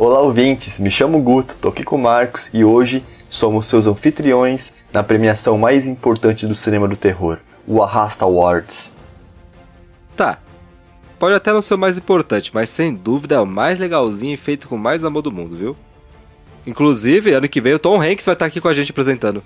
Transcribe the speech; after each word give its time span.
Olá, 0.00 0.18
ouvintes. 0.20 0.78
Me 0.78 0.90
chamo 0.90 1.20
Guto, 1.20 1.58
tô 1.58 1.68
aqui 1.68 1.84
com 1.84 1.96
o 1.96 1.98
Marcos 1.98 2.48
e 2.54 2.64
hoje 2.64 3.04
somos 3.28 3.66
seus 3.66 3.86
anfitriões 3.86 4.72
na 4.90 5.02
premiação 5.02 5.58
mais 5.58 5.86
importante 5.86 6.46
do 6.46 6.54
cinema 6.54 6.88
do 6.88 6.96
terror, 6.96 7.36
o 7.66 7.82
Arrasta 7.82 8.24
Awards. 8.24 8.96
Tá. 10.16 10.38
Pode 11.18 11.34
até 11.34 11.52
não 11.52 11.60
ser 11.60 11.74
o 11.74 11.78
mais 11.78 11.98
importante, 11.98 12.50
mas 12.54 12.70
sem 12.70 12.94
dúvida 12.94 13.34
é 13.34 13.40
o 13.40 13.46
mais 13.46 13.78
legalzinho 13.78 14.32
e 14.32 14.38
feito 14.38 14.68
com 14.68 14.78
mais 14.78 15.04
amor 15.04 15.20
do 15.20 15.30
mundo, 15.30 15.54
viu? 15.54 15.76
Inclusive, 16.66 17.34
ano 17.34 17.46
que 17.46 17.60
vem 17.60 17.74
o 17.74 17.78
Tom 17.78 18.00
Hanks 18.00 18.24
vai 18.24 18.32
estar 18.32 18.46
aqui 18.46 18.58
com 18.58 18.68
a 18.68 18.74
gente 18.74 18.92
apresentando. 18.92 19.42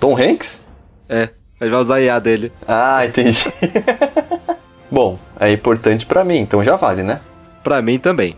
Tom 0.00 0.16
Hanks? 0.16 0.66
É, 1.06 1.28
ele 1.60 1.70
vai 1.70 1.80
usar 1.80 1.96
a 1.96 2.00
IA 2.00 2.18
dele. 2.18 2.50
Ah, 2.66 3.04
entendi. 3.04 3.44
Bom, 4.90 5.18
é 5.38 5.52
importante 5.52 6.06
pra 6.06 6.24
mim, 6.24 6.38
então 6.38 6.64
já 6.64 6.74
vale, 6.74 7.02
né? 7.02 7.20
Pra 7.62 7.82
mim 7.82 7.98
também. 7.98 8.34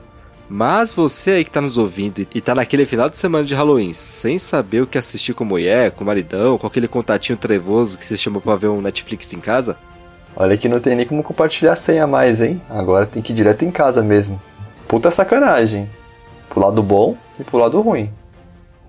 Mas 0.52 0.92
você 0.92 1.30
aí 1.30 1.44
que 1.44 1.50
tá 1.50 1.60
nos 1.60 1.78
ouvindo 1.78 2.26
e 2.34 2.40
tá 2.40 2.54
naquele 2.54 2.84
final 2.84 3.08
de 3.08 3.16
semana 3.16 3.44
de 3.44 3.54
Halloween, 3.54 3.92
sem 3.92 4.36
saber 4.38 4.82
o 4.82 4.86
que 4.86 4.98
assistir 4.98 5.32
com 5.32 5.44
mulher, 5.44 5.92
com 5.92 6.04
maridão, 6.04 6.58
com 6.58 6.66
aquele 6.66 6.88
contatinho 6.88 7.38
trevoso 7.38 7.96
que 7.96 8.04
você 8.04 8.16
chamou 8.16 8.42
pra 8.42 8.56
ver 8.56 8.66
um 8.66 8.82
Netflix 8.82 9.32
em 9.32 9.40
casa, 9.40 9.76
Olha 10.36 10.56
que 10.56 10.68
não 10.68 10.80
tem 10.80 10.96
nem 10.96 11.06
como 11.06 11.22
compartilhar 11.22 11.72
a 11.72 11.76
senha 11.76 12.06
mais, 12.06 12.40
hein? 12.40 12.60
Agora 12.68 13.06
tem 13.06 13.22
que 13.22 13.32
ir 13.32 13.36
direto 13.36 13.64
em 13.64 13.70
casa 13.70 14.02
mesmo. 14.02 14.40
Puta 14.86 15.10
sacanagem. 15.10 15.88
Pro 16.48 16.60
lado 16.60 16.82
bom 16.82 17.16
e 17.38 17.44
pro 17.44 17.58
lado 17.58 17.80
ruim. 17.80 18.10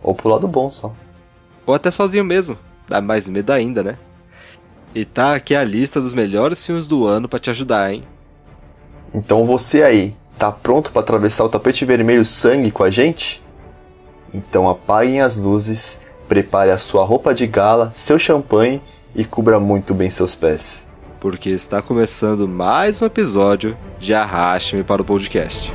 Ou 0.02 0.16
pro 0.16 0.30
lado 0.30 0.48
bom 0.48 0.70
só. 0.70 0.94
ou 1.66 1.74
até 1.74 1.92
sozinho 1.92 2.24
mesmo, 2.24 2.58
dá 2.88 3.02
mais 3.02 3.28
medo 3.28 3.52
ainda, 3.52 3.84
né? 3.84 3.98
E 4.94 5.06
tá 5.06 5.36
aqui 5.36 5.56
a 5.56 5.64
lista 5.64 6.02
dos 6.02 6.14
melhores 6.14 6.66
filmes 6.66 6.86
do 6.86 7.06
ano 7.06 7.30
pra 7.30 7.40
te 7.40 7.50
ajudar, 7.50 7.94
hein? 7.94 8.04
Então 9.14 9.46
você 9.46 9.84
aí, 9.84 10.16
tá 10.42 10.52
pronto 10.52 10.92
pra 10.92 11.04
atravessar 11.04 11.44
o 11.46 11.50
tapete 11.50 11.86
vermelho 11.86 12.26
sangue 12.26 12.72
com 12.72 12.84
a 12.84 12.90
gente? 12.90 13.44
Então 14.34 14.68
apaguem 14.68 15.22
as 15.22 15.38
luzes, 15.38 16.02
prepare 16.28 16.72
a 16.72 16.80
sua 16.80 17.06
roupa 17.06 17.32
de 17.32 17.46
gala, 17.46 17.92
seu 17.94 18.18
champanhe 18.18 18.82
e 19.14 19.24
cubra 19.24 19.60
muito 19.60 19.94
bem 19.94 20.10
seus 20.10 20.34
pés. 20.34 20.88
Porque 21.20 21.52
está 21.52 21.80
começando 21.80 22.48
mais 22.48 23.00
um 23.04 23.06
episódio 23.06 23.78
de 24.00 24.16
Arraste-me 24.16 24.84
para 24.84 25.04
o 25.04 25.06
podcast. 25.06 25.72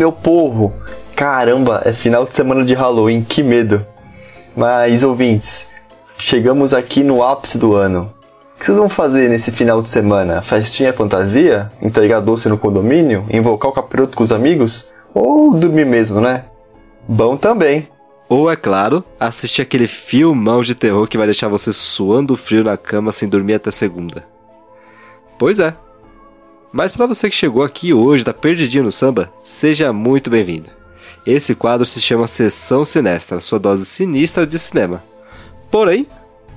Meu 0.00 0.10
povo? 0.10 0.72
Caramba, 1.14 1.82
é 1.84 1.92
final 1.92 2.24
de 2.24 2.34
semana 2.34 2.64
de 2.64 2.72
Halloween, 2.72 3.22
que 3.22 3.42
medo. 3.42 3.86
Mas, 4.56 5.02
ouvintes, 5.02 5.68
chegamos 6.16 6.72
aqui 6.72 7.04
no 7.04 7.22
ápice 7.22 7.58
do 7.58 7.74
ano. 7.74 8.10
O 8.56 8.58
que 8.58 8.64
vocês 8.64 8.78
vão 8.78 8.88
fazer 8.88 9.28
nesse 9.28 9.52
final 9.52 9.82
de 9.82 9.90
semana? 9.90 10.40
Festinha 10.40 10.90
fantasia? 10.94 11.70
Entregar 11.82 12.20
doce 12.20 12.48
no 12.48 12.56
condomínio? 12.56 13.24
Invocar 13.30 13.70
o 13.70 13.74
capiroto 13.74 14.16
com 14.16 14.24
os 14.24 14.32
amigos? 14.32 14.90
Ou 15.12 15.52
dormir 15.52 15.84
mesmo, 15.84 16.18
né? 16.18 16.44
Bom 17.06 17.36
também. 17.36 17.86
Ou, 18.26 18.50
é 18.50 18.56
claro, 18.56 19.04
assistir 19.18 19.60
aquele 19.60 19.86
filmão 19.86 20.62
de 20.62 20.74
terror 20.74 21.06
que 21.06 21.18
vai 21.18 21.26
deixar 21.26 21.48
você 21.48 21.74
suando 21.74 22.38
frio 22.38 22.64
na 22.64 22.78
cama 22.78 23.12
sem 23.12 23.28
dormir 23.28 23.54
até 23.54 23.70
segunda. 23.70 24.24
Pois 25.38 25.60
é. 25.60 25.74
Mas 26.72 26.92
para 26.92 27.06
você 27.06 27.28
que 27.28 27.34
chegou 27.34 27.64
aqui 27.64 27.92
hoje, 27.92 28.24
tá 28.24 28.32
perdidinho 28.32 28.84
no 28.84 28.92
samba, 28.92 29.32
seja 29.42 29.92
muito 29.92 30.30
bem-vindo. 30.30 30.70
Esse 31.26 31.54
quadro 31.54 31.84
se 31.84 32.00
chama 32.00 32.26
Sessão 32.26 32.84
Sinestra, 32.84 33.40
sua 33.40 33.58
dose 33.58 33.84
sinistra 33.84 34.46
de 34.46 34.58
cinema. 34.58 35.02
Porém, 35.70 36.06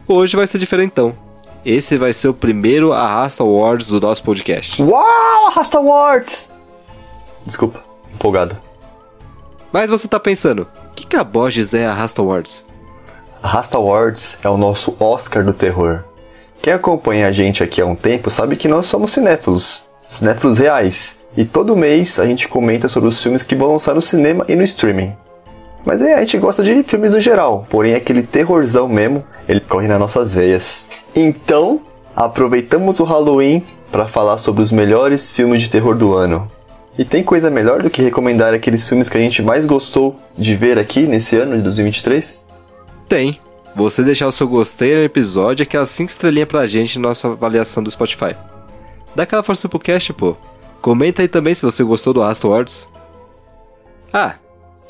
hoje 0.08 0.36
vai 0.36 0.46
ser 0.46 0.60
diferentão. 0.60 1.18
Esse 1.66 1.98
vai 1.98 2.14
ser 2.14 2.28
o 2.28 2.34
primeiro 2.34 2.94
Arrasta 2.94 3.44
Awards 3.44 3.88
do 3.88 4.00
nosso 4.00 4.24
podcast. 4.24 4.82
Uau, 4.82 5.48
Arrasta 5.48 5.80
Awards! 5.80 6.54
Desculpa, 7.44 7.84
empolgado. 8.14 8.56
Mas 9.72 9.90
você 9.90 10.08
tá 10.08 10.20
pensando, 10.20 10.68
o 10.92 10.94
que, 10.94 11.08
que 11.08 11.16
a 11.16 11.24
Borges 11.24 11.74
é 11.74 11.88
Arrasta 11.88 12.22
Awards? 12.22 12.66
Arrasta 13.42 13.78
Awards 13.78 14.38
é 14.44 14.50
o 14.50 14.58
nosso 14.58 14.96
Oscar 15.00 15.44
do 15.44 15.54
terror. 15.54 16.04
Quem 16.62 16.72
acompanha 16.72 17.28
a 17.28 17.32
gente 17.32 17.64
aqui 17.64 17.82
há 17.82 17.86
um 17.86 17.96
tempo 17.96 18.30
sabe 18.30 18.56
que 18.56 18.68
nós 18.68 18.86
somos 18.86 19.12
cinéfilos, 19.12 19.90
cinéfilos 20.14 20.58
reais, 20.58 21.20
e 21.36 21.46
todo 21.46 21.76
mês 21.76 22.20
a 22.20 22.26
gente 22.26 22.48
comenta 22.48 22.88
sobre 22.88 23.10
os 23.10 23.22
filmes 23.22 23.44
que 23.44 23.56
vão 23.56 23.72
lançar 23.72 23.96
no 23.96 24.02
cinema 24.02 24.46
e 24.48 24.56
no 24.56 24.64
streaming. 24.64 25.14
Mas 25.86 26.02
é, 26.02 26.14
a 26.16 26.20
gente 26.20 26.38
gosta 26.38 26.64
de 26.64 26.84
filmes 26.84 27.12
no 27.12 27.20
geral, 27.20 27.68
porém 27.70 27.94
aquele 27.94 28.24
terrorzão 28.24 28.88
mesmo, 28.88 29.24
ele 29.48 29.60
corre 29.60 29.88
nas 29.88 30.00
nossas 30.00 30.34
veias. 30.34 30.88
Então, 31.16 31.82
aproveitamos 32.16 33.00
o 33.00 33.04
Halloween 33.04 33.64
para 33.92 34.08
falar 34.08 34.38
sobre 34.38 34.62
os 34.64 34.72
melhores 34.72 35.32
filmes 35.32 35.62
de 35.62 35.70
terror 35.70 35.96
do 35.96 36.14
ano. 36.14 36.48
E 36.98 37.04
tem 37.04 37.24
coisa 37.24 37.50
melhor 37.50 37.82
do 37.82 37.90
que 37.90 38.02
recomendar 38.02 38.54
aqueles 38.54 38.88
filmes 38.88 39.10
que 39.10 39.18
a 39.18 39.22
gente 39.22 39.42
mais 39.42 39.66
gostou 39.66 40.16
de 40.38 40.56
ver 40.56 40.78
aqui 40.78 41.02
nesse 41.02 41.36
ano 41.36 41.58
de 41.58 41.64
2023? 41.64 42.46
Tem. 43.10 43.40
Você 43.76 44.04
deixar 44.04 44.28
o 44.28 44.32
seu 44.32 44.48
gostei 44.48 44.96
no 44.96 45.04
episódio 45.04 45.64
e 45.64 45.66
aquelas 45.66 45.90
5 45.90 46.12
estrelinhas 46.12 46.48
pra 46.48 46.66
gente 46.68 47.00
na 47.00 47.10
nossa 47.10 47.30
avaliação 47.30 47.82
do 47.82 47.90
Spotify. 47.90 48.36
Dá 49.16 49.24
aquela 49.24 49.44
força 49.44 49.70
pro 49.70 49.80
cast, 49.80 50.14
pô. 50.14 50.36
Comenta 50.82 51.22
aí 51.22 51.28
também 51.28 51.56
se 51.56 51.64
você 51.64 51.84
gostou 51.84 52.14
do 52.14 52.22
Arrasta 52.22 52.48
Awards. 52.48 52.90
Ah, 54.12 54.36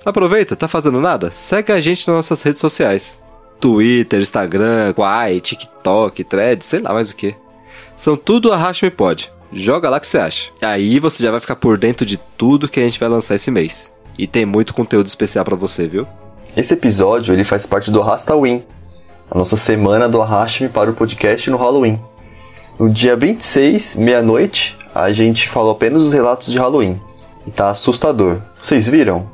aproveita, 0.05 0.55
tá 0.55 0.67
fazendo 0.67 0.99
nada? 0.99 1.31
Segue 1.31 1.71
a 1.71 1.79
gente 1.79 2.07
nas 2.07 2.15
nossas 2.17 2.41
redes 2.41 2.59
sociais. 2.59 3.21
Twitter, 3.59 4.19
Instagram, 4.19 4.93
Quai, 4.93 5.39
TikTok, 5.39 6.23
Thread, 6.23 6.65
sei 6.65 6.79
lá 6.79 6.93
mais 6.93 7.09
o 7.11 7.15
que. 7.15 7.35
São 7.95 8.17
tudo 8.17 8.51
Arraste 8.51 8.85
Me 8.85 8.91
Pode. 8.91 9.31
Joga 9.51 9.89
lá 9.89 9.99
que 9.99 10.07
você 10.07 10.17
acha. 10.17 10.49
Aí 10.61 10.99
você 10.99 11.21
já 11.21 11.31
vai 11.31 11.39
ficar 11.39 11.55
por 11.55 11.77
dentro 11.77 12.05
de 12.05 12.17
tudo 12.37 12.67
que 12.67 12.79
a 12.79 12.83
gente 12.83 12.99
vai 12.99 13.07
lançar 13.07 13.35
esse 13.35 13.51
mês. 13.51 13.93
E 14.17 14.27
tem 14.27 14.45
muito 14.45 14.73
conteúdo 14.73 15.07
especial 15.07 15.45
pra 15.45 15.55
você, 15.55 15.87
viu? 15.87 16.07
Esse 16.57 16.73
episódio 16.73 17.33
ele 17.33 17.43
faz 17.43 17.65
parte 17.65 17.89
do 17.89 18.01
Arrasta 18.01 18.35
Win, 18.35 18.63
a 19.29 19.37
nossa 19.37 19.57
semana 19.57 20.09
do 20.09 20.21
Arraste-me 20.21 20.69
para 20.69 20.89
o 20.89 20.93
podcast 20.93 21.49
no 21.49 21.57
Halloween. 21.57 21.99
No 22.79 22.89
dia 22.89 23.15
26, 23.15 23.97
meia-noite, 23.97 24.79
a 24.95 25.11
gente 25.11 25.47
falou 25.47 25.71
apenas 25.71 26.01
os 26.01 26.11
relatos 26.11 26.51
de 26.51 26.57
Halloween. 26.57 26.99
E 27.45 27.51
tá 27.51 27.69
assustador. 27.69 28.41
Vocês 28.59 28.89
viram? 28.89 29.27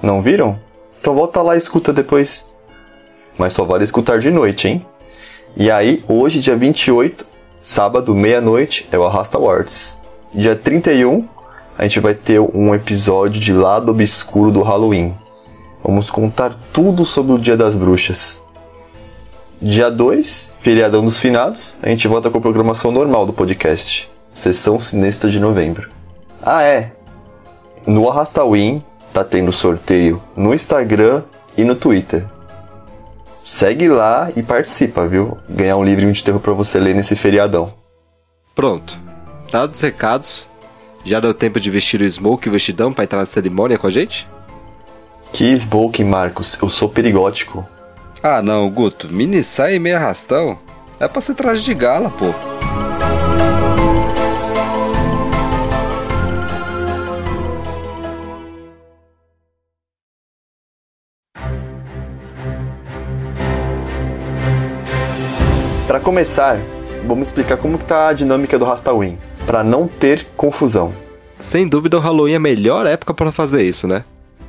Não 0.00 0.22
viram? 0.22 0.58
Então 1.00 1.14
volta 1.14 1.42
lá 1.42 1.56
e 1.56 1.58
escuta 1.58 1.92
depois. 1.92 2.54
Mas 3.36 3.52
só 3.52 3.64
vale 3.64 3.82
escutar 3.82 4.20
de 4.20 4.30
noite, 4.30 4.68
hein? 4.68 4.86
E 5.56 5.70
aí, 5.72 6.04
hoje, 6.08 6.38
dia 6.38 6.56
28, 6.56 7.26
sábado, 7.60 8.14
meia-noite, 8.14 8.88
é 8.92 8.98
o 8.98 9.04
Arrasta 9.04 9.38
Awards. 9.38 10.00
Dia 10.32 10.54
31, 10.54 11.26
a 11.76 11.82
gente 11.82 11.98
vai 11.98 12.14
ter 12.14 12.38
um 12.38 12.72
episódio 12.74 13.40
de 13.40 13.52
Lado 13.52 13.90
Obscuro 13.90 14.52
do 14.52 14.62
Halloween. 14.62 15.16
Vamos 15.82 16.10
contar 16.10 16.54
tudo 16.72 17.04
sobre 17.04 17.32
o 17.32 17.38
Dia 17.38 17.56
das 17.56 17.74
Bruxas. 17.74 18.44
Dia 19.60 19.90
2, 19.90 20.54
feriadão 20.68 21.02
dos 21.02 21.18
finados, 21.18 21.78
a 21.82 21.88
gente 21.88 22.06
volta 22.06 22.28
com 22.28 22.36
a 22.36 22.42
programação 22.42 22.92
normal 22.92 23.24
do 23.24 23.32
podcast. 23.32 24.06
Sessão 24.34 24.78
sinistra 24.78 25.30
de 25.30 25.40
novembro. 25.40 25.88
Ah, 26.42 26.62
é. 26.62 26.92
No 27.86 28.06
Arrasta 28.06 28.44
Win 28.44 28.84
tá 29.10 29.24
tendo 29.24 29.50
sorteio 29.50 30.22
no 30.36 30.52
Instagram 30.52 31.22
e 31.56 31.64
no 31.64 31.74
Twitter. 31.74 32.26
Segue 33.42 33.88
lá 33.88 34.30
e 34.36 34.42
participa, 34.42 35.08
viu? 35.08 35.38
Ganhar 35.48 35.78
um 35.78 35.84
livrinho 35.84 36.12
de 36.12 36.22
terror 36.22 36.38
pra 36.38 36.52
você 36.52 36.78
ler 36.78 36.94
nesse 36.94 37.16
feriadão. 37.16 37.72
Pronto. 38.54 38.94
Dados 39.50 39.76
os 39.76 39.82
recados. 39.82 40.50
Já 41.02 41.18
deu 41.18 41.32
tempo 41.32 41.58
de 41.58 41.70
vestir 41.70 42.02
o 42.02 42.10
smoke 42.10 42.46
e 42.46 42.50
o 42.50 42.52
vestidão 42.52 42.92
pra 42.92 43.04
entrar 43.04 43.20
na 43.20 43.24
cerimônia 43.24 43.78
com 43.78 43.86
a 43.86 43.90
gente? 43.90 44.28
Que 45.32 45.50
smoking, 45.54 46.04
Marcos. 46.04 46.58
Eu 46.60 46.68
sou 46.68 46.90
perigótico. 46.90 47.66
Ah 48.22 48.42
não, 48.42 48.68
Guto. 48.68 49.08
Mini 49.08 49.42
saia 49.42 49.76
e 49.76 49.78
meio 49.78 49.96
arrastão. 49.96 50.58
É 50.98 51.06
pra 51.06 51.20
ser 51.20 51.34
traje 51.34 51.62
de 51.62 51.72
gala, 51.74 52.10
pô. 52.10 52.34
Para 65.86 66.00
começar, 66.00 66.58
vamos 67.06 67.28
explicar 67.28 67.56
como 67.56 67.78
que 67.78 67.84
tá 67.84 68.08
a 68.08 68.12
dinâmica 68.12 68.58
do 68.58 68.64
Halloween, 68.64 69.16
para 69.46 69.64
não 69.64 69.88
ter 69.88 70.26
confusão. 70.36 70.92
Sem 71.40 71.66
dúvida, 71.66 71.96
o 71.96 72.00
Halloween 72.00 72.32
é 72.34 72.36
a 72.36 72.40
melhor 72.40 72.84
época 72.84 73.14
para 73.14 73.32
fazer 73.32 73.62
isso, 73.62 73.86
né? 73.86 74.04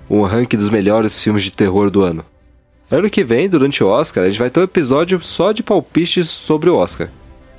Um 0.10 0.24
ranking 0.24 0.57
dos 0.57 0.69
melhores 0.69 1.21
filmes 1.21 1.44
de 1.44 1.51
terror 1.51 1.89
do 1.89 2.01
ano. 2.01 2.25
Ano 2.91 3.09
que 3.09 3.24
vem, 3.24 3.47
durante 3.47 3.83
o 3.83 3.88
Oscar, 3.88 4.24
a 4.24 4.30
gente 4.30 4.39
vai 4.39 4.50
ter 4.50 4.59
um 4.59 4.63
episódio 4.63 5.21
só 5.21 5.51
de 5.51 5.62
palpites 5.62 6.27
sobre 6.27 6.71
o 6.71 6.75
Oscar. 6.75 7.09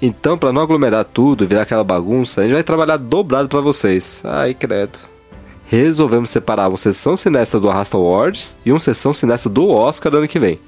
Então, 0.02 0.36
para 0.36 0.52
não 0.52 0.60
aglomerar 0.60 1.04
tudo 1.04 1.46
virar 1.46 1.62
aquela 1.62 1.84
bagunça, 1.84 2.40
a 2.40 2.44
gente 2.44 2.54
vai 2.54 2.64
trabalhar 2.64 2.96
dobrado 2.96 3.48
para 3.48 3.60
vocês. 3.60 4.22
Ai, 4.24 4.54
credo. 4.54 4.98
Resolvemos 5.66 6.30
separar 6.30 6.68
uma 6.68 6.76
sessão 6.76 7.16
cinestra 7.16 7.60
do 7.60 7.70
Arrasta 7.70 7.96
Awards 7.96 8.56
e 8.66 8.72
uma 8.72 8.80
sessão 8.80 9.14
cinestra 9.14 9.48
do 9.48 9.68
Oscar 9.68 10.12
ano 10.16 10.26
que 10.26 10.40
vem. 10.40 10.58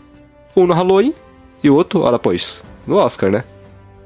Um 0.54 0.64
no 0.64 0.74
Halloween 0.74 1.12
e 1.60 1.68
o 1.68 1.74
outro, 1.74 2.02
ora 2.02 2.18
pois, 2.18 2.62
no 2.86 2.96
Oscar, 2.96 3.32
né? 3.32 3.42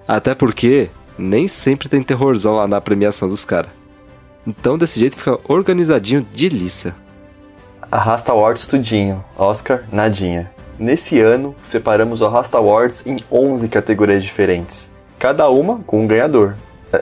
Até 0.09 0.35
porque 0.35 0.89
nem 1.19 1.49
sempre 1.49 1.87
tem 1.87 2.03
terrorzão 2.03 2.55
lá 2.55 2.67
na 2.67 2.81
premiação 2.81 3.29
dos 3.29 3.45
caras. 3.45 3.71
Então 4.47 4.79
desse 4.79 4.99
jeito 5.01 5.19
fica 5.19 5.39
organizadinho 5.49 6.27
de 6.33 6.49
liça. 6.49 6.95
Arrasta 7.97 8.31
Awards 8.31 8.67
tudinho, 8.67 9.25
Oscar 9.39 9.85
nadinha. 9.91 10.51
Nesse 10.79 11.19
ano, 11.19 11.55
separamos 11.63 12.21
o 12.21 12.27
Arrasta 12.27 12.59
Awards 12.59 13.07
em 13.07 13.21
11 13.33 13.69
categorias 13.69 14.23
diferentes, 14.23 14.93
cada 15.19 15.49
uma 15.49 15.79
com 15.87 16.03
um 16.03 16.07
ganhador. 16.07 16.57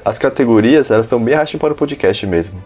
As 0.04 0.18
categorias 0.20 0.92
elas 0.92 1.06
são 1.06 1.20
bem 1.20 1.34
racham 1.34 1.58
para 1.58 1.72
o 1.72 1.76
podcast 1.76 2.24
mesmo. 2.28 2.62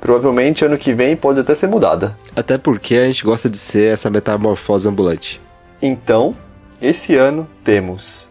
Provavelmente 0.00 0.64
ano 0.64 0.76
que 0.76 0.92
vem 0.92 1.14
pode 1.14 1.38
até 1.38 1.54
ser 1.54 1.68
mudada. 1.68 2.16
Até 2.34 2.58
porque 2.58 2.96
a 2.96 3.06
gente 3.06 3.22
gosta 3.22 3.48
de 3.48 3.58
ser 3.58 3.92
essa 3.92 4.10
metamorfose 4.10 4.88
ambulante. 4.88 5.40
Então, 5.80 6.34
esse 6.82 7.14
ano 7.14 7.46
temos 7.62 8.28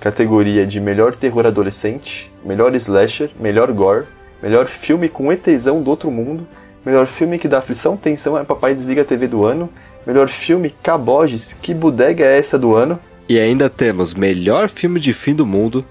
categoria 0.00 0.66
de 0.66 0.80
melhor 0.80 1.14
terror 1.14 1.46
adolescente, 1.46 2.32
melhor 2.44 2.74
slasher, 2.74 3.30
melhor 3.38 3.70
gore, 3.70 4.06
melhor 4.42 4.66
filme 4.66 5.08
com 5.08 5.32
ETzão 5.32 5.80
do 5.80 5.90
outro 5.90 6.10
mundo, 6.10 6.44
melhor 6.84 7.06
filme 7.06 7.38
que 7.38 7.48
dá 7.48 7.58
aflição, 7.58 7.96
tensão 7.96 8.38
é 8.38 8.44
Papai 8.44 8.74
Desliga 8.74 9.02
a 9.02 9.04
TV 9.04 9.26
do 9.26 9.44
ano, 9.44 9.68
melhor 10.06 10.28
filme 10.28 10.74
Caboges, 10.82 11.52
que 11.52 11.74
bodega 11.74 12.24
é 12.24 12.38
essa 12.38 12.58
do 12.58 12.74
ano? 12.74 12.98
E 13.28 13.38
ainda 13.38 13.68
temos 13.68 14.14
melhor 14.14 14.68
filme 14.68 14.98
de 14.98 15.12
fim 15.12 15.34
do 15.34 15.46
mundo, 15.46 15.84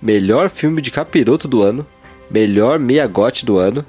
melhor 0.00 0.50
filme 0.50 0.82
de 0.82 0.90
capiroto 0.90 1.46
do 1.46 1.62
ano, 1.62 1.86
melhor 2.30 2.78
Miyagote 2.78 3.46
do 3.46 3.58
ano 3.58 3.84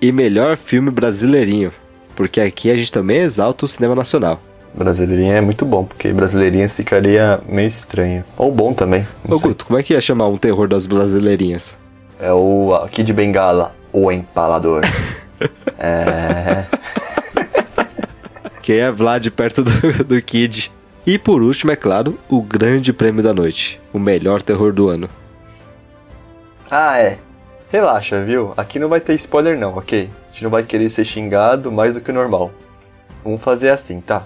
e 0.00 0.12
melhor 0.12 0.56
filme 0.56 0.90
brasileirinho, 0.90 1.72
porque 2.14 2.40
aqui 2.40 2.70
a 2.70 2.76
gente 2.76 2.92
também 2.92 3.18
exalta 3.18 3.64
o 3.64 3.68
cinema 3.68 3.94
nacional. 3.94 4.40
Brasileirinha 4.74 5.36
é 5.36 5.40
muito 5.40 5.64
bom, 5.64 5.84
porque 5.84 6.12
brasileirinhas 6.12 6.74
ficaria 6.74 7.40
meio 7.48 7.68
estranho. 7.68 8.22
Ou 8.36 8.52
bom 8.52 8.74
também. 8.74 9.06
Ô 9.26 9.38
Guto, 9.38 9.64
como 9.64 9.78
é 9.78 9.82
que 9.82 9.94
ia 9.94 10.00
chamar 10.02 10.28
um 10.28 10.36
terror 10.36 10.68
das 10.68 10.86
brasileirinhas? 10.86 11.78
É 12.20 12.30
o 12.30 12.74
aqui 12.74 13.02
de 13.02 13.12
Bengala, 13.14 13.74
o 13.90 14.12
empalador. 14.12 14.82
é. 15.78 16.64
Quem 18.62 18.78
é 18.78 18.90
Vlad 18.90 19.28
perto 19.30 19.62
do, 19.62 20.04
do 20.04 20.22
Kid? 20.22 20.72
E 21.06 21.18
por 21.18 21.40
último, 21.40 21.70
é 21.70 21.76
claro, 21.76 22.18
o 22.28 22.42
grande 22.42 22.92
prêmio 22.92 23.22
da 23.22 23.32
noite, 23.32 23.80
o 23.92 23.98
melhor 23.98 24.42
terror 24.42 24.72
do 24.72 24.88
ano. 24.88 25.08
Ah, 26.68 26.98
é. 26.98 27.18
Relaxa, 27.68 28.24
viu? 28.24 28.52
Aqui 28.56 28.78
não 28.78 28.88
vai 28.88 29.00
ter 29.00 29.14
spoiler 29.14 29.58
não, 29.58 29.76
ok? 29.76 30.10
A 30.28 30.32
gente 30.32 30.42
não 30.42 30.50
vai 30.50 30.64
querer 30.64 30.90
ser 30.90 31.04
xingado 31.04 31.70
mais 31.70 31.94
do 31.94 32.00
que 32.00 32.10
o 32.10 32.14
normal. 32.14 32.50
Vamos 33.22 33.40
fazer 33.40 33.70
assim, 33.70 34.00
tá? 34.00 34.24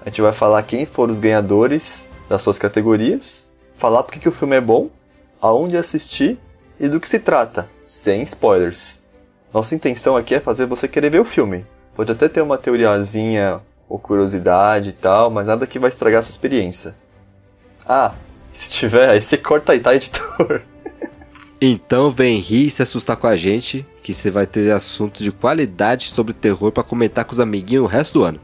A 0.00 0.08
gente 0.08 0.22
vai 0.22 0.32
falar 0.32 0.62
quem 0.62 0.86
foram 0.86 1.12
os 1.12 1.18
ganhadores 1.18 2.08
das 2.28 2.40
suas 2.40 2.58
categorias, 2.58 3.50
falar 3.76 4.02
porque 4.02 4.18
que 4.18 4.28
o 4.28 4.32
filme 4.32 4.56
é 4.56 4.60
bom, 4.60 4.88
aonde 5.40 5.76
assistir 5.76 6.38
e 6.80 6.88
do 6.88 7.00
que 7.00 7.08
se 7.08 7.18
trata, 7.18 7.68
sem 7.84 8.22
spoilers. 8.22 9.02
Nossa 9.52 9.74
intenção 9.74 10.16
aqui 10.16 10.34
é 10.34 10.40
fazer 10.40 10.66
você 10.66 10.86
querer 10.86 11.10
ver 11.10 11.20
o 11.20 11.24
filme. 11.24 11.64
Pode 11.94 12.12
até 12.12 12.28
ter 12.28 12.42
uma 12.42 12.58
teoriazinha 12.58 13.60
ou 13.88 13.98
curiosidade 13.98 14.90
e 14.90 14.92
tal, 14.92 15.30
mas 15.30 15.46
nada 15.46 15.66
que 15.66 15.78
vai 15.78 15.88
estragar 15.88 16.20
a 16.20 16.22
sua 16.22 16.32
experiência. 16.32 16.94
Ah, 17.86 18.12
se 18.52 18.68
tiver, 18.68 19.08
aí 19.08 19.20
você 19.20 19.38
corta 19.38 19.72
aí, 19.72 19.80
tá, 19.80 19.94
editor? 19.94 20.62
Então 21.60 22.12
vem 22.12 22.38
rir 22.38 22.66
e 22.66 22.70
se 22.70 22.82
assustar 22.82 23.16
com 23.16 23.26
a 23.26 23.34
gente, 23.34 23.84
que 24.00 24.14
você 24.14 24.30
vai 24.30 24.46
ter 24.46 24.70
assuntos 24.70 25.24
de 25.24 25.32
qualidade 25.32 26.08
sobre 26.08 26.32
terror 26.32 26.70
para 26.70 26.84
comentar 26.84 27.24
com 27.24 27.32
os 27.32 27.40
amiguinhos 27.40 27.84
o 27.84 27.88
resto 27.88 28.20
do 28.20 28.24
ano. 28.24 28.40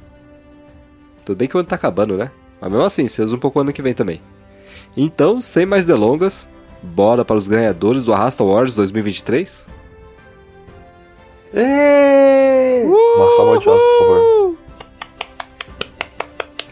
Tudo 1.24 1.36
bem 1.36 1.46
que 1.46 1.56
o 1.56 1.60
ano 1.60 1.68
tá 1.68 1.76
acabando, 1.76 2.16
né? 2.16 2.32
Mas 2.60 2.72
mesmo 2.72 2.84
assim, 2.84 3.06
você 3.06 3.22
usa 3.22 3.36
um 3.36 3.38
pouco 3.38 3.60
ano 3.60 3.72
que 3.72 3.80
vem 3.80 3.94
também. 3.94 4.20
Então, 4.96 5.40
sem 5.40 5.64
mais 5.64 5.86
delongas, 5.86 6.48
bora 6.82 7.24
para 7.24 7.36
os 7.36 7.46
ganhadores 7.46 8.04
do 8.04 8.12
Arrasta 8.12 8.42
Awards 8.42 8.74
2023? 8.74 9.68
Êêêê! 11.56 12.84
Uma 12.84 13.36
salva 13.36 13.58
de 13.58 13.64
palmas, 13.64 13.82
por 13.84 13.98
favor. 14.00 14.56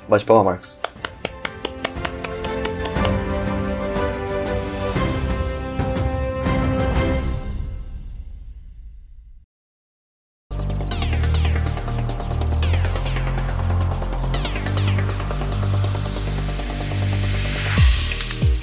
Bate 0.08 0.24
palma, 0.24 0.42
Marcos. 0.42 0.80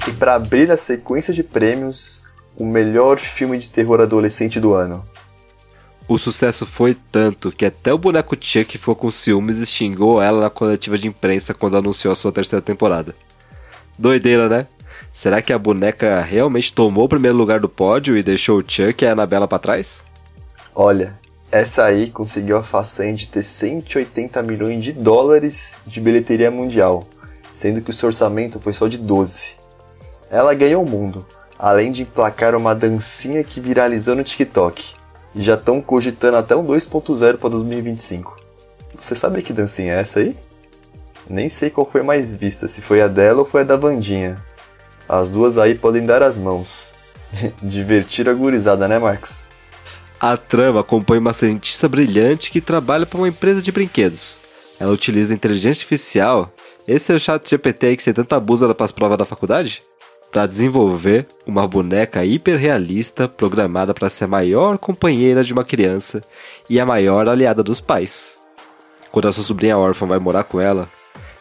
E 0.06 0.12
para 0.12 0.34
abrir 0.34 0.70
a 0.70 0.76
sequência 0.76 1.32
de 1.32 1.42
prêmios, 1.42 2.22
o 2.58 2.66
melhor 2.66 3.18
filme 3.18 3.56
de 3.56 3.70
terror 3.70 4.02
adolescente 4.02 4.60
do 4.60 4.74
ano. 4.74 5.02
O 6.10 6.18
sucesso 6.18 6.66
foi 6.66 6.96
tanto 7.12 7.52
que 7.52 7.64
até 7.64 7.94
o 7.94 7.96
boneco 7.96 8.34
Chuck 8.34 8.76
ficou 8.76 8.96
com 8.96 9.12
ciúmes 9.12 9.58
e 9.58 9.64
xingou 9.64 10.20
ela 10.20 10.40
na 10.40 10.50
coletiva 10.50 10.98
de 10.98 11.06
imprensa 11.06 11.54
quando 11.54 11.76
anunciou 11.76 12.12
a 12.12 12.16
sua 12.16 12.32
terceira 12.32 12.60
temporada. 12.60 13.14
Doideira, 13.96 14.48
né? 14.48 14.66
Será 15.12 15.40
que 15.40 15.52
a 15.52 15.58
boneca 15.58 16.20
realmente 16.20 16.72
tomou 16.72 17.04
o 17.04 17.08
primeiro 17.08 17.36
lugar 17.36 17.60
do 17.60 17.68
pódio 17.68 18.16
e 18.16 18.24
deixou 18.24 18.58
o 18.58 18.64
Chuck 18.66 19.04
e 19.04 19.06
a 19.06 19.12
Anabela 19.12 19.46
para 19.46 19.60
trás? 19.60 20.04
Olha, 20.74 21.16
essa 21.48 21.84
aí 21.84 22.10
conseguiu 22.10 22.56
a 22.56 22.62
façanha 22.64 23.14
de 23.14 23.28
ter 23.28 23.44
180 23.44 24.42
milhões 24.42 24.82
de 24.82 24.92
dólares 24.92 25.74
de 25.86 26.00
bilheteria 26.00 26.50
mundial, 26.50 27.04
sendo 27.54 27.80
que 27.80 27.92
o 27.92 27.94
seu 27.94 28.08
orçamento 28.08 28.58
foi 28.58 28.72
só 28.72 28.88
de 28.88 28.98
12. 28.98 29.54
Ela 30.28 30.54
ganhou 30.54 30.82
o 30.82 30.90
mundo, 30.90 31.24
além 31.56 31.92
de 31.92 32.02
emplacar 32.02 32.56
uma 32.56 32.74
dancinha 32.74 33.44
que 33.44 33.60
viralizou 33.60 34.16
no 34.16 34.24
TikTok. 34.24 34.98
E 35.34 35.42
já 35.42 35.54
estão 35.54 35.80
cogitando 35.80 36.36
até 36.36 36.56
um 36.56 36.64
2.0 36.64 37.36
para 37.36 37.50
2025. 37.50 38.36
Você 39.00 39.14
sabe 39.14 39.42
que 39.42 39.52
dancinha 39.52 39.94
é 39.94 40.00
essa 40.00 40.20
aí? 40.20 40.36
Nem 41.28 41.48
sei 41.48 41.70
qual 41.70 41.88
foi 41.88 42.02
mais 42.02 42.34
vista, 42.34 42.66
se 42.66 42.80
foi 42.80 43.00
a 43.00 43.08
dela 43.08 43.40
ou 43.40 43.46
foi 43.46 43.60
a 43.60 43.64
da 43.64 43.76
Vandinha. 43.76 44.36
As 45.08 45.30
duas 45.30 45.58
aí 45.58 45.76
podem 45.76 46.04
dar 46.04 46.22
as 46.22 46.36
mãos. 46.36 46.92
Divertir 47.62 48.28
a 48.28 48.32
gurizada, 48.32 48.88
né, 48.88 48.98
Marcos? 48.98 49.42
A 50.20 50.36
trama 50.36 50.80
acompanha 50.80 51.20
uma 51.20 51.32
cientista 51.32 51.88
brilhante 51.88 52.50
que 52.50 52.60
trabalha 52.60 53.06
para 53.06 53.18
uma 53.18 53.28
empresa 53.28 53.62
de 53.62 53.72
brinquedos. 53.72 54.40
Ela 54.78 54.92
utiliza 54.92 55.32
inteligência 55.32 55.82
artificial. 55.82 56.52
Esse 56.86 57.12
é 57.12 57.14
o 57.14 57.20
chat 57.20 57.48
GPT 57.48 57.86
aí 57.86 57.96
que 57.96 58.02
você 58.02 58.12
tanto 58.12 58.34
abusa 58.34 58.74
para 58.74 58.84
as 58.84 58.92
provas 58.92 59.16
da 59.16 59.24
faculdade? 59.24 59.82
Para 60.30 60.46
desenvolver 60.46 61.26
uma 61.44 61.66
boneca 61.66 62.24
hiperrealista 62.24 63.26
programada 63.26 63.92
para 63.92 64.08
ser 64.08 64.24
a 64.24 64.28
maior 64.28 64.78
companheira 64.78 65.42
de 65.42 65.52
uma 65.52 65.64
criança 65.64 66.20
e 66.68 66.78
a 66.78 66.86
maior 66.86 67.28
aliada 67.28 67.62
dos 67.62 67.80
pais. 67.80 68.40
Quando 69.10 69.26
a 69.26 69.32
sua 69.32 69.42
sobrinha 69.42 69.76
órfã 69.76 70.06
vai 70.06 70.20
morar 70.20 70.44
com 70.44 70.60
ela, 70.60 70.88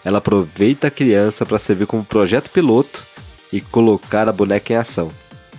ela 0.03 0.17
aproveita 0.17 0.87
a 0.87 0.91
criança 0.91 1.45
para 1.45 1.59
servir 1.59 1.85
como 1.85 2.03
projeto 2.03 2.49
piloto 2.49 3.05
e 3.53 3.61
colocar 3.61 4.27
a 4.27 4.33
boneca 4.33 4.73
em 4.73 4.75
ação. 4.77 5.11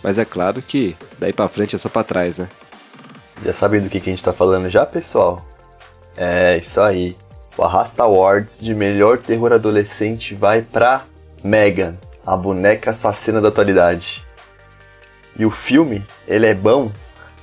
Mas 0.03 0.19
é 0.19 0.25
claro 0.25 0.61
que 0.61 0.97
daí 1.19 1.33
para 1.33 1.49
frente 1.49 1.77
é 1.77 1.79
só 1.79 1.89
para 1.89 2.03
trás, 2.03 2.39
né? 2.39 2.49
Já 3.45 3.53
sabem 3.53 3.81
do 3.81 3.89
que, 3.89 4.01
que 4.01 4.11
a 4.11 4.13
gente 4.13 4.25
tá 4.25 4.33
falando 4.33 4.69
já, 4.69 4.85
pessoal? 4.85 5.45
É, 6.17 6.59
isso 6.59 6.81
aí. 6.81 7.17
O 7.57 7.63
Arrasta 7.63 8.03
Awards 8.03 8.59
de 8.59 8.75
melhor 8.75 9.19
terror 9.19 9.53
adolescente 9.53 10.35
vai 10.35 10.63
pra 10.63 11.05
Megan, 11.45 11.97
a 12.27 12.37
boneca 12.37 12.91
assassina 12.91 13.41
da 13.41 13.49
atualidade. 13.49 14.27
E 15.39 15.45
o 15.47 15.51
filme, 15.51 16.05
ele 16.27 16.47
é 16.47 16.55
bom 16.55 16.91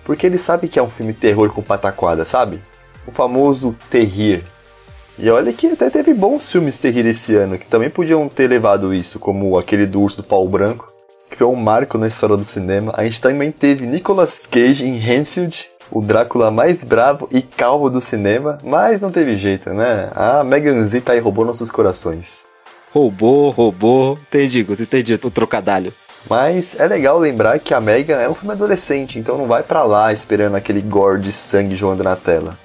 porque 0.08 0.26
ele 0.26 0.38
sabe 0.38 0.70
que 0.70 0.80
é 0.80 0.82
um 0.82 0.90
filme 0.90 1.14
terror 1.14 1.52
com 1.52 1.62
pataquada, 1.62 2.24
sabe? 2.24 2.62
O 3.06 3.12
famoso 3.12 3.76
terrir. 3.90 4.42
E 5.20 5.30
olha 5.30 5.52
que 5.52 5.68
até 5.68 5.90
teve 5.90 6.14
bons 6.14 6.50
filmes 6.50 6.78
terrir 6.78 7.06
esse 7.06 7.36
ano, 7.36 7.58
que 7.58 7.68
também 7.68 7.90
podiam 7.90 8.30
ter 8.30 8.48
levado 8.48 8.94
isso, 8.94 9.20
como 9.20 9.58
aquele 9.58 9.86
do 9.86 10.00
Urso 10.00 10.22
do 10.22 10.28
Pau 10.28 10.48
Branco, 10.48 10.88
que 11.30 11.36
foi 11.36 11.48
um 11.48 11.56
marco 11.56 11.98
na 11.98 12.08
história 12.08 12.38
do 12.38 12.46
cinema. 12.46 12.94
A 12.96 13.04
gente 13.04 13.20
também 13.20 13.52
teve 13.52 13.86
Nicolas 13.86 14.48
Cage 14.48 14.86
em 14.86 14.98
Renfield, 14.98 15.66
o 15.92 16.00
Drácula 16.00 16.52
mais 16.52 16.86
bravo 16.86 17.28
e 17.30 17.42
calvo 17.42 17.90
do 17.90 18.00
cinema, 18.00 18.58
mas 18.64 19.02
não 19.02 19.12
teve 19.12 19.36
jeito, 19.36 19.74
né? 19.74 20.10
A 20.16 20.42
Megan 20.42 20.86
Z 20.88 21.02
tá 21.02 21.12
aí 21.12 21.20
roubou 21.20 21.44
nossos 21.44 21.70
corações. 21.70 22.47
Roubou, 22.98 23.52
roubou. 23.52 24.18
Entendi, 24.28 24.64
Guto, 24.64 24.82
entendi 24.82 25.14
o 25.14 25.30
trocadilho. 25.30 25.94
Mas 26.28 26.74
é 26.80 26.88
legal 26.88 27.20
lembrar 27.20 27.60
que 27.60 27.72
a 27.72 27.80
Megan 27.80 28.16
é 28.16 28.28
um 28.28 28.34
filme 28.34 28.54
adolescente, 28.54 29.20
então 29.20 29.38
não 29.38 29.46
vai 29.46 29.62
para 29.62 29.84
lá 29.84 30.12
esperando 30.12 30.56
aquele 30.56 30.82
gore 30.82 31.22
de 31.22 31.32
sangue 31.32 31.76
joando 31.76 32.04
na 32.04 32.16
tela. 32.16 32.58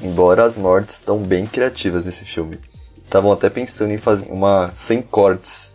Embora 0.00 0.44
as 0.44 0.56
mortes 0.56 0.94
estão 0.94 1.18
bem 1.18 1.44
criativas 1.44 2.06
nesse 2.06 2.24
filme. 2.24 2.58
Estavam 3.04 3.30
até 3.30 3.50
pensando 3.50 3.92
em 3.92 3.98
fazer 3.98 4.26
uma 4.30 4.72
sem 4.74 5.02
cortes 5.02 5.74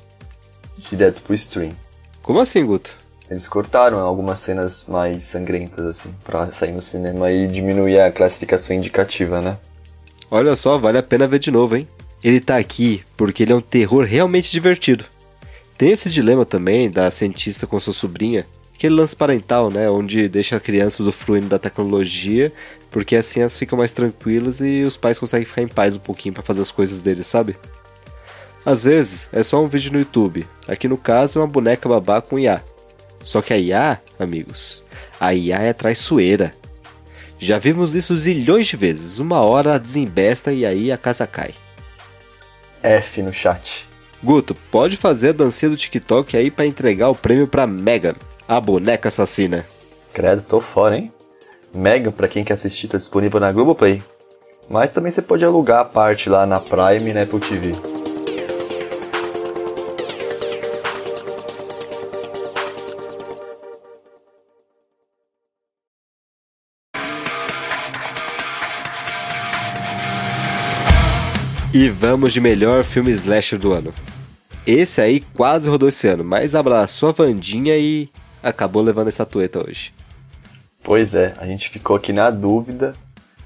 direto 0.79 1.22
pro 1.22 1.36
stream. 1.36 1.70
Como 2.24 2.39
assim, 2.39 2.65
Guto? 2.65 2.98
Eles 3.29 3.48
cortaram 3.48 4.00
algumas 4.00 4.39
cenas 4.39 4.86
mais 4.88 5.22
sangrentas, 5.22 5.86
assim, 5.86 6.10
pra 6.24 6.51
sair 6.51 6.72
no 6.72 6.81
cinema 6.81 7.31
e 7.31 7.48
diminuir 7.48 8.00
a 8.00 8.12
classificação 8.12 8.75
indicativa, 8.75 9.39
né? 9.41 9.60
Olha 10.31 10.55
só, 10.55 10.79
vale 10.79 10.98
a 10.98 11.03
pena 11.03 11.27
ver 11.27 11.38
de 11.38 11.51
novo, 11.51 11.75
hein? 11.77 11.88
Ele 12.24 12.40
tá 12.40 12.58
aqui 12.58 13.04
porque 13.18 13.44
ele 13.44 13.51
é 13.51 13.56
um 13.56 13.62
terror 13.62 14.06
realmente 14.06 14.51
divertido. 14.51 15.06
Tem 15.78 15.92
esse 15.92 16.10
dilema 16.10 16.46
também 16.46 16.90
da 16.90 17.10
cientista 17.10 17.66
com 17.66 17.80
sua 17.80 17.94
sobrinha, 17.94 18.46
aquele 18.75 18.96
lance 18.96 19.16
parental, 19.16 19.72
né? 19.72 19.90
Onde 19.90 20.30
deixa 20.30 20.56
a 20.56 20.60
criança 20.60 21.01
usufruindo 21.01 21.48
da 21.48 21.58
tecnologia, 21.58 22.51
porque 22.92 23.16
assim 23.16 23.40
elas 23.40 23.58
ficam 23.58 23.78
mais 23.78 23.92
tranquilas 23.92 24.60
e 24.60 24.84
os 24.84 24.98
pais 24.98 25.18
conseguem 25.18 25.46
ficar 25.46 25.63
em 25.63 25.68
paz 25.68 25.96
um 25.96 26.00
pouquinho 26.00 26.34
para 26.34 26.44
fazer 26.44 26.62
as 26.62 26.72
coisas 26.72 27.01
deles, 27.01 27.25
sabe? 27.25 27.56
Às 28.63 28.84
vezes 28.84 29.30
é 29.34 29.42
só 29.42 29.63
um 29.63 29.68
vídeo 29.68 29.92
no 29.92 30.00
YouTube. 30.00 30.46
Aqui 30.68 30.88
no 30.88 30.98
caso 30.98 31.40
é 31.40 31.42
uma 31.42 31.48
boneca 31.48 31.90
babá 31.90 32.22
com 32.22 32.38
IA. 32.38 32.63
Só 33.24 33.42
que 33.42 33.54
a 33.54 33.58
IA, 33.58 34.01
amigos, 34.20 34.84
a 35.20 35.34
IA 35.34 35.60
é 35.62 35.74
traiçoeira. 35.74 36.51
Já 37.40 37.58
vimos 37.58 37.96
isso 37.96 38.16
zilhões 38.16 38.68
de 38.68 38.78
vezes. 38.78 39.18
Uma 39.18 39.42
hora 39.42 39.80
desembesta 39.80 40.54
e 40.54 40.63
aí 40.63 40.92
a 40.92 40.98
casa 40.98 41.25
cai. 41.25 41.56
F 42.84 43.22
no 43.22 43.34
chat. 43.34 43.88
Guto, 44.24 44.56
pode 44.70 44.98
fazer 44.98 45.30
a 45.30 45.34
dancinha 45.34 45.70
do 45.70 45.78
TikTok 45.78 46.38
aí 46.38 46.52
para 46.52 46.66
entregar 46.66 47.10
o 47.10 47.16
prêmio 47.16 47.48
pra 47.48 47.66
Megan, 47.66 48.16
a 48.48 48.60
boneca 48.62 49.10
assassina. 49.10 49.66
Credo, 50.14 50.44
tô 50.44 50.62
fora, 50.62 50.98
hein? 50.98 51.12
Megan, 51.74 52.12
pra 52.12 52.28
quem 52.28 52.44
quer 52.44 52.54
assistir, 52.54 52.88
tá 52.88 52.98
disponível 52.98 53.40
na 53.40 53.52
Globoplay. 53.52 54.02
Mas 54.70 54.92
também 54.92 55.12
você 55.12 55.22
pode 55.22 55.44
alugar 55.44 55.80
a 55.80 55.86
parte 55.86 56.30
lá 56.30 56.46
na 56.46 56.60
Prime 56.60 57.14
na 57.14 57.24
Apple 57.24 57.40
TV. 57.40 57.91
E 71.74 71.88
vamos 71.88 72.34
de 72.34 72.42
melhor 72.42 72.84
filme 72.84 73.12
slasher 73.12 73.58
do 73.58 73.72
ano. 73.72 73.94
Esse 74.68 75.00
aí 75.00 75.22
quase 75.22 75.70
rodou 75.70 75.88
esse 75.88 76.06
ano, 76.06 76.22
mas 76.22 76.54
abraçou 76.54 77.08
a 77.08 77.12
Vandinha 77.13 77.78
e 77.78 78.10
acabou 78.44 78.82
levando 78.82 79.08
essa 79.08 79.25
tueta 79.25 79.66
hoje. 79.66 79.94
Pois 80.84 81.16
é, 81.16 81.34
a 81.38 81.46
gente 81.46 81.70
ficou 81.70 81.96
aqui 81.96 82.12
na 82.12 82.30
dúvida. 82.30 82.94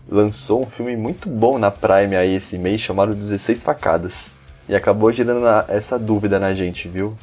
Lançou 0.10 0.64
um 0.64 0.66
filme 0.66 0.98
muito 0.98 1.30
bom 1.30 1.60
na 1.60 1.70
Prime 1.70 2.16
aí 2.16 2.34
esse 2.34 2.58
mês 2.58 2.82
chamado 2.82 3.14
16 3.14 3.64
Facadas. 3.64 4.34
E 4.68 4.76
acabou 4.76 5.12
gerando 5.12 5.46
essa 5.68 6.00
dúvida 6.00 6.40
na 6.40 6.52
gente, 6.52 6.88
viu? 6.88 7.16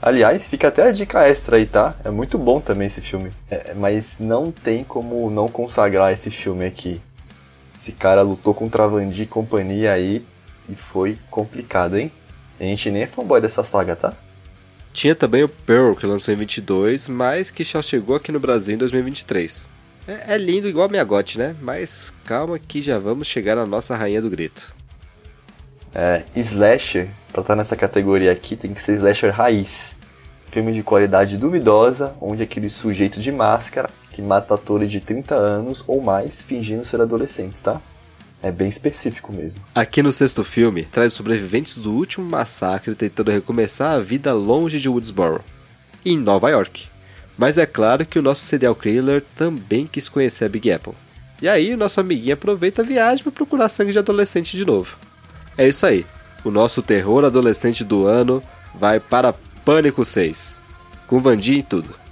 Aliás, 0.00 0.48
fica 0.48 0.68
até 0.68 0.84
a 0.84 0.92
dica 0.92 1.26
extra 1.26 1.56
aí, 1.56 1.66
tá? 1.66 1.96
É 2.04 2.10
muito 2.10 2.38
bom 2.38 2.60
também 2.60 2.86
esse 2.86 3.00
filme. 3.00 3.32
É, 3.50 3.74
mas 3.74 4.20
não 4.20 4.52
tem 4.52 4.84
como 4.84 5.28
não 5.30 5.48
consagrar 5.48 6.12
esse 6.12 6.30
filme 6.30 6.64
aqui. 6.64 7.00
Esse 7.78 7.92
cara 7.92 8.22
lutou 8.22 8.52
contra 8.52 8.82
a 8.82 8.86
Vandi 8.88 9.22
e 9.22 9.26
companhia 9.26 9.92
aí 9.92 10.26
e 10.68 10.74
foi 10.74 11.16
complicado, 11.30 11.96
hein? 11.96 12.10
A 12.58 12.64
gente 12.64 12.90
nem 12.90 13.02
é 13.02 13.06
fanboy 13.06 13.40
dessa 13.40 13.62
saga, 13.62 13.94
tá? 13.94 14.14
Tinha 14.92 15.14
também 15.14 15.44
o 15.44 15.48
Pearl, 15.48 15.94
que 15.94 16.04
lançou 16.04 16.34
em 16.34 16.36
22, 16.36 17.06
mas 17.06 17.52
que 17.52 17.64
só 17.64 17.80
chegou 17.80 18.16
aqui 18.16 18.32
no 18.32 18.40
Brasil 18.40 18.74
em 18.74 18.78
2023. 18.78 19.68
É, 20.08 20.34
é 20.34 20.36
lindo 20.36 20.66
igual 20.66 20.86
a 20.86 20.90
minha 20.90 21.04
gote, 21.04 21.38
né? 21.38 21.54
Mas 21.62 22.12
calma 22.24 22.58
que 22.58 22.82
já 22.82 22.98
vamos 22.98 23.28
chegar 23.28 23.54
na 23.54 23.64
nossa 23.64 23.94
rainha 23.94 24.20
do 24.20 24.28
grito. 24.28 24.74
É, 25.94 26.24
slasher, 26.34 27.06
pra 27.32 27.42
estar 27.42 27.54
nessa 27.54 27.76
categoria 27.76 28.32
aqui, 28.32 28.56
tem 28.56 28.74
que 28.74 28.82
ser 28.82 28.96
slasher 28.96 29.30
raiz. 29.30 29.96
Filme 30.50 30.72
de 30.72 30.82
qualidade 30.82 31.36
duvidosa, 31.36 32.12
onde 32.20 32.42
aquele 32.42 32.68
sujeito 32.68 33.20
de 33.20 33.30
máscara 33.30 33.88
que 34.18 34.22
mata 34.22 34.52
atores 34.52 34.90
de 34.90 35.00
30 35.00 35.32
anos 35.32 35.84
ou 35.86 36.02
mais 36.02 36.42
fingindo 36.42 36.84
ser 36.84 37.00
adolescentes, 37.00 37.62
tá? 37.62 37.80
É 38.42 38.50
bem 38.50 38.68
específico 38.68 39.32
mesmo. 39.32 39.60
Aqui 39.72 40.02
no 40.02 40.12
sexto 40.12 40.42
filme, 40.42 40.82
traz 40.82 41.12
sobreviventes 41.12 41.78
do 41.78 41.92
último 41.92 42.28
massacre 42.28 42.96
tentando 42.96 43.30
recomeçar 43.30 43.92
a 43.92 44.00
vida 44.00 44.34
longe 44.34 44.80
de 44.80 44.88
Woodsboro, 44.88 45.44
em 46.04 46.18
Nova 46.18 46.50
York. 46.50 46.88
Mas 47.36 47.58
é 47.58 47.64
claro 47.64 48.04
que 48.04 48.18
o 48.18 48.22
nosso 48.22 48.44
serial 48.44 48.74
killer 48.74 49.22
também 49.36 49.86
quis 49.86 50.08
conhecer 50.08 50.46
a 50.46 50.48
Big 50.48 50.68
Apple. 50.68 50.94
E 51.40 51.48
aí, 51.48 51.76
nosso 51.76 52.00
amiguinho 52.00 52.34
aproveita 52.34 52.82
a 52.82 52.84
viagem 52.84 53.22
para 53.22 53.30
procurar 53.30 53.68
sangue 53.68 53.92
de 53.92 54.00
adolescente 54.00 54.56
de 54.56 54.64
novo. 54.64 54.96
É 55.56 55.68
isso 55.68 55.86
aí. 55.86 56.04
O 56.42 56.50
nosso 56.50 56.82
terror 56.82 57.24
adolescente 57.24 57.84
do 57.84 58.04
ano 58.04 58.42
vai 58.74 58.98
para 58.98 59.32
Pânico 59.64 60.04
6. 60.04 60.58
Com 61.06 61.20
Vandinha 61.20 61.60
e 61.60 61.62
tudo. 61.62 62.07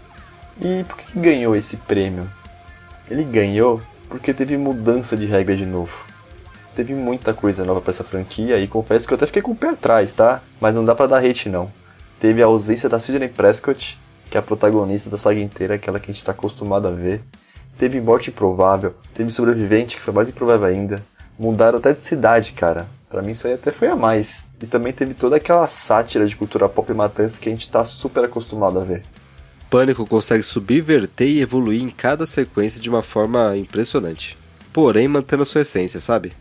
E 0.60 0.84
por 0.84 0.96
que 0.96 1.18
ganhou 1.18 1.54
esse 1.54 1.76
prêmio? 1.76 2.28
Ele 3.10 3.24
ganhou 3.24 3.80
porque 4.08 4.32
teve 4.32 4.56
mudança 4.56 5.16
de 5.16 5.26
regra 5.26 5.56
de 5.56 5.66
novo. 5.66 5.92
Teve 6.74 6.94
muita 6.94 7.34
coisa 7.34 7.64
nova 7.64 7.80
para 7.80 7.90
essa 7.90 8.04
franquia 8.04 8.58
e 8.58 8.66
confesso 8.66 9.06
que 9.06 9.14
eu 9.14 9.16
até 9.16 9.26
fiquei 9.26 9.42
com 9.42 9.52
o 9.52 9.56
pé 9.56 9.70
atrás, 9.70 10.12
tá? 10.12 10.42
Mas 10.60 10.74
não 10.74 10.84
dá 10.84 10.94
para 10.94 11.06
dar 11.06 11.24
hate 11.24 11.48
não. 11.48 11.70
Teve 12.20 12.42
a 12.42 12.46
ausência 12.46 12.88
da 12.88 12.98
Sidney 12.98 13.28
Prescott, 13.28 13.98
que 14.30 14.36
é 14.36 14.40
a 14.40 14.42
protagonista 14.42 15.10
da 15.10 15.16
saga 15.16 15.40
inteira, 15.40 15.74
aquela 15.74 15.98
que 15.98 16.10
a 16.10 16.12
gente 16.12 16.20
está 16.20 16.32
acostumado 16.32 16.88
a 16.88 16.90
ver. 16.90 17.22
Teve 17.78 18.00
morte 18.00 18.30
improvável, 18.30 18.94
teve 19.14 19.30
sobrevivente, 19.30 19.96
que 19.96 20.02
foi 20.02 20.14
mais 20.14 20.28
improvável 20.28 20.66
ainda. 20.66 21.02
Mudaram 21.38 21.78
até 21.78 21.92
de 21.92 22.02
cidade, 22.02 22.52
cara. 22.52 22.86
Para 23.10 23.22
mim 23.22 23.32
isso 23.32 23.46
aí 23.46 23.54
até 23.54 23.70
foi 23.70 23.88
a 23.88 23.96
mais. 23.96 24.44
E 24.62 24.66
também 24.66 24.92
teve 24.92 25.12
toda 25.12 25.36
aquela 25.36 25.66
sátira 25.66 26.26
de 26.26 26.34
cultura 26.34 26.68
pop 26.68 26.90
e 26.90 26.94
matança 26.94 27.38
que 27.38 27.48
a 27.48 27.52
gente 27.52 27.70
tá 27.70 27.84
super 27.84 28.24
acostumado 28.24 28.78
a 28.78 28.84
ver. 28.84 29.02
Pânico 29.68 30.06
consegue 30.06 30.42
subverter 30.42 31.28
e 31.28 31.40
evoluir 31.40 31.82
em 31.82 31.88
cada 31.88 32.24
sequência 32.24 32.80
de 32.80 32.88
uma 32.88 33.02
forma 33.02 33.56
impressionante. 33.56 34.36
Porém, 34.72 35.08
mantendo 35.08 35.42
a 35.42 35.46
sua 35.46 35.62
essência, 35.62 35.98
sabe? 35.98 36.32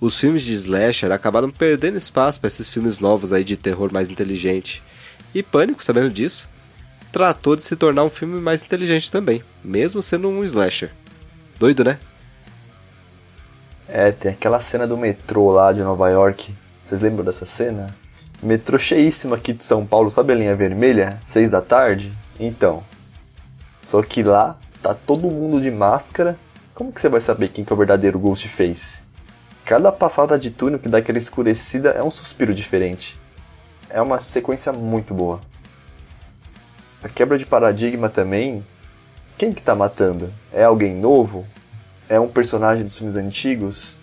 Os 0.00 0.18
filmes 0.18 0.42
de 0.42 0.52
slasher 0.52 1.12
acabaram 1.12 1.48
perdendo 1.48 1.96
espaço 1.96 2.40
para 2.40 2.48
esses 2.48 2.68
filmes 2.68 2.98
novos 2.98 3.32
aí 3.32 3.44
de 3.44 3.56
terror 3.56 3.92
mais 3.92 4.08
inteligente. 4.08 4.82
E 5.34 5.42
Pânico, 5.42 5.82
sabendo 5.82 6.10
disso, 6.10 6.48
tratou 7.10 7.56
de 7.56 7.62
se 7.62 7.76
tornar 7.76 8.04
um 8.04 8.10
filme 8.10 8.40
mais 8.40 8.62
inteligente 8.62 9.10
também, 9.10 9.42
mesmo 9.64 10.02
sendo 10.02 10.28
um 10.28 10.42
slasher. 10.44 10.90
Doido, 11.58 11.84
né? 11.84 11.98
É, 13.88 14.10
tem 14.10 14.32
aquela 14.32 14.60
cena 14.60 14.86
do 14.86 14.96
metrô 14.96 15.52
lá 15.52 15.72
de 15.72 15.80
Nova 15.80 16.08
York. 16.10 16.52
Vocês 16.82 17.00
lembram 17.00 17.24
dessa 17.24 17.46
cena? 17.46 17.94
Metrô 18.42 18.78
cheíssimo 18.78 19.34
aqui 19.34 19.52
de 19.52 19.62
São 19.62 19.86
Paulo, 19.86 20.10
sabe 20.10 20.32
a 20.32 20.36
linha 20.36 20.54
vermelha? 20.54 21.20
Seis 21.24 21.50
da 21.50 21.60
tarde? 21.60 22.12
Então. 22.44 22.82
Só 23.82 24.02
que 24.02 24.20
lá 24.20 24.58
tá 24.82 24.92
todo 24.94 25.30
mundo 25.30 25.60
de 25.60 25.70
máscara. 25.70 26.36
Como 26.74 26.92
que 26.92 27.00
você 27.00 27.08
vai 27.08 27.20
saber 27.20 27.48
quem 27.48 27.64
que 27.64 27.72
é 27.72 27.74
o 27.74 27.76
verdadeiro 27.76 28.18
Ghostface? 28.18 29.04
Cada 29.64 29.92
passada 29.92 30.36
de 30.36 30.50
túnel 30.50 30.80
que 30.80 30.88
dá 30.88 30.98
aquela 30.98 31.18
escurecida 31.18 31.90
é 31.90 32.02
um 32.02 32.10
suspiro 32.10 32.52
diferente. 32.52 33.20
É 33.88 34.02
uma 34.02 34.18
sequência 34.18 34.72
muito 34.72 35.14
boa. 35.14 35.40
A 37.00 37.08
quebra 37.08 37.38
de 37.38 37.46
paradigma 37.46 38.08
também. 38.08 38.64
Quem 39.38 39.52
que 39.52 39.62
tá 39.62 39.74
matando? 39.74 40.32
É 40.52 40.64
alguém 40.64 40.96
novo? 40.96 41.46
É 42.08 42.18
um 42.18 42.28
personagem 42.28 42.82
dos 42.82 42.98
filmes 42.98 43.16
antigos? 43.16 43.96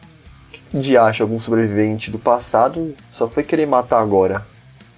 Que 0.51 0.77
de 0.77 0.97
acha 0.97 1.25
algum 1.25 1.41
sobrevivente 1.41 2.09
do 2.09 2.17
passado 2.17 2.95
só 3.11 3.27
foi 3.27 3.43
querer 3.43 3.65
matar 3.65 3.99
agora? 3.99 4.45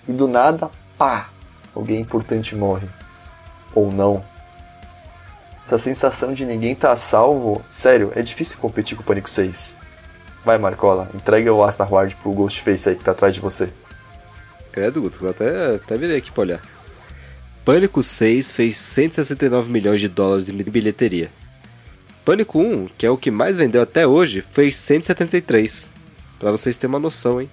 E 0.07 0.11
do 0.11 0.27
nada, 0.27 0.69
pá! 0.95 1.29
Alguém 1.73 1.99
importante 2.01 2.55
morre 2.55 2.87
ou 3.73 3.91
não. 3.91 4.23
Essa 5.65 5.77
sensação 5.77 6.33
de 6.33 6.45
ninguém 6.45 6.75
tá 6.75 6.95
salvo, 6.97 7.63
sério, 7.69 8.11
é 8.15 8.21
difícil 8.21 8.57
competir 8.57 8.97
com 8.97 9.03
o 9.03 9.05
Pânico 9.05 9.29
6. 9.29 9.77
Vai, 10.43 10.57
Marcola, 10.57 11.09
entrega 11.13 11.53
o 11.53 11.63
Astar 11.63 11.91
Ward 11.91 12.15
pro 12.15 12.33
Ghostface 12.33 12.89
aí 12.89 12.95
que 12.95 13.03
tá 13.03 13.11
atrás 13.11 13.33
de 13.33 13.39
você. 13.39 13.71
Credo, 14.71 15.01
Guto, 15.01 15.27
até, 15.27 15.75
até 15.75 15.97
virei 15.97 16.17
aqui 16.17 16.31
pra 16.31 16.41
olhar. 16.41 16.61
Pânico 17.63 18.01
6 18.01 18.51
fez 18.51 18.75
169 18.75 19.71
milhões 19.71 20.01
de 20.01 20.07
dólares 20.07 20.49
em 20.49 20.57
bilheteria. 20.57 21.29
Pânico 22.25 22.59
1, 22.59 22.89
que 22.97 23.05
é 23.05 23.09
o 23.09 23.17
que 23.17 23.29
mais 23.29 23.57
vendeu 23.57 23.81
até 23.81 24.05
hoje, 24.07 24.41
fez 24.41 24.75
173. 24.75 25.91
Para 26.39 26.51
vocês 26.51 26.75
terem 26.75 26.93
uma 26.93 26.99
noção, 26.99 27.39
hein? 27.39 27.49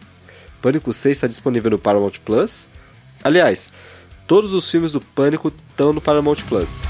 Pânico 0.63 0.93
6 0.93 1.17
está 1.17 1.27
disponível 1.27 1.71
no 1.71 1.79
Paramount 1.79 2.13
Plus. 2.25 2.69
Aliás, 3.23 3.71
Todos 4.29 4.53
os 4.53 4.71
filmes 4.71 4.93
do 4.93 5.01
Pânico 5.01 5.49
estão 5.71 5.91
no 5.91 6.03
Paramount 6.03 6.37
Plus. 6.47 6.83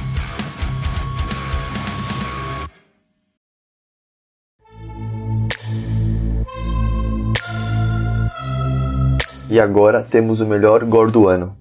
E 9.49 9.61
agora 9.61 10.03
temos 10.03 10.41
o 10.41 10.47
melhor 10.47 10.85
gore 10.85 11.13
do 11.13 11.29
ano. 11.29 11.57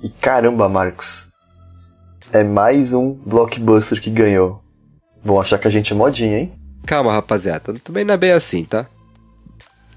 E 0.00 0.08
caramba, 0.08 0.68
Marcos. 0.68 1.30
É 2.32 2.44
mais 2.44 2.92
um 2.92 3.12
blockbuster 3.12 4.00
que 4.00 4.08
ganhou. 4.08 4.62
Vão 5.20 5.40
achar 5.40 5.58
que 5.58 5.66
a 5.66 5.70
gente 5.70 5.92
é 5.92 5.96
modinha, 5.96 6.38
hein? 6.38 6.52
Calma, 6.86 7.12
rapaziada. 7.12 7.74
Também 7.82 8.04
não 8.04 8.14
é 8.14 8.16
bem 8.16 8.30
assim, 8.30 8.64
tá? 8.64 8.86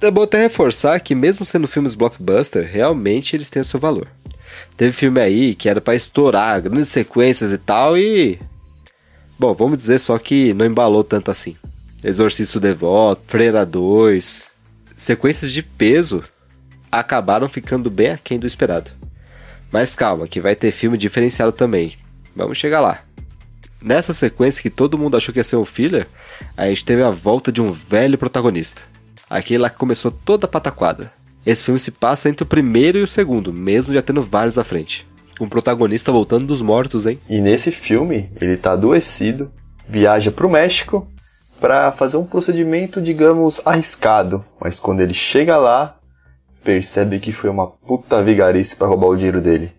É 0.02 0.10
bom 0.10 0.24
até 0.24 0.42
reforçar 0.42 1.00
que 1.00 1.14
mesmo 1.14 1.46
sendo 1.46 1.68
filmes 1.68 1.94
blockbuster, 1.94 2.68
realmente 2.68 3.36
eles 3.36 3.52
têm 3.52 3.62
o 3.62 3.66
seu 3.66 3.80
valor. 3.80 4.08
Teve 4.76 4.92
filme 4.92 5.20
aí 5.20 5.56
que 5.56 5.68
era 5.70 5.82
para 5.82 5.96
estourar, 5.96 6.62
grandes 6.62 6.90
sequências 6.90 7.52
e 7.52 7.58
tal, 7.58 7.98
e. 7.98 8.40
Bom, 9.38 9.54
vamos 9.54 9.78
dizer 9.78 10.00
só 10.00 10.18
que 10.18 10.54
não 10.54 10.66
embalou 10.66 11.04
tanto 11.04 11.32
assim. 11.32 11.56
Exorcista 12.04 12.60
Devoto, 12.60 13.22
Freira 13.28 13.66
2. 13.66 14.48
Sequências 14.96 15.52
de 15.52 15.62
peso 15.62 16.24
acabaram 16.92 17.48
ficando 17.48 17.90
bem 17.90 18.12
aquém 18.12 18.40
do 18.40 18.48
esperado. 18.48 18.92
Mas 19.72 19.96
calma, 19.96 20.28
que 20.28 20.42
vai 20.42 20.56
ter 20.56 20.72
filme 20.72 20.98
diferenciado 20.98 21.52
também. 21.52 21.94
Vamos 22.36 22.58
chegar 22.58 22.80
lá. 22.80 23.04
Nessa 23.82 24.14
sequência 24.14 24.62
que 24.62 24.70
todo 24.70 24.98
mundo 24.98 25.16
achou 25.16 25.32
que 25.32 25.40
ia 25.40 25.44
ser 25.44 25.56
um 25.56 25.66
filler, 25.66 26.08
a 26.58 26.68
gente 26.68 26.84
teve 26.84 27.02
a 27.02 27.10
volta 27.10 27.52
de 27.52 27.62
um 27.62 27.72
velho 27.72 28.18
protagonista. 28.18 28.82
Aquele 29.30 29.60
lá 29.60 29.70
que 29.70 29.78
começou 29.78 30.12
toda 30.12 30.48
pataquada. 30.48 31.14
Esse 31.50 31.64
filme 31.64 31.80
se 31.80 31.90
passa 31.90 32.30
entre 32.30 32.44
o 32.44 32.46
primeiro 32.46 33.00
e 33.00 33.02
o 33.02 33.08
segundo, 33.08 33.52
mesmo 33.52 33.92
já 33.92 34.04
tendo 34.04 34.22
vários 34.22 34.60
à 34.60 34.64
frente. 34.64 35.08
Um 35.42 35.50
protagonista 35.50 36.12
voltando 36.12 36.46
dos 36.46 36.62
mortos, 36.62 37.08
hein? 37.08 37.20
E 37.28 37.42
nesse 37.42 37.72
filme, 37.72 38.30
ele 38.40 38.56
tá 38.56 38.74
adoecido, 38.74 39.52
viaja 39.88 40.30
pro 40.30 40.48
México 40.48 41.08
para 41.60 41.92
fazer 41.92 42.18
um 42.18 42.24
procedimento, 42.24 43.02
digamos, 43.02 43.66
arriscado. 43.66 44.46
Mas 44.62 44.80
quando 44.80 45.00
ele 45.00 45.16
chega 45.16 45.58
lá, 45.58 45.98
percebe 46.64 47.20
que 47.20 47.32
foi 47.32 47.50
uma 47.50 47.66
puta 47.66 48.22
vigarice 48.22 48.76
para 48.76 48.88
roubar 48.88 49.08
o 49.08 49.16
dinheiro 49.16 49.42
dele. 49.42 49.72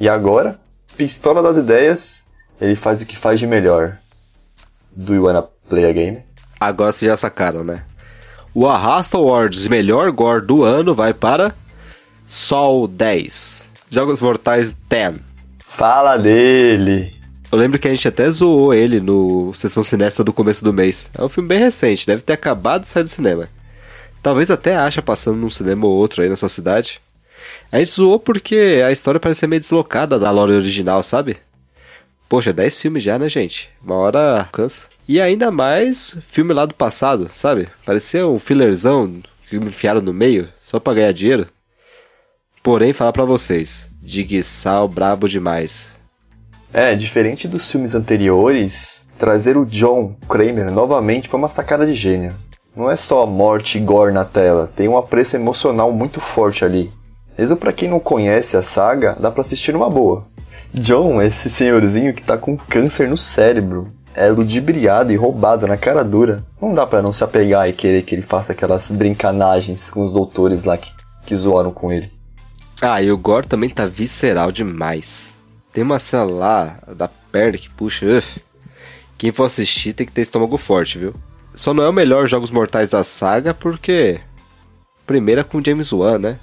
E 0.00 0.08
agora, 0.08 0.56
pistola 0.96 1.42
das 1.42 1.58
ideias, 1.58 2.24
ele 2.58 2.76
faz 2.76 3.02
o 3.02 3.06
que 3.06 3.18
faz 3.18 3.38
de 3.38 3.46
melhor. 3.46 3.98
Do 4.96 5.14
you 5.14 5.24
wanna 5.24 5.42
play 5.68 5.84
a 5.84 5.92
game? 5.92 6.22
Agora 6.58 6.92
vocês 6.92 7.10
já 7.10 7.16
sacaram, 7.18 7.62
né? 7.62 7.84
O 8.56 8.68
Arrasta 8.68 9.16
Awards 9.16 9.66
melhor 9.66 10.12
gore 10.12 10.46
do 10.46 10.62
ano 10.62 10.94
vai 10.94 11.12
para 11.12 11.52
Sol 12.24 12.86
10. 12.86 13.68
Jogos 13.90 14.20
Mortais 14.20 14.76
10. 14.88 15.16
Fala 15.58 16.16
dele! 16.16 17.12
Eu 17.50 17.58
lembro 17.58 17.80
que 17.80 17.88
a 17.88 17.90
gente 17.90 18.06
até 18.06 18.30
zoou 18.30 18.72
ele 18.72 19.00
no 19.00 19.52
Sessão 19.54 19.82
Sinesta 19.82 20.22
do 20.22 20.32
começo 20.32 20.62
do 20.62 20.72
mês. 20.72 21.10
É 21.18 21.24
um 21.24 21.28
filme 21.28 21.48
bem 21.48 21.58
recente, 21.58 22.06
deve 22.06 22.22
ter 22.22 22.34
acabado 22.34 22.82
de 22.82 22.88
sair 22.88 23.02
do 23.02 23.08
cinema. 23.08 23.48
Talvez 24.22 24.48
até 24.48 24.76
acha 24.76 25.02
passando 25.02 25.36
num 25.36 25.50
cinema 25.50 25.84
ou 25.86 25.92
outro 25.92 26.22
aí 26.22 26.28
na 26.28 26.36
sua 26.36 26.48
cidade. 26.48 27.00
A 27.72 27.80
gente 27.80 27.90
zoou 27.90 28.20
porque 28.20 28.80
a 28.86 28.92
história 28.92 29.18
parece 29.18 29.48
meio 29.48 29.58
deslocada 29.58 30.16
da 30.16 30.30
lore 30.30 30.52
original, 30.52 31.02
sabe? 31.02 31.38
Poxa, 32.28 32.52
10 32.52 32.76
filmes 32.76 33.02
já, 33.02 33.18
né, 33.18 33.28
gente? 33.28 33.68
Uma 33.84 33.96
hora 33.96 34.48
cansa. 34.52 34.93
E 35.06 35.20
ainda 35.20 35.50
mais 35.50 36.16
filme 36.28 36.54
lá 36.54 36.64
do 36.64 36.74
passado, 36.74 37.28
sabe? 37.30 37.68
Parecia 37.84 38.26
um 38.26 38.38
fillerzão 38.38 39.20
que 39.48 39.58
me 39.58 39.66
enfiaram 39.66 40.00
no 40.00 40.14
meio 40.14 40.48
só 40.62 40.80
pra 40.80 40.94
ganhar 40.94 41.12
dinheiro. 41.12 41.46
Porém, 42.62 42.94
falar 42.94 43.12
pra 43.12 43.26
vocês, 43.26 43.90
Digsal 44.00 44.88
brabo 44.88 45.28
demais. 45.28 46.00
É, 46.72 46.94
diferente 46.94 47.46
dos 47.46 47.70
filmes 47.70 47.94
anteriores, 47.94 49.06
trazer 49.18 49.58
o 49.58 49.66
John 49.66 50.16
Kramer 50.26 50.72
novamente 50.72 51.28
foi 51.28 51.38
uma 51.38 51.48
sacada 51.48 51.84
de 51.84 51.92
gênio. 51.92 52.34
Não 52.74 52.90
é 52.90 52.96
só 52.96 53.26
morte 53.26 53.76
e 53.76 53.80
gore 53.82 54.12
na 54.12 54.24
tela, 54.24 54.72
tem 54.74 54.88
um 54.88 54.96
apreço 54.96 55.36
emocional 55.36 55.92
muito 55.92 56.20
forte 56.20 56.64
ali. 56.64 56.90
Mesmo 57.36 57.58
para 57.58 57.72
quem 57.72 57.90
não 57.90 58.00
conhece 58.00 58.56
a 58.56 58.62
saga, 58.62 59.14
dá 59.20 59.30
para 59.30 59.42
assistir 59.42 59.72
numa 59.72 59.90
boa. 59.90 60.24
John 60.72 61.20
é 61.20 61.26
esse 61.26 61.50
senhorzinho 61.50 62.14
que 62.14 62.22
tá 62.22 62.38
com 62.38 62.56
câncer 62.56 63.06
no 63.06 63.18
cérebro, 63.18 63.92
é 64.14 64.28
ludibriado 64.28 65.12
e 65.12 65.16
roubado 65.16 65.66
na 65.66 65.76
cara 65.76 66.04
dura. 66.04 66.44
Não 66.60 66.72
dá 66.72 66.86
para 66.86 67.02
não 67.02 67.12
se 67.12 67.24
apegar 67.24 67.68
e 67.68 67.72
querer 67.72 68.02
que 68.02 68.14
ele 68.14 68.22
faça 68.22 68.52
aquelas 68.52 68.90
brincanagens 68.90 69.90
com 69.90 70.02
os 70.02 70.12
doutores 70.12 70.64
lá 70.64 70.76
que, 70.76 70.92
que 71.26 71.34
zoaram 71.34 71.72
com 71.72 71.92
ele. 71.92 72.12
Ah, 72.80 73.02
e 73.02 73.10
o 73.10 73.18
gore 73.18 73.46
também 73.46 73.68
tá 73.68 73.86
visceral 73.86 74.52
demais. 74.52 75.36
Tem 75.72 75.82
uma 75.82 75.98
cena 75.98 76.24
lá 76.24 76.78
da 76.96 77.08
perna 77.08 77.58
que 77.58 77.68
puxa. 77.68 78.06
Uf. 78.06 78.40
Quem 79.18 79.32
for 79.32 79.44
assistir 79.44 79.92
tem 79.92 80.06
que 80.06 80.12
ter 80.12 80.22
estômago 80.22 80.56
forte, 80.56 80.98
viu? 80.98 81.14
Só 81.54 81.72
não 81.72 81.84
é 81.84 81.88
o 81.88 81.92
melhor 81.92 82.26
Jogos 82.26 82.50
Mortais 82.50 82.90
da 82.90 83.02
saga 83.02 83.52
porque. 83.52 84.20
Primeiro 85.06 85.40
é 85.40 85.44
com 85.44 85.62
James 85.62 85.92
Wan, 85.92 86.18
né? 86.18 86.38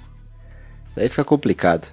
Daí 0.94 1.08
fica 1.08 1.24
complicado. 1.24 1.88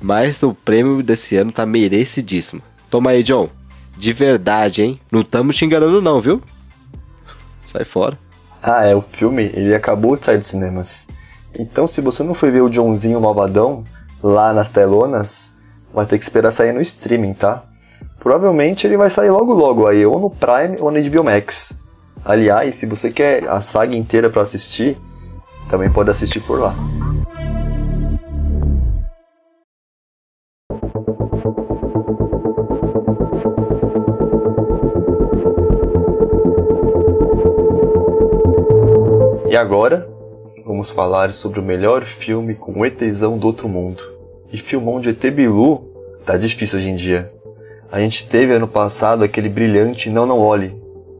Mas 0.00 0.42
o 0.42 0.54
prêmio 0.54 1.02
desse 1.02 1.36
ano 1.36 1.52
tá 1.52 1.64
merecidíssimo. 1.66 2.62
Toma 2.90 3.10
aí, 3.10 3.22
John. 3.22 3.48
De 3.96 4.12
verdade, 4.12 4.82
hein? 4.82 5.00
Não 5.10 5.22
estamos 5.22 5.56
te 5.56 5.64
enganando 5.64 6.02
não, 6.02 6.20
viu? 6.20 6.42
Sai 7.64 7.84
fora. 7.84 8.18
Ah, 8.62 8.84
é, 8.84 8.94
o 8.94 9.00
filme, 9.00 9.44
ele 9.54 9.74
acabou 9.74 10.16
de 10.16 10.24
sair 10.24 10.38
dos 10.38 10.46
cinemas. 10.46 11.06
Então, 11.58 11.86
se 11.86 12.00
você 12.00 12.22
não 12.22 12.34
foi 12.34 12.50
ver 12.50 12.62
o 12.62 12.68
Johnzinho 12.68 13.20
Malvadão 13.20 13.84
lá 14.22 14.52
nas 14.52 14.68
telonas, 14.68 15.52
vai 15.92 16.04
ter 16.04 16.18
que 16.18 16.24
esperar 16.24 16.52
sair 16.52 16.72
no 16.72 16.80
streaming, 16.80 17.34
tá? 17.34 17.64
Provavelmente 18.18 18.86
ele 18.86 18.96
vai 18.96 19.08
sair 19.08 19.30
logo 19.30 19.52
logo 19.52 19.86
aí, 19.86 20.04
ou 20.04 20.18
no 20.18 20.30
Prime 20.30 20.76
ou 20.80 20.90
no 20.90 21.00
HBO 21.10 21.24
Max. 21.24 21.72
Aliás, 22.24 22.74
se 22.74 22.86
você 22.86 23.10
quer 23.10 23.48
a 23.48 23.62
saga 23.62 23.94
inteira 23.94 24.28
para 24.28 24.42
assistir, 24.42 24.98
também 25.70 25.90
pode 25.90 26.10
assistir 26.10 26.40
por 26.40 26.60
lá. 26.60 26.74
E 39.48 39.56
agora, 39.56 40.08
vamos 40.64 40.90
falar 40.90 41.32
sobre 41.32 41.60
o 41.60 41.62
melhor 41.62 42.02
filme 42.02 42.54
com 42.54 42.80
o 42.80 42.84
ETzão 42.84 43.38
do 43.38 43.46
outro 43.46 43.68
mundo. 43.68 44.02
E 44.52 44.58
filmão 44.58 45.00
de 45.00 45.10
ET 45.10 45.30
Bilu 45.30 45.84
tá 46.24 46.36
difícil 46.36 46.80
hoje 46.80 46.88
em 46.88 46.96
dia. 46.96 47.32
A 47.90 48.00
gente 48.00 48.28
teve 48.28 48.52
ano 48.52 48.66
passado 48.66 49.22
aquele 49.22 49.48
brilhante 49.48 50.10
Não 50.10 50.26
Não 50.26 50.40
Olhe. 50.40 50.74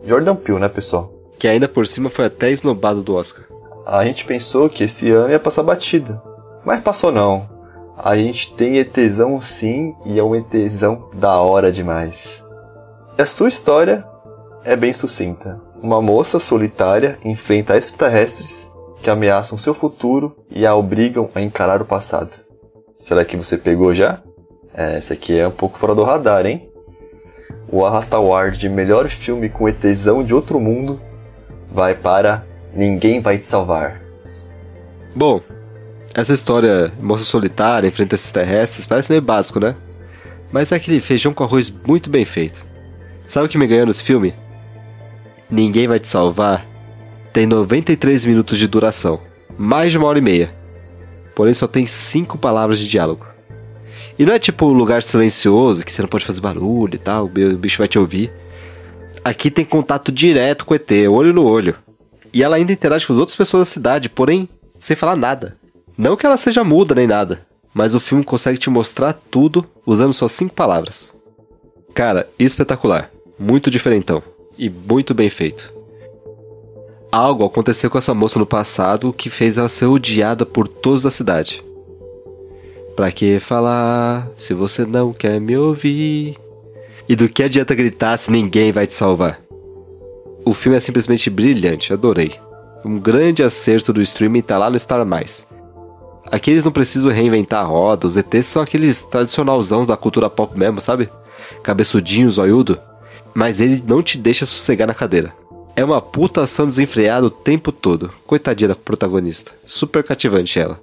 Jordan 0.04 0.34
Peele, 0.34 0.58
né, 0.58 0.68
pessoal? 0.68 1.12
Que 1.38 1.46
ainda 1.46 1.68
por 1.68 1.86
cima 1.86 2.10
foi 2.10 2.24
até 2.24 2.50
esnobado 2.50 3.00
do 3.00 3.14
Oscar. 3.14 3.44
A 3.86 4.04
gente 4.04 4.24
pensou 4.24 4.68
que 4.68 4.82
esse 4.82 5.08
ano 5.12 5.30
ia 5.30 5.38
passar 5.38 5.62
batida. 5.62 6.20
Mas 6.64 6.82
passou 6.82 7.12
não. 7.12 7.48
A 7.96 8.16
gente 8.16 8.52
tem 8.54 8.78
ETzão 8.78 9.40
sim 9.40 9.94
e 10.04 10.18
é 10.18 10.24
um 10.24 10.34
ETzão 10.34 11.10
da 11.14 11.40
hora 11.40 11.70
demais. 11.70 12.44
E 13.16 13.22
a 13.22 13.26
sua 13.26 13.48
história 13.48 14.04
é 14.64 14.74
bem 14.74 14.92
sucinta. 14.92 15.65
Uma 15.82 16.00
moça 16.00 16.40
solitária 16.40 17.18
enfrenta 17.24 17.76
extraterrestres 17.76 18.70
que 19.02 19.10
ameaçam 19.10 19.58
seu 19.58 19.74
futuro 19.74 20.36
e 20.50 20.66
a 20.66 20.74
obrigam 20.74 21.28
a 21.34 21.40
encarar 21.40 21.82
o 21.82 21.84
passado. 21.84 22.30
Será 22.98 23.24
que 23.24 23.36
você 23.36 23.56
pegou 23.58 23.94
já? 23.94 24.22
É, 24.74 24.98
esse 24.98 25.12
aqui 25.12 25.38
é 25.38 25.46
um 25.46 25.52
pouco 25.52 25.78
fora 25.78 25.94
do 25.94 26.02
radar, 26.02 26.46
hein? 26.46 26.68
O 27.70 27.84
Arrasta 27.84 28.16
Award 28.16 28.58
de 28.58 28.68
melhor 28.68 29.08
filme 29.08 29.48
com 29.48 29.68
ETzão 29.68 30.24
de 30.24 30.34
outro 30.34 30.58
mundo 30.58 31.00
vai 31.70 31.94
para 31.94 32.44
Ninguém 32.72 33.20
Vai 33.20 33.38
Te 33.38 33.46
Salvar. 33.46 34.00
Bom, 35.14 35.40
essa 36.14 36.32
história, 36.32 36.92
moça 37.00 37.24
solitária, 37.24 37.88
enfrenta 37.88 38.14
esses 38.14 38.30
terrestres, 38.30 38.86
parece 38.86 39.12
meio 39.12 39.22
básico, 39.22 39.60
né? 39.60 39.76
Mas 40.50 40.72
é 40.72 40.76
aquele 40.76 41.00
feijão 41.00 41.34
com 41.34 41.44
arroz 41.44 41.72
muito 41.86 42.08
bem 42.08 42.24
feito. 42.24 42.64
Sabe 43.26 43.46
o 43.46 43.48
que 43.48 43.58
me 43.58 43.66
ganhou 43.66 43.86
nesse 43.86 44.02
filme? 44.02 44.34
Ninguém 45.50 45.86
Vai 45.86 45.98
Te 45.98 46.08
Salvar 46.08 46.66
tem 47.32 47.46
93 47.46 48.24
minutos 48.24 48.58
de 48.58 48.66
duração, 48.66 49.20
mais 49.58 49.92
de 49.92 49.98
uma 49.98 50.08
hora 50.08 50.18
e 50.18 50.22
meia. 50.22 50.50
Porém, 51.34 51.52
só 51.52 51.66
tem 51.66 51.84
cinco 51.84 52.38
palavras 52.38 52.78
de 52.78 52.88
diálogo. 52.88 53.26
E 54.18 54.24
não 54.24 54.32
é 54.32 54.38
tipo 54.38 54.66
um 54.66 54.72
lugar 54.72 55.02
silencioso 55.02 55.84
que 55.84 55.92
você 55.92 56.00
não 56.00 56.08
pode 56.08 56.24
fazer 56.24 56.40
barulho 56.40 56.94
e 56.94 56.98
tal, 56.98 57.26
o 57.26 57.56
bicho 57.56 57.78
vai 57.78 57.86
te 57.86 57.98
ouvir. 57.98 58.32
Aqui 59.22 59.50
tem 59.50 59.64
contato 59.64 60.10
direto 60.10 60.64
com 60.64 60.72
o 60.72 60.76
ET, 60.76 60.90
olho 61.10 61.32
no 61.34 61.44
olho. 61.44 61.76
E 62.32 62.42
ela 62.42 62.56
ainda 62.56 62.72
interage 62.72 63.06
com 63.06 63.12
as 63.12 63.18
outras 63.18 63.36
pessoas 63.36 63.68
da 63.68 63.72
cidade, 63.72 64.08
porém, 64.08 64.48
sem 64.78 64.96
falar 64.96 65.14
nada. 65.14 65.56
Não 65.96 66.16
que 66.16 66.24
ela 66.24 66.36
seja 66.36 66.64
muda 66.64 66.94
nem 66.94 67.06
nada, 67.06 67.46
mas 67.74 67.94
o 67.94 68.00
filme 68.00 68.24
consegue 68.24 68.58
te 68.58 68.70
mostrar 68.70 69.12
tudo 69.30 69.66
usando 69.84 70.14
só 70.14 70.26
cinco 70.26 70.54
palavras. 70.54 71.14
Cara, 71.94 72.28
espetacular. 72.38 73.10
Muito 73.38 73.70
diferentão. 73.70 74.22
E 74.58 74.70
muito 74.70 75.12
bem 75.12 75.28
feito. 75.28 75.72
Algo 77.12 77.44
aconteceu 77.44 77.90
com 77.90 77.98
essa 77.98 78.14
moça 78.14 78.38
no 78.38 78.46
passado 78.46 79.12
que 79.12 79.30
fez 79.30 79.58
ela 79.58 79.68
ser 79.68 79.86
odiada 79.86 80.44
por 80.44 80.66
todos 80.66 81.02
da 81.02 81.10
cidade. 81.10 81.64
Pra 82.94 83.12
que 83.12 83.38
falar 83.40 84.28
se 84.36 84.54
você 84.54 84.84
não 84.84 85.12
quer 85.12 85.40
me 85.40 85.56
ouvir? 85.56 86.36
E 87.08 87.14
do 87.14 87.28
que 87.28 87.42
adianta 87.42 87.74
gritar 87.74 88.16
se 88.16 88.30
ninguém 88.30 88.72
vai 88.72 88.86
te 88.86 88.94
salvar? 88.94 89.40
O 90.44 90.54
filme 90.54 90.76
é 90.76 90.80
simplesmente 90.80 91.28
brilhante, 91.28 91.92
adorei. 91.92 92.34
Um 92.84 92.98
grande 92.98 93.42
acerto 93.42 93.92
do 93.92 94.00
streaming 94.00 94.42
tá 94.42 94.56
lá 94.56 94.70
no 94.70 94.78
Star 94.78 95.04
Mais. 95.04 95.46
Aqui 96.30 96.50
eles 96.50 96.64
não 96.64 96.72
precisam 96.72 97.12
reinventar 97.12 97.68
roda, 97.68 98.06
os 98.06 98.16
ETs 98.16 98.46
são 98.46 98.62
aqueles 98.62 99.02
tradicionalzão 99.02 99.84
da 99.86 99.96
cultura 99.96 100.28
pop 100.28 100.58
mesmo, 100.58 100.80
sabe? 100.80 101.08
Cabeçudinho, 101.62 102.30
zoiudo. 102.30 102.78
Mas 103.36 103.60
ele 103.60 103.84
não 103.86 104.02
te 104.02 104.16
deixa 104.16 104.46
sossegar 104.46 104.88
na 104.88 104.94
cadeira. 104.94 105.30
É 105.76 105.84
uma 105.84 106.00
puta 106.00 106.40
ação 106.40 106.64
desenfreada 106.64 107.26
o 107.26 107.30
tempo 107.30 107.70
todo. 107.70 108.10
Coitadinha 108.26 108.68
da 108.68 108.74
protagonista. 108.74 109.52
Super 109.62 110.02
cativante 110.02 110.58
ela. 110.58 110.80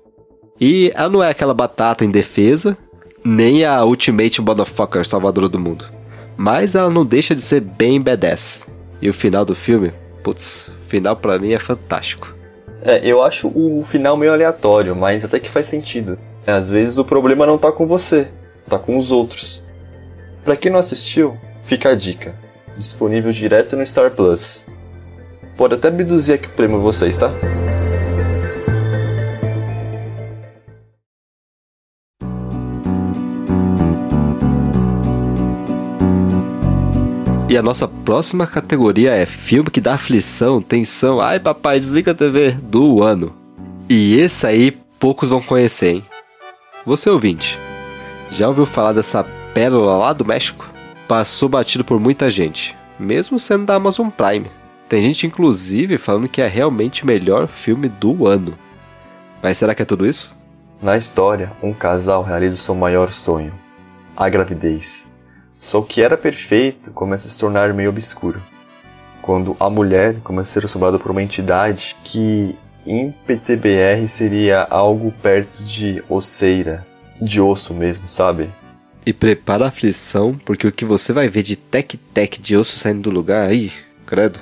E 0.61 0.91
ela 0.93 1.09
não 1.09 1.23
é 1.23 1.31
aquela 1.31 1.55
batata 1.55 2.05
indefesa, 2.05 2.77
nem 3.25 3.65
a 3.65 3.83
Ultimate 3.83 4.39
Motherfucker 4.39 5.03
salvadora 5.03 5.49
do 5.49 5.59
mundo. 5.59 5.85
Mas 6.37 6.75
ela 6.75 6.91
não 6.91 7.03
deixa 7.03 7.33
de 7.33 7.41
ser 7.41 7.59
bem 7.59 7.99
badass. 7.99 8.67
E 9.01 9.09
o 9.09 9.13
final 9.15 9.43
do 9.43 9.55
filme, 9.55 9.91
putz, 10.23 10.67
o 10.67 10.89
final 10.89 11.15
pra 11.15 11.39
mim 11.39 11.53
é 11.53 11.59
fantástico. 11.59 12.35
É, 12.83 13.01
eu 13.03 13.23
acho 13.23 13.47
o 13.47 13.83
final 13.83 14.15
meio 14.15 14.31
aleatório, 14.31 14.95
mas 14.95 15.25
até 15.25 15.39
que 15.39 15.49
faz 15.49 15.65
sentido. 15.65 16.19
Às 16.45 16.69
vezes 16.69 16.99
o 16.99 17.03
problema 17.03 17.47
não 17.47 17.57
tá 17.57 17.71
com 17.71 17.87
você, 17.87 18.27
tá 18.69 18.77
com 18.77 18.95
os 18.95 19.11
outros. 19.11 19.63
Pra 20.45 20.55
quem 20.55 20.71
não 20.71 20.79
assistiu, 20.79 21.35
fica 21.63 21.89
a 21.89 21.95
dica. 21.95 22.42
Disponível 22.77 23.31
direto 23.31 23.75
no 23.75 23.85
Star 23.85 24.11
Plus. 24.11 24.65
Pode 25.55 25.75
até 25.75 25.87
abduzir 25.87 26.35
aqui 26.35 26.47
o 26.47 26.51
prêmio 26.51 26.81
vocês, 26.81 27.17
tá? 27.17 27.31
E 37.53 37.57
a 37.57 37.61
nossa 37.61 37.87
próxima 37.87 38.47
categoria 38.47 39.11
é 39.13 39.27
filme 39.27 39.69
que 39.69 39.79
dá 39.79 39.93
aflição, 39.93 40.59
tensão, 40.59 41.21
ai 41.21 41.39
papai, 41.39 41.79
desliga 41.79 42.09
a 42.09 42.15
TV, 42.15 42.49
do 42.49 43.03
ano. 43.03 43.31
E 43.87 44.19
esse 44.19 44.47
aí 44.47 44.71
poucos 44.99 45.29
vão 45.29 45.39
conhecer, 45.39 45.93
hein? 45.93 46.05
Você 46.83 47.11
ouvinte, 47.11 47.59
já 48.31 48.47
ouviu 48.47 48.65
falar 48.65 48.93
dessa 48.93 49.23
pérola 49.53 49.99
lá 49.99 50.13
do 50.13 50.25
México? 50.25 50.72
Passou 51.07 51.49
batido 51.49 51.83
por 51.83 51.99
muita 51.99 52.29
gente, 52.29 52.75
mesmo 52.97 53.37
sendo 53.37 53.65
da 53.65 53.75
Amazon 53.75 54.09
Prime. 54.09 54.49
Tem 54.87 55.01
gente 55.01 55.27
inclusive 55.27 55.97
falando 55.97 56.29
que 56.29 56.41
é 56.41 56.47
realmente 56.47 57.03
o 57.03 57.07
melhor 57.07 57.47
filme 57.47 57.89
do 57.89 58.25
ano. 58.25 58.57
Mas 59.41 59.57
será 59.57 59.75
que 59.75 59.81
é 59.81 59.85
tudo 59.85 60.05
isso? 60.05 60.35
Na 60.81 60.95
história, 60.97 61.51
um 61.61 61.73
casal 61.73 62.23
realiza 62.23 62.55
o 62.55 62.57
seu 62.57 62.75
maior 62.75 63.11
sonho: 63.11 63.53
a 64.15 64.29
gravidez. 64.29 65.11
Só 65.59 65.79
o 65.79 65.83
que 65.83 66.01
era 66.01 66.17
perfeito 66.17 66.91
começa 66.91 67.27
a 67.27 67.29
se 67.29 67.39
tornar 67.39 67.73
meio 67.73 67.89
obscuro. 67.89 68.41
Quando 69.21 69.55
a 69.59 69.69
mulher 69.69 70.17
começa 70.23 70.49
a 70.49 70.53
ser 70.53 70.65
assombrada 70.65 70.99
por 70.99 71.11
uma 71.11 71.23
entidade 71.23 71.95
que 72.03 72.55
em 72.85 73.11
PTBR 73.25 74.07
seria 74.07 74.67
algo 74.69 75.13
perto 75.21 75.63
de 75.63 76.03
osseira, 76.09 76.85
de 77.21 77.39
osso 77.39 77.73
mesmo, 77.73 78.07
sabe? 78.07 78.49
E 79.05 79.11
prepara 79.11 79.65
a 79.65 79.67
aflição, 79.67 80.39
porque 80.45 80.65
o 80.65 80.71
que 80.71 80.85
você 80.85 81.11
vai 81.11 81.27
ver 81.27 81.43
de 81.43 81.57
tec-tec 81.57 82.39
de 82.39 82.55
osso 82.55 82.79
saindo 82.79 83.01
do 83.01 83.09
lugar 83.09 83.49
aí, 83.49 83.71
credo. 84.05 84.39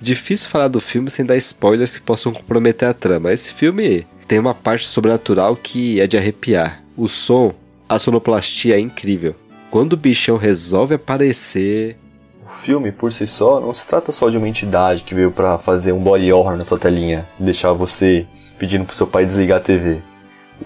Difícil 0.00 0.50
falar 0.50 0.68
do 0.68 0.80
filme 0.80 1.08
sem 1.08 1.24
dar 1.24 1.36
spoilers 1.36 1.96
que 1.96 2.02
possam 2.02 2.32
comprometer 2.32 2.88
a 2.88 2.92
trama. 2.92 3.32
Esse 3.32 3.52
filme 3.54 4.06
tem 4.28 4.38
uma 4.38 4.54
parte 4.54 4.86
sobrenatural 4.86 5.56
que 5.56 6.00
é 6.00 6.06
de 6.06 6.18
arrepiar. 6.18 6.82
O 6.96 7.08
som, 7.08 7.54
a 7.88 7.98
sonoplastia 7.98 8.76
é 8.76 8.80
incrível. 8.80 9.34
Quando 9.70 9.94
o 9.94 9.96
bichão 9.96 10.36
resolve 10.36 10.94
aparecer. 10.94 11.96
O 12.44 12.50
filme, 12.64 12.92
por 12.92 13.12
si 13.12 13.26
só, 13.26 13.60
não 13.60 13.72
se 13.72 13.86
trata 13.86 14.12
só 14.12 14.28
de 14.28 14.36
uma 14.36 14.48
entidade 14.48 15.04
que 15.04 15.14
veio 15.14 15.30
para 15.30 15.56
fazer 15.56 15.92
um 15.92 16.02
body 16.02 16.30
horror 16.32 16.56
na 16.56 16.64
sua 16.64 16.78
telinha 16.78 17.26
e 17.40 17.44
deixar 17.44 17.72
você 17.72 18.26
pedindo 18.58 18.84
pro 18.84 18.94
seu 18.94 19.06
pai 19.06 19.24
desligar 19.24 19.58
a 19.58 19.62
TV. 19.62 19.98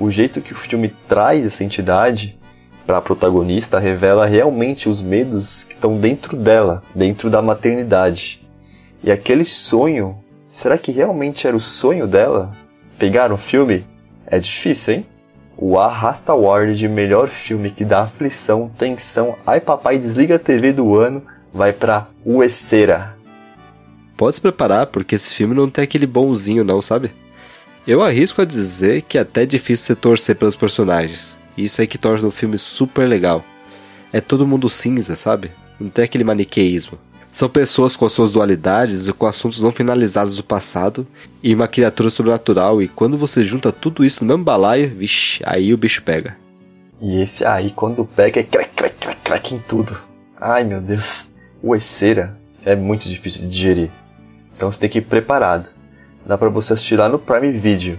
O 0.01 0.11
jeito 0.11 0.41
que 0.41 0.53
o 0.53 0.57
filme 0.57 0.93
traz 1.07 1.47
essa 1.47 1.63
entidade 1.63 2.37
para 2.87 2.99
a 2.99 3.03
protagonista 3.03 3.79
revela 3.79 4.27
realmente 4.27 4.89
os 4.89 5.03
medos 5.03 5.65
que 5.65 5.75
estão 5.75 5.99
dentro 5.99 6.37
dela, 6.37 6.83
dentro 6.95 7.29
da 7.29 7.43
maternidade. 7.43 8.41
E 9.03 9.11
aquele 9.11 9.45
sonho, 9.45 10.17
será 10.49 10.79
que 10.79 10.93
realmente 10.93 11.47
era 11.47 11.57
o 11.57 11.61
sonho 11.61 12.07
dela? 12.07 12.53
Pegar 12.99 13.33
um 13.33 13.37
filme? 13.37 13.85
É 14.27 14.39
difícil, 14.39 14.95
hein? 14.95 15.07
o 15.57 15.79
Arrasta 15.79 16.33
Award 16.33 16.77
de 16.77 16.87
melhor 16.87 17.29
filme 17.29 17.71
que 17.71 17.85
dá 17.85 18.03
aflição, 18.03 18.71
tensão, 18.79 19.37
ai 19.47 19.61
papai 19.61 19.99
desliga 19.99 20.37
a 20.37 20.39
TV 20.39 20.73
do 20.73 20.97
ano, 20.97 21.23
vai 21.53 21.73
pra 21.73 22.09
Uecera. 22.25 23.17
Pode 24.17 24.37
se 24.37 24.41
preparar, 24.41 24.87
porque 24.87 25.15
esse 25.15 25.35
filme 25.35 25.55
não 25.55 25.71
tem 25.71 25.85
aquele 25.85 26.07
bonzinho 26.07 26.65
não, 26.65 26.83
sabe? 26.83 27.11
Eu 27.87 28.03
arrisco 28.03 28.43
a 28.43 28.45
dizer 28.45 29.03
que 29.03 29.17
é 29.17 29.21
até 29.21 29.47
difícil 29.47 29.87
você 29.87 29.95
torcer 29.95 30.37
pelos 30.37 30.57
personagens. 30.57 31.39
Isso 31.57 31.81
é 31.81 31.87
que 31.87 31.99
torna 31.99 32.27
o 32.29 32.31
filme 32.31 32.59
super 32.59 33.07
legal. 33.07 33.45
É 34.13 34.21
todo 34.21 34.47
mundo 34.47 34.69
cinza, 34.69 35.15
sabe? 35.17 35.51
Não 35.81 35.89
tem 35.89 36.05
aquele 36.05 36.25
maniqueísmo. 36.25 36.99
São 37.31 37.49
pessoas 37.49 37.97
com 37.97 38.09
suas 38.09 38.31
dualidades 38.31 39.09
e 39.09 39.13
com 39.13 39.27
assuntos 39.27 39.61
não 39.61 39.71
finalizados 39.71 40.37
do 40.37 40.45
passado 40.45 41.07
e 41.43 41.55
uma 41.55 41.69
criatura 41.69 42.09
sobrenatural. 42.09 42.81
E 42.81 42.89
quando 42.89 43.19
você 43.19 43.45
junta 43.45 43.71
tudo 43.71 44.05
isso 44.05 44.25
no 44.25 44.29
mesmo 44.29 44.45
balaio, 44.45 44.89
vixe, 44.89 45.43
aí 45.45 45.75
o 45.75 45.77
bicho 45.77 46.03
pega. 46.03 46.37
E 47.01 47.21
esse 47.21 47.45
aí, 47.45 47.73
quando 47.73 48.07
pega, 48.07 48.41
é 48.41 48.43
crack, 48.43 48.71
crack, 48.75 48.97
crack, 48.97 49.21
crack 49.23 49.55
em 49.55 49.59
tudo. 49.59 49.99
Ai 50.41 50.65
meu 50.65 50.81
Deus. 50.81 51.29
O 51.63 51.75
Eceira 51.75 52.39
é 52.65 52.75
muito 52.75 53.07
difícil 53.07 53.43
de 53.43 53.49
digerir. 53.49 53.91
Então 54.57 54.73
você 54.73 54.79
tem 54.79 54.89
que 54.89 54.99
ir 54.99 55.03
preparado. 55.03 55.69
Dá 56.25 56.39
pra 56.39 56.49
você 56.49 56.73
assistir 56.73 56.97
lá 56.97 57.09
no 57.09 57.19
Prime 57.19 57.53
Video. 57.59 57.99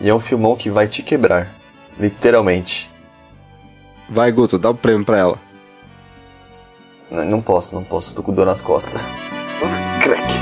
E 0.00 0.08
é 0.08 0.14
um 0.14 0.20
filmão 0.20 0.54
que 0.54 0.68
vai 0.68 0.86
te 0.86 1.02
quebrar. 1.02 1.59
Literalmente. 1.98 2.90
Vai, 4.08 4.32
Guto, 4.32 4.58
dá 4.58 4.70
um 4.70 4.76
prêmio 4.76 5.04
pra 5.04 5.18
ela. 5.18 5.38
Não 7.10 7.40
posso, 7.42 7.74
não 7.74 7.82
posso, 7.82 8.14
tô 8.14 8.22
com 8.22 8.32
dor 8.32 8.46
nas 8.46 8.60
costas. 8.60 9.00
Crack. 10.02 10.32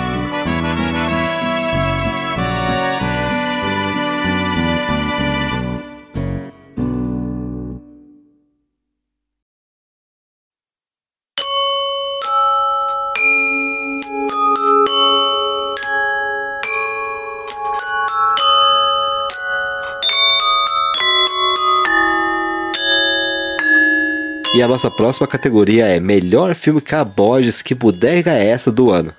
E 24.58 24.62
a 24.62 24.66
nossa 24.66 24.90
próxima 24.90 25.24
categoria 25.28 25.86
é 25.86 26.00
Melhor 26.00 26.52
Filme 26.52 26.80
Caboges, 26.80 27.62
que 27.62 27.76
bodega 27.76 28.32
é 28.32 28.46
essa 28.46 28.72
do 28.72 28.90
ano? 28.90 29.14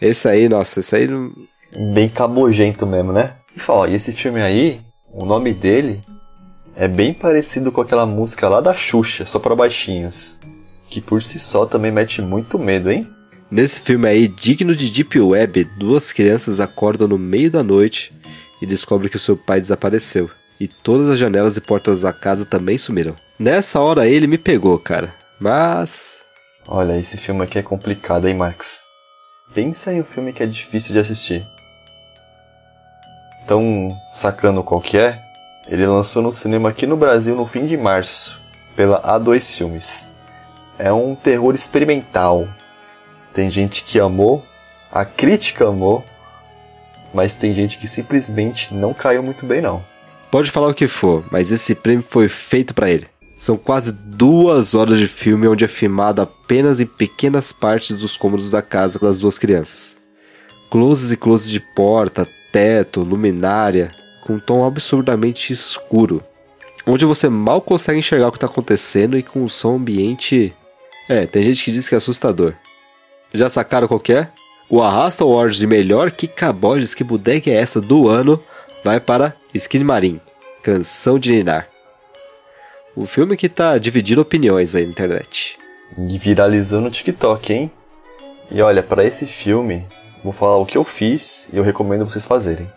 Esse 0.00 0.28
aí, 0.28 0.48
nossa, 0.48 0.80
esse 0.80 0.96
aí... 0.96 1.06
Não... 1.06 1.32
Bem 1.94 2.08
cabogento 2.08 2.84
mesmo, 2.84 3.12
né? 3.12 3.34
E 3.54 3.60
fala, 3.60 3.88
e 3.88 3.94
esse 3.94 4.12
filme 4.12 4.42
aí, 4.42 4.80
o 5.08 5.24
nome 5.24 5.54
dele 5.54 6.00
é 6.74 6.88
bem 6.88 7.14
parecido 7.14 7.70
com 7.70 7.80
aquela 7.80 8.04
música 8.04 8.48
lá 8.48 8.60
da 8.60 8.74
Xuxa, 8.74 9.24
só 9.24 9.38
para 9.38 9.54
baixinhos. 9.54 10.36
Que 10.90 11.00
por 11.00 11.22
si 11.22 11.38
só 11.38 11.64
também 11.64 11.92
mete 11.92 12.20
muito 12.20 12.58
medo, 12.58 12.90
hein? 12.90 13.06
Nesse 13.48 13.78
filme 13.78 14.08
aí, 14.08 14.26
digno 14.26 14.74
de 14.74 14.90
Deep 14.90 15.20
Web, 15.20 15.62
duas 15.78 16.10
crianças 16.10 16.58
acordam 16.58 17.06
no 17.06 17.18
meio 17.18 17.52
da 17.52 17.62
noite 17.62 18.12
e 18.60 18.66
descobrem 18.66 19.08
que 19.08 19.16
o 19.16 19.20
seu 19.20 19.36
pai 19.36 19.60
desapareceu. 19.60 20.28
E 20.58 20.66
todas 20.66 21.08
as 21.08 21.20
janelas 21.20 21.56
e 21.56 21.60
portas 21.60 22.00
da 22.00 22.12
casa 22.12 22.44
também 22.44 22.76
sumiram. 22.76 23.14
Nessa 23.42 23.80
hora 23.80 24.06
ele 24.06 24.28
me 24.28 24.38
pegou, 24.38 24.78
cara. 24.78 25.16
Mas. 25.40 26.24
Olha, 26.68 26.96
esse 26.96 27.16
filme 27.16 27.42
aqui 27.42 27.58
é 27.58 27.62
complicado, 27.62 28.28
hein, 28.28 28.36
Marcos? 28.36 28.82
Pensa 29.52 29.92
em 29.92 30.00
um 30.00 30.04
filme 30.04 30.32
que 30.32 30.44
é 30.44 30.46
difícil 30.46 30.92
de 30.92 31.00
assistir. 31.00 31.44
Tão 33.48 33.88
sacando 34.14 34.62
qual 34.62 34.80
que 34.80 34.96
é? 34.96 35.20
Ele 35.66 35.84
lançou 35.84 36.22
no 36.22 36.32
cinema 36.32 36.68
aqui 36.68 36.86
no 36.86 36.96
Brasil 36.96 37.34
no 37.34 37.44
fim 37.44 37.66
de 37.66 37.76
março, 37.76 38.40
pela 38.76 39.02
A2 39.02 39.56
Filmes. 39.56 40.08
É 40.78 40.92
um 40.92 41.16
terror 41.16 41.52
experimental. 41.52 42.46
Tem 43.34 43.50
gente 43.50 43.82
que 43.82 43.98
amou, 43.98 44.46
a 44.92 45.04
crítica 45.04 45.66
amou, 45.66 46.04
mas 47.12 47.34
tem 47.34 47.52
gente 47.52 47.76
que 47.76 47.88
simplesmente 47.88 48.72
não 48.72 48.94
caiu 48.94 49.20
muito 49.20 49.44
bem 49.44 49.60
não. 49.60 49.82
Pode 50.30 50.48
falar 50.48 50.68
o 50.68 50.74
que 50.74 50.86
for, 50.86 51.24
mas 51.28 51.50
esse 51.50 51.74
prêmio 51.74 52.04
foi 52.08 52.28
feito 52.28 52.72
para 52.72 52.88
ele. 52.88 53.11
São 53.42 53.56
quase 53.56 53.90
duas 53.90 54.72
horas 54.72 55.00
de 55.00 55.08
filme 55.08 55.48
onde 55.48 55.64
é 55.64 55.66
filmado 55.66 56.22
apenas 56.22 56.80
em 56.80 56.86
pequenas 56.86 57.50
partes 57.52 57.96
dos 57.96 58.16
cômodos 58.16 58.52
da 58.52 58.62
casa 58.62 59.00
das 59.00 59.18
duas 59.18 59.36
crianças. 59.36 59.96
Closes 60.70 61.10
e 61.10 61.16
closes 61.16 61.50
de 61.50 61.58
porta, 61.58 62.24
teto, 62.52 63.00
luminária, 63.00 63.90
com 64.24 64.34
um 64.34 64.38
tom 64.38 64.64
absurdamente 64.64 65.52
escuro, 65.52 66.22
onde 66.86 67.04
você 67.04 67.28
mal 67.28 67.60
consegue 67.60 67.98
enxergar 67.98 68.28
o 68.28 68.30
que 68.30 68.36
está 68.36 68.46
acontecendo 68.46 69.18
e 69.18 69.24
com 69.24 69.42
um 69.42 69.48
som 69.48 69.74
ambiente. 69.74 70.54
É, 71.08 71.26
tem 71.26 71.42
gente 71.42 71.64
que 71.64 71.72
diz 71.72 71.88
que 71.88 71.96
é 71.96 71.98
assustador. 71.98 72.54
Já 73.34 73.48
sacaram 73.48 73.88
qual 73.88 74.00
é? 74.10 74.28
O 74.70 74.80
Arrasta 74.80 75.24
Awards 75.24 75.56
de 75.56 75.66
melhor 75.66 76.12
que 76.12 76.28
cabodes 76.28 76.94
que 76.94 77.02
bodega 77.02 77.50
é 77.50 77.54
essa 77.54 77.80
do 77.80 78.08
ano 78.08 78.40
vai 78.84 79.00
para 79.00 79.34
Skin 79.52 79.82
Marin, 79.82 80.20
Canção 80.62 81.18
de 81.18 81.32
Ninar. 81.32 81.71
O 82.94 83.06
filme 83.06 83.38
que 83.38 83.48
tá 83.48 83.78
dividindo 83.78 84.20
opiniões 84.20 84.74
aí 84.74 84.84
na 84.84 84.90
internet. 84.90 85.58
E 85.96 86.18
viralizou 86.18 86.78
no 86.78 86.90
TikTok, 86.90 87.50
hein? 87.50 87.70
E 88.50 88.60
olha, 88.60 88.82
para 88.82 89.02
esse 89.02 89.24
filme, 89.24 89.86
vou 90.22 90.30
falar 90.30 90.58
o 90.58 90.66
que 90.66 90.76
eu 90.76 90.84
fiz 90.84 91.48
e 91.50 91.56
eu 91.56 91.62
recomendo 91.62 92.04
vocês 92.04 92.26
fazerem. 92.26 92.70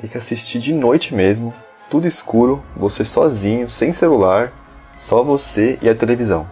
Tem 0.00 0.08
que 0.08 0.16
assistir 0.16 0.58
de 0.58 0.72
noite 0.72 1.14
mesmo, 1.14 1.52
tudo 1.90 2.06
escuro, 2.06 2.64
você 2.74 3.04
sozinho, 3.04 3.68
sem 3.68 3.92
celular, 3.92 4.54
só 4.98 5.22
você 5.22 5.78
e 5.82 5.88
a 5.90 5.94
televisão. 5.94 6.50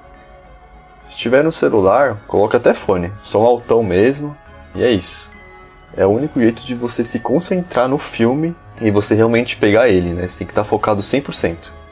Se 1.10 1.16
tiver 1.16 1.42
no 1.42 1.52
celular, 1.52 2.22
coloca 2.26 2.58
até 2.58 2.74
fone, 2.74 3.10
som 3.22 3.44
altão 3.44 3.82
mesmo, 3.82 4.36
e 4.74 4.82
é 4.82 4.90
isso. 4.90 5.32
É 5.96 6.04
o 6.04 6.10
único 6.10 6.38
jeito 6.38 6.62
de 6.62 6.74
você 6.74 7.02
se 7.02 7.18
concentrar 7.18 7.88
no 7.88 7.96
filme 7.96 8.54
e 8.78 8.90
você 8.90 9.14
realmente 9.14 9.56
pegar 9.56 9.88
ele, 9.88 10.12
né? 10.12 10.28
Você 10.28 10.40
tem 10.40 10.46
que 10.46 10.52
estar 10.52 10.64
focado 10.64 11.00
100%. 11.00 11.83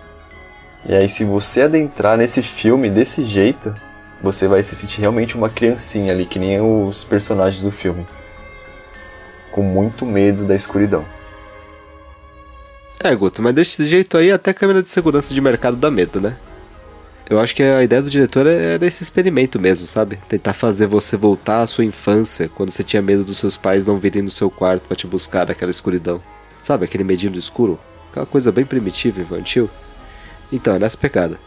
E 0.85 0.95
aí, 0.95 1.09
se 1.09 1.25
você 1.25 1.63
adentrar 1.63 2.19
nesse 2.19 2.43
filme 2.43 2.91
desse 2.91 3.25
jeito, 3.25 3.75
você 4.23 4.49
vai 4.49 4.63
se 4.63 4.75
sentir 4.75 5.01
realmente 5.01 5.37
uma 5.37 5.49
criancinha 5.49 6.13
ali, 6.13 6.27
que 6.27 6.39
nem 6.39 6.61
os 6.61 7.05
personagens 7.05 7.63
do 7.63 7.71
filme. 7.71 8.07
Com 9.51 9.63
muito 9.63 10.05
medo 10.05 10.45
da 10.45 10.55
escuridão. 10.55 11.05
É, 13.03 13.15
Guto, 13.15 13.43
mas 13.43 13.55
desse 13.55 13.85
jeito 13.85 14.17
aí 14.17 14.31
até 14.31 14.53
a 14.53 14.55
câmera 14.55 14.83
de 14.83 14.89
segurança 14.89 15.35
de 15.35 15.41
mercado 15.41 15.77
dá 15.77 15.91
medo, 15.91 16.21
né? 16.21 16.37
Eu 17.29 17.41
acho 17.41 17.55
que 17.55 17.63
a 17.63 17.83
ideia 17.83 18.03
do 18.03 18.11
diretor 18.11 18.47
era 18.47 18.85
esse 18.85 19.03
experimento 19.03 19.59
mesmo, 19.59 19.87
sabe? 19.87 20.19
Tentar 20.29 20.53
fazer 20.53 20.87
você 20.87 21.17
voltar 21.17 21.63
à 21.63 21.67
sua 21.67 21.85
infância, 21.85 22.49
quando 22.49 22.71
você 22.71 22.83
tinha 22.83 23.01
medo 23.01 23.25
dos 23.25 23.39
seus 23.39 23.57
pais 23.57 23.87
não 23.87 23.99
virem 23.99 24.23
no 24.23 24.31
seu 24.31 24.51
quarto 24.51 24.83
para 24.83 24.97
te 24.97 25.07
buscar 25.07 25.47
daquela 25.47 25.71
escuridão. 25.71 26.21
Sabe, 26.63 26.85
aquele 26.85 27.05
medinho 27.05 27.33
do 27.33 27.39
escuro? 27.39 27.79
Aquela 28.11 28.27
coisa 28.27 28.53
bem 28.53 28.65
primitiva, 28.65 29.21
infantil. 29.21 29.69
Então, 30.53 30.75
é 30.75 30.79
nessa 30.79 30.97
pegada. 30.97 31.39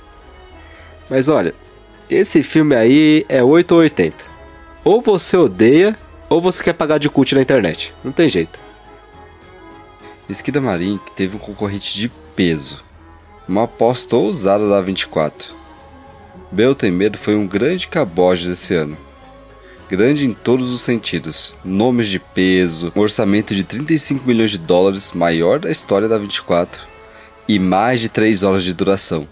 Mas 1.10 1.30
olha, 1.30 1.54
esse 2.10 2.42
filme 2.44 2.76
aí 2.76 3.26
é 3.30 3.44
8 3.44 3.72
ou 3.72 3.80
80. 3.80 4.26
Ou 4.84 5.02
você 5.02 5.38
odeia, 5.38 5.98
ou 6.30 6.42
você 6.42 6.64
quer 6.64 6.74
pagar 6.74 6.98
de 6.98 7.10
cult 7.10 7.34
na 7.36 7.42
internet. 7.42 7.94
Não 8.04 8.12
tem 8.12 8.28
jeito. 8.28 8.60
Esquida 10.28 10.60
Marim 10.60 11.00
teve 11.16 11.36
um 11.36 11.40
concorrente 11.40 11.94
de 11.98 12.10
peso. 12.36 12.84
Uma 13.48 13.64
aposta 13.64 14.16
ousada 14.16 14.68
da 14.68 14.82
24. 14.82 15.54
Bel 16.52 16.74
Tem 16.74 16.92
Medo 16.92 17.18
foi 17.18 17.36
um 17.36 17.46
grande 17.46 17.88
caboge 17.88 18.48
desse 18.48 18.74
ano. 18.74 18.98
Grande 19.88 20.26
em 20.26 20.34
todos 20.34 20.72
os 20.72 20.82
sentidos. 20.82 21.56
Nomes 21.64 22.08
de 22.08 22.18
peso, 22.18 22.92
um 22.96 23.00
orçamento 23.00 23.54
de 23.54 23.64
35 23.64 24.28
milhões 24.28 24.50
de 24.50 24.58
dólares, 24.58 25.12
maior 25.12 25.60
da 25.60 25.70
história 25.70 26.08
da 26.08 26.18
24, 26.18 26.82
e 27.48 27.60
mais 27.60 28.00
de 28.00 28.10
3 28.10 28.44
horas 28.44 28.64
de 28.64 28.74
duração. 28.74 29.28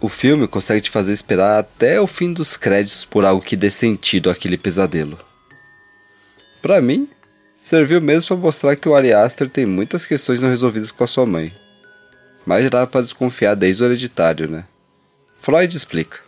O 0.00 0.08
filme 0.08 0.46
consegue 0.46 0.80
te 0.80 0.90
fazer 0.90 1.12
esperar 1.12 1.58
até 1.58 2.00
o 2.00 2.06
fim 2.06 2.32
dos 2.32 2.56
créditos 2.56 3.04
por 3.04 3.24
algo 3.24 3.42
que 3.42 3.56
dê 3.56 3.70
sentido 3.70 4.30
àquele 4.30 4.56
pesadelo. 4.56 5.18
Para 6.62 6.80
mim, 6.80 7.08
serviu 7.60 8.00
mesmo 8.00 8.28
para 8.28 8.36
mostrar 8.36 8.76
que 8.76 8.88
o 8.88 8.94
Ari 8.94 9.12
Aster 9.12 9.50
tem 9.50 9.66
muitas 9.66 10.06
questões 10.06 10.40
não 10.40 10.48
resolvidas 10.48 10.90
com 10.90 11.02
a 11.02 11.06
sua 11.06 11.26
mãe. 11.26 11.52
Mas 12.46 12.70
dava 12.70 12.86
para 12.86 13.02
desconfiar 13.02 13.54
desde 13.54 13.82
o 13.82 13.86
hereditário, 13.86 14.48
né? 14.48 14.64
Freud 15.42 15.76
explica. 15.76 16.20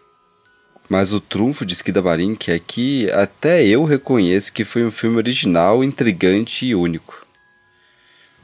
Mas 0.89 1.13
o 1.13 1.21
trunfo 1.21 1.65
de 1.65 1.73
Skida 1.73 2.03
Marink 2.03 2.51
é 2.51 2.59
que 2.59 3.09
até 3.13 3.65
eu 3.65 3.85
reconheço 3.85 4.53
que 4.53 4.65
foi 4.65 4.85
um 4.85 4.91
filme 4.91 5.17
original, 5.17 5.85
intrigante 5.85 6.67
e 6.67 6.75
único. 6.75 7.25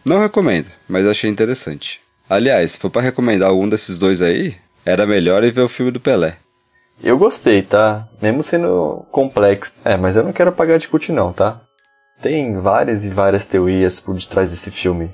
Não 0.04 0.20
recomendo, 0.20 0.70
mas 0.88 1.04
achei 1.04 1.28
interessante. 1.28 2.00
Aliás, 2.28 2.72
se 2.72 2.78
for 2.78 2.90
para 2.90 3.02
recomendar 3.02 3.48
algum 3.48 3.68
desses 3.68 3.96
dois 3.96 4.20
aí, 4.22 4.56
era 4.84 5.06
melhor 5.06 5.44
ir 5.44 5.52
ver 5.52 5.62
o 5.62 5.68
filme 5.68 5.92
do 5.92 6.00
Pelé. 6.00 6.36
Eu 7.02 7.18
gostei, 7.18 7.62
tá? 7.62 8.08
Mesmo 8.20 8.42
sendo 8.42 9.06
complexo. 9.10 9.74
É, 9.84 9.96
mas 9.96 10.16
eu 10.16 10.24
não 10.24 10.32
quero 10.32 10.52
pagar 10.52 10.78
de 10.78 10.88
cut 10.88 11.12
não, 11.12 11.32
tá? 11.32 11.60
Tem 12.22 12.58
várias 12.58 13.04
e 13.04 13.10
várias 13.10 13.46
teorias 13.46 14.00
por 14.00 14.14
detrás 14.14 14.50
desse 14.50 14.70
filme 14.70 15.10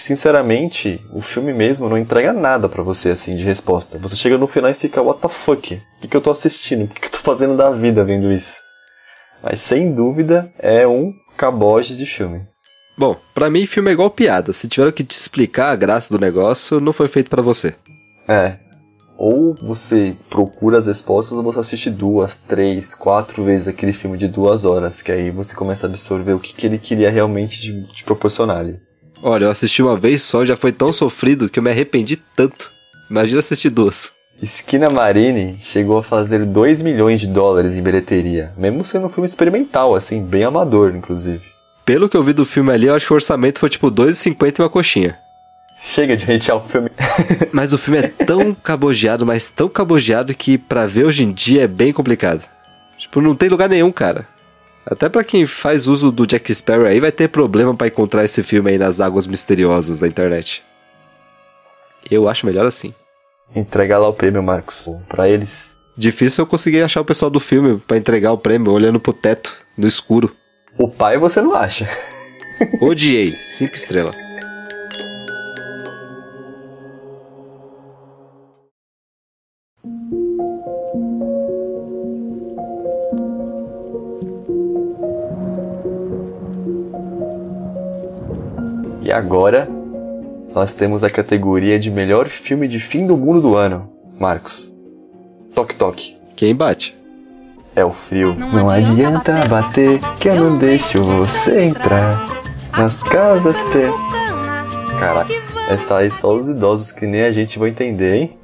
que 0.00 0.04
sinceramente 0.04 0.98
o 1.12 1.20
filme 1.20 1.52
mesmo 1.52 1.86
não 1.86 1.98
entrega 1.98 2.32
nada 2.32 2.70
para 2.70 2.82
você 2.82 3.10
assim 3.10 3.36
de 3.36 3.44
resposta. 3.44 3.98
Você 3.98 4.16
chega 4.16 4.38
no 4.38 4.46
final 4.46 4.70
e 4.70 4.74
fica, 4.74 5.02
what 5.02 5.20
the 5.20 5.28
fuck? 5.28 5.74
O 5.74 6.00
que, 6.00 6.08
que 6.08 6.16
eu 6.16 6.22
tô 6.22 6.30
assistindo? 6.30 6.84
O 6.84 6.88
que, 6.88 7.00
que 7.00 7.06
eu 7.08 7.12
tô 7.12 7.18
fazendo 7.18 7.54
da 7.54 7.70
vida 7.70 8.02
vendo 8.02 8.32
isso? 8.32 8.60
Mas 9.42 9.60
sem 9.60 9.92
dúvida 9.92 10.50
é 10.58 10.86
um 10.86 11.12
caboge 11.36 11.96
de 11.96 12.06
filme. 12.06 12.46
Bom, 13.00 13.16
para 13.32 13.48
mim 13.48 13.64
filme 13.64 13.88
é 13.88 13.94
igual 13.94 14.10
piada. 14.10 14.52
Se 14.52 14.68
tiveram 14.68 14.92
que 14.92 15.02
te 15.02 15.16
explicar 15.16 15.70
a 15.70 15.76
graça 15.76 16.12
do 16.12 16.20
negócio, 16.20 16.82
não 16.82 16.92
foi 16.92 17.08
feito 17.08 17.30
para 17.30 17.40
você. 17.40 17.74
É. 18.28 18.58
Ou 19.16 19.56
você 19.58 20.14
procura 20.28 20.80
as 20.80 20.86
respostas 20.86 21.32
ou 21.32 21.42
você 21.42 21.60
assiste 21.60 21.88
duas, 21.88 22.36
três, 22.36 22.94
quatro 22.94 23.42
vezes 23.42 23.68
aquele 23.68 23.94
filme 23.94 24.18
de 24.18 24.28
duas 24.28 24.66
horas, 24.66 25.00
que 25.00 25.10
aí 25.10 25.30
você 25.30 25.54
começa 25.54 25.86
a 25.86 25.88
absorver 25.88 26.34
o 26.34 26.38
que, 26.38 26.52
que 26.52 26.66
ele 26.66 26.76
queria 26.76 27.10
realmente 27.10 27.62
te, 27.62 27.82
te 27.90 28.04
proporcionar 28.04 28.58
ali. 28.58 28.78
Olha, 29.22 29.46
eu 29.46 29.50
assisti 29.50 29.82
uma 29.82 29.96
vez 29.96 30.20
só, 30.20 30.44
já 30.44 30.54
foi 30.54 30.70
tão 30.70 30.92
sofrido 30.92 31.48
que 31.48 31.58
eu 31.58 31.62
me 31.62 31.70
arrependi 31.70 32.16
tanto. 32.36 32.70
Imagina 33.10 33.38
assistir 33.38 33.70
duas. 33.70 34.12
Esquina 34.42 34.90
Marine 34.90 35.56
chegou 35.58 35.96
a 35.96 36.02
fazer 36.02 36.44
2 36.44 36.82
milhões 36.82 37.18
de 37.18 37.28
dólares 37.28 37.78
em 37.78 37.82
bilheteria, 37.82 38.52
mesmo 38.58 38.84
sendo 38.84 39.06
um 39.06 39.10
filme 39.10 39.26
experimental, 39.26 39.94
assim, 39.94 40.22
bem 40.22 40.44
amador, 40.44 40.94
inclusive. 40.94 41.59
Pelo 41.84 42.08
que 42.08 42.16
eu 42.16 42.22
vi 42.22 42.32
do 42.32 42.44
filme 42.44 42.72
ali, 42.72 42.86
eu 42.86 42.94
acho 42.94 43.06
que 43.06 43.12
o 43.12 43.16
orçamento 43.16 43.58
foi 43.58 43.68
tipo 43.68 43.90
2,50 43.90 44.58
e 44.58 44.62
uma 44.62 44.68
coxinha. 44.68 45.18
Chega 45.80 46.16
de 46.16 46.30
hatear 46.30 46.58
o 46.58 46.60
filme. 46.60 46.90
mas 47.52 47.72
o 47.72 47.78
filme 47.78 48.00
é 48.00 48.08
tão 48.24 48.54
cabogeado, 48.54 49.24
mas 49.24 49.48
tão 49.48 49.68
cabogeado 49.68 50.34
que 50.34 50.58
pra 50.58 50.84
ver 50.84 51.04
hoje 51.04 51.24
em 51.24 51.32
dia 51.32 51.62
é 51.62 51.66
bem 51.66 51.92
complicado. 51.92 52.46
Tipo, 52.98 53.20
não 53.20 53.34
tem 53.34 53.48
lugar 53.48 53.68
nenhum, 53.68 53.90
cara. 53.90 54.28
Até 54.84 55.08
para 55.08 55.24
quem 55.24 55.46
faz 55.46 55.86
uso 55.86 56.10
do 56.10 56.26
Jack 56.26 56.54
Sparrow 56.54 56.86
aí 56.86 57.00
vai 57.00 57.10
ter 57.10 57.28
problema 57.28 57.74
para 57.74 57.86
encontrar 57.86 58.24
esse 58.24 58.42
filme 58.42 58.70
aí 58.70 58.78
nas 58.78 59.00
águas 59.00 59.26
misteriosas 59.26 60.00
da 60.00 60.08
internet. 60.08 60.62
Eu 62.10 62.28
acho 62.28 62.46
melhor 62.46 62.66
assim. 62.66 62.94
Entregar 63.54 63.98
lá 63.98 64.08
o 64.08 64.12
prêmio, 64.12 64.42
Marcos, 64.42 64.88
para 65.08 65.28
eles. 65.28 65.76
Difícil 65.96 66.42
eu 66.42 66.46
conseguir 66.46 66.82
achar 66.82 67.00
o 67.00 67.04
pessoal 67.04 67.30
do 67.30 67.40
filme 67.40 67.78
para 67.78 67.96
entregar 67.96 68.32
o 68.32 68.38
prêmio 68.38 68.72
olhando 68.72 69.00
pro 69.00 69.12
teto, 69.12 69.54
no 69.76 69.86
escuro. 69.86 70.34
O 70.80 70.88
pai 70.88 71.18
você 71.18 71.42
não 71.42 71.52
acha. 71.54 71.86
Odiei, 72.80 73.36
cinco 73.38 73.74
estrelas. 73.74 74.16
E 89.02 89.12
agora, 89.12 89.68
nós 90.54 90.74
temos 90.74 91.04
a 91.04 91.10
categoria 91.10 91.78
de 91.78 91.90
melhor 91.90 92.30
filme 92.30 92.66
de 92.66 92.80
fim 92.80 93.06
do 93.06 93.18
mundo 93.18 93.42
do 93.42 93.54
ano. 93.54 93.92
Marcos. 94.18 94.72
Toque 95.54 95.74
toque. 95.74 96.16
Quem 96.34 96.56
bate? 96.56 96.99
É 97.80 97.84
o 97.84 97.92
frio. 97.92 98.34
Não, 98.38 98.48
não 98.50 98.68
adianta, 98.68 99.32
adianta 99.32 99.48
bater, 99.48 100.00
que 100.18 100.28
eu 100.28 100.34
não 100.34 100.54
deixo 100.54 101.02
você 101.02 101.62
entrar 101.62 102.26
nas 102.76 103.02
casas 103.02 103.56
per... 103.72 103.90
Caraca, 104.98 105.32
essa 105.66 105.96
aí 105.96 106.10
só 106.10 106.34
os 106.34 106.46
idosos 106.46 106.92
que 106.92 107.06
nem 107.06 107.22
a 107.22 107.32
gente 107.32 107.58
vão 107.58 107.66
entender, 107.66 108.16
hein? 108.16 108.38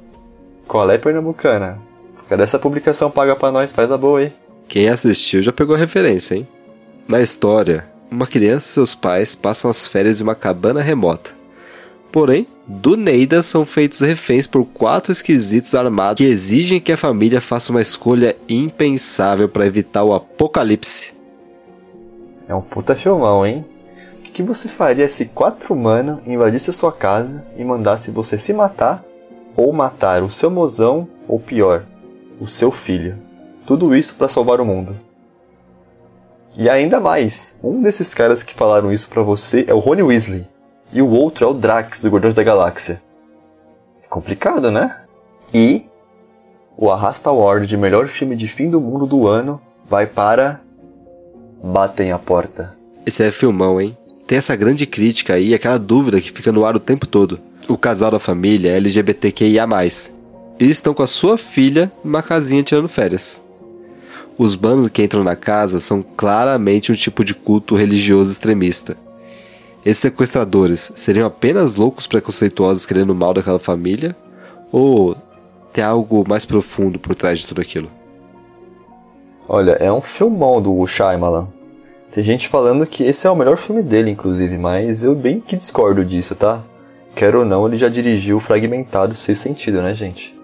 Qual 0.67 0.89
é, 0.89 0.97
Pernambucana? 0.97 1.77
Cadê 2.27 2.41
essa 2.41 2.57
publicação 2.57 3.11
paga 3.11 3.35
pra 3.35 3.51
nós? 3.51 3.71
Faz 3.71 3.91
a 3.91 3.97
boa 3.97 4.21
aí. 4.21 4.33
Quem 4.67 4.89
assistiu 4.89 5.43
já 5.43 5.53
pegou 5.53 5.75
a 5.75 5.79
referência, 5.79 6.33
hein? 6.33 6.47
Na 7.07 7.21
história, 7.21 7.85
uma 8.09 8.25
criança 8.25 8.67
e 8.67 8.73
seus 8.73 8.95
pais 8.95 9.35
passam 9.35 9.69
as 9.69 9.85
férias 9.87 10.19
em 10.19 10.23
uma 10.23 10.33
cabana 10.33 10.81
remota. 10.81 11.36
Porém, 12.11 12.47
do 12.65 12.95
Neida 12.95 13.43
são 13.43 13.65
feitos 13.65 14.01
reféns 14.01 14.47
por 14.47 14.65
quatro 14.65 15.11
esquisitos 15.11 15.75
armados 15.75 16.17
que 16.17 16.29
exigem 16.29 16.79
que 16.79 16.91
a 16.91 16.97
família 16.97 17.41
faça 17.41 17.71
uma 17.71 17.81
escolha 17.81 18.35
impensável 18.47 19.47
para 19.47 19.65
evitar 19.65 20.03
o 20.03 20.13
apocalipse. 20.13 21.13
É 22.47 22.55
um 22.55 22.61
puta 22.61 22.95
filmão, 22.95 23.45
hein? 23.45 23.65
O 24.17 24.21
que, 24.37 24.43
você 24.43 24.67
faria 24.67 25.09
se 25.09 25.25
quatro 25.25 25.73
humanos 25.73 26.19
invadissem 26.25 26.73
sua 26.73 26.91
casa 26.91 27.43
e 27.57 27.63
mandasse 27.63 28.11
você 28.11 28.37
se 28.37 28.53
matar 28.53 29.03
ou 29.55 29.73
matar 29.73 30.21
o 30.21 30.29
seu 30.29 30.51
mozão 30.51 31.07
ou 31.27 31.39
pior, 31.39 31.83
o 32.39 32.47
seu 32.47 32.71
filho? 32.71 33.17
Tudo 33.65 33.95
isso 33.95 34.15
para 34.15 34.27
salvar 34.27 34.61
o 34.61 34.65
mundo. 34.65 34.95
E 36.55 36.69
ainda 36.69 36.99
mais, 36.99 37.57
um 37.63 37.81
desses 37.81 38.13
caras 38.13 38.43
que 38.43 38.53
falaram 38.53 38.91
isso 38.91 39.09
para 39.09 39.21
você 39.21 39.65
é 39.67 39.73
o 39.73 39.79
Rony 39.79 40.03
Weasley. 40.03 40.47
E 40.91 41.01
o 41.01 41.09
outro 41.09 41.45
é 41.45 41.47
o 41.47 41.53
Drax, 41.53 42.01
do 42.01 42.09
Guardiões 42.09 42.35
da 42.35 42.43
Galáxia. 42.43 43.01
É 44.03 44.07
complicado, 44.07 44.71
né? 44.71 45.01
E 45.53 45.85
o 46.77 46.89
Arrasta 46.91 47.29
Award 47.29 47.67
de 47.67 47.77
melhor 47.77 48.07
filme 48.07 48.35
de 48.35 48.47
fim 48.47 48.69
do 48.69 48.79
mundo 48.79 49.05
do 49.05 49.27
ano 49.27 49.61
vai 49.89 50.05
para 50.05 50.61
Batem 51.63 52.11
a 52.11 52.19
Porta. 52.19 52.75
Esse 53.05 53.23
é 53.23 53.31
filmão, 53.31 53.79
hein? 53.81 53.97
tem 54.27 54.37
essa 54.37 54.55
grande 54.55 54.85
crítica 54.85 55.35
aí, 55.35 55.53
aquela 55.53 55.79
dúvida 55.79 56.19
que 56.19 56.31
fica 56.31 56.51
no 56.51 56.65
ar 56.65 56.75
o 56.75 56.81
tempo 56.81 57.07
todo. 57.07 57.39
O 57.67 57.77
casal 57.77 58.11
da 58.11 58.19
família 58.19 58.71
é 58.71 58.75
LGBTQIA+. 58.75 59.65
E 60.59 60.65
estão 60.65 60.93
com 60.93 61.01
a 61.01 61.07
sua 61.07 61.37
filha 61.37 61.89
numa 62.03 62.21
casinha 62.21 62.61
tirando 62.61 62.89
férias. 62.89 63.41
Os 64.37 64.55
bandos 64.55 64.89
que 64.89 65.01
entram 65.01 65.23
na 65.23 65.35
casa 65.35 65.79
são 65.79 66.03
claramente 66.03 66.91
um 66.91 66.95
tipo 66.95 67.23
de 67.23 67.33
culto 67.33 67.75
religioso 67.75 68.31
extremista. 68.31 68.97
Esses 69.87 70.01
sequestradores 70.01 70.91
seriam 70.97 71.25
apenas 71.25 71.77
loucos 71.77 72.05
preconceituosos 72.07 72.85
querendo 72.85 73.11
o 73.11 73.15
mal 73.15 73.33
daquela 73.33 73.57
família? 73.57 74.13
Ou 74.69 75.15
tem 75.71 75.81
algo 75.81 76.25
mais 76.27 76.45
profundo 76.45 76.99
por 76.99 77.15
trás 77.15 77.39
de 77.39 77.47
tudo 77.47 77.61
aquilo? 77.61 77.89
Olha, 79.47 79.77
é 79.79 79.89
um 79.89 80.01
filmão 80.01 80.61
do 80.61 80.85
Shyamalan. 80.85 81.47
Tem 82.11 82.21
gente 82.21 82.49
falando 82.49 82.85
que 82.85 83.01
esse 83.01 83.25
é 83.25 83.31
o 83.31 83.35
melhor 83.35 83.55
filme 83.55 83.81
dele, 83.81 84.11
inclusive, 84.11 84.57
mas 84.57 85.05
eu 85.05 85.15
bem 85.15 85.39
que 85.39 85.55
discordo 85.55 86.03
disso, 86.03 86.35
tá? 86.35 86.61
Quero 87.15 87.39
ou 87.39 87.45
não, 87.45 87.65
ele 87.65 87.77
já 87.77 87.87
dirigiu 87.87 88.41
Fragmentado 88.41 89.15
Sem 89.15 89.35
Sentido, 89.35 89.81
né, 89.81 89.93
gente? 89.93 90.37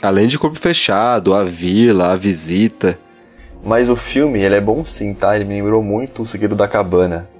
Além 0.00 0.26
de 0.26 0.38
Corpo 0.38 0.58
Fechado, 0.58 1.34
A 1.34 1.44
Vila, 1.44 2.12
A 2.12 2.16
Visita. 2.16 2.98
Mas 3.62 3.90
o 3.90 3.96
filme, 3.96 4.40
ele 4.40 4.54
é 4.54 4.60
bom 4.60 4.86
sim, 4.86 5.12
tá? 5.12 5.36
Ele 5.36 5.44
me 5.44 5.60
lembrou 5.60 5.82
muito 5.82 6.22
O 6.22 6.26
Segredo 6.26 6.54
da 6.54 6.66
Cabana. 6.66 7.35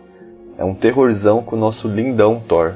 É 0.58 0.64
um 0.64 0.74
terrorzão 0.74 1.42
com 1.42 1.56
o 1.56 1.58
nosso 1.58 1.88
lindão 1.88 2.40
Thor. 2.40 2.74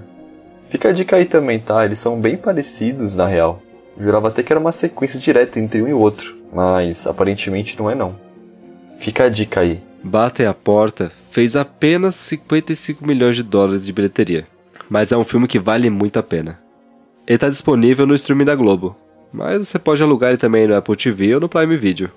Fica 0.69 0.91
a 0.91 0.93
dica 0.93 1.17
aí 1.17 1.25
também, 1.25 1.59
tá? 1.59 1.85
Eles 1.85 1.99
são 1.99 2.21
bem 2.21 2.37
parecidos, 2.37 3.17
na 3.17 3.27
real. 3.27 3.61
jurava 3.99 4.29
até 4.29 4.43
que 4.43 4.53
era 4.53 4.61
uma 4.61 4.73
sequência 4.73 5.19
direta 5.19 5.59
entre 5.59 5.83
um 5.83 5.89
e 5.89 5.93
outro, 5.93 6.37
mas 6.53 7.07
aparentemente 7.07 7.79
não 7.79 7.91
é 7.91 7.95
não. 7.95 8.15
Fica 8.99 9.25
a 9.25 9.29
dica 9.29 9.61
aí. 9.61 9.81
Batem 10.03 10.47
a 10.47 10.55
Porta 10.55 11.11
fez 11.31 11.57
apenas 11.57 12.15
55 12.15 13.07
milhões 13.07 13.37
de 13.37 13.43
dólares 13.43 13.85
de 13.85 13.93
bilheteria, 13.93 14.47
mas 14.89 15.13
é 15.13 15.17
um 15.17 15.25
filme 15.25 15.47
que 15.47 15.59
vale 15.59 15.91
muito 15.91 16.19
a 16.19 16.23
pena. 16.23 16.59
Ele 17.27 17.37
está 17.37 17.49
disponível 17.49 18.07
no 18.07 18.15
streaming 18.15 18.45
da 18.45 18.55
Globo, 18.55 18.97
mas 19.33 19.69
você 19.69 19.79
pode 19.79 20.03
alugar 20.03 20.31
ele 20.31 20.39
também 20.39 20.67
no 20.67 20.75
Apple 20.75 20.97
TV 20.97 21.35
ou 21.35 21.41
no 21.41 21.49
Prime 21.49 21.77
Video. 21.77 22.11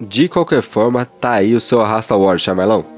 De 0.00 0.28
qualquer 0.28 0.62
forma, 0.62 1.04
tá 1.04 1.32
aí 1.32 1.54
o 1.54 1.60
seu 1.60 1.80
Arrasta 1.80 2.14
Award, 2.14 2.42
Chamarlão. 2.42 2.95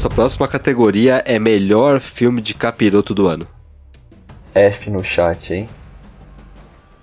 Nossa 0.00 0.14
próxima 0.14 0.48
categoria 0.48 1.22
é 1.26 1.38
melhor 1.38 2.00
filme 2.00 2.40
de 2.40 2.54
capiroto 2.54 3.14
do 3.14 3.26
ano. 3.26 3.46
F 4.54 4.88
no 4.88 5.04
chat, 5.04 5.52
hein? 5.52 5.68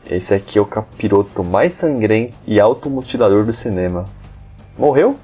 Esse 0.10 0.34
aqui 0.34 0.58
é 0.58 0.62
o 0.64 0.66
capiroto 0.66 1.44
mais 1.44 1.76
sangrento 1.76 2.34
e 2.48 2.60
automutilador 2.60 3.46
do 3.46 3.54
cinema. 3.54 4.06
Morreu? 4.76 5.16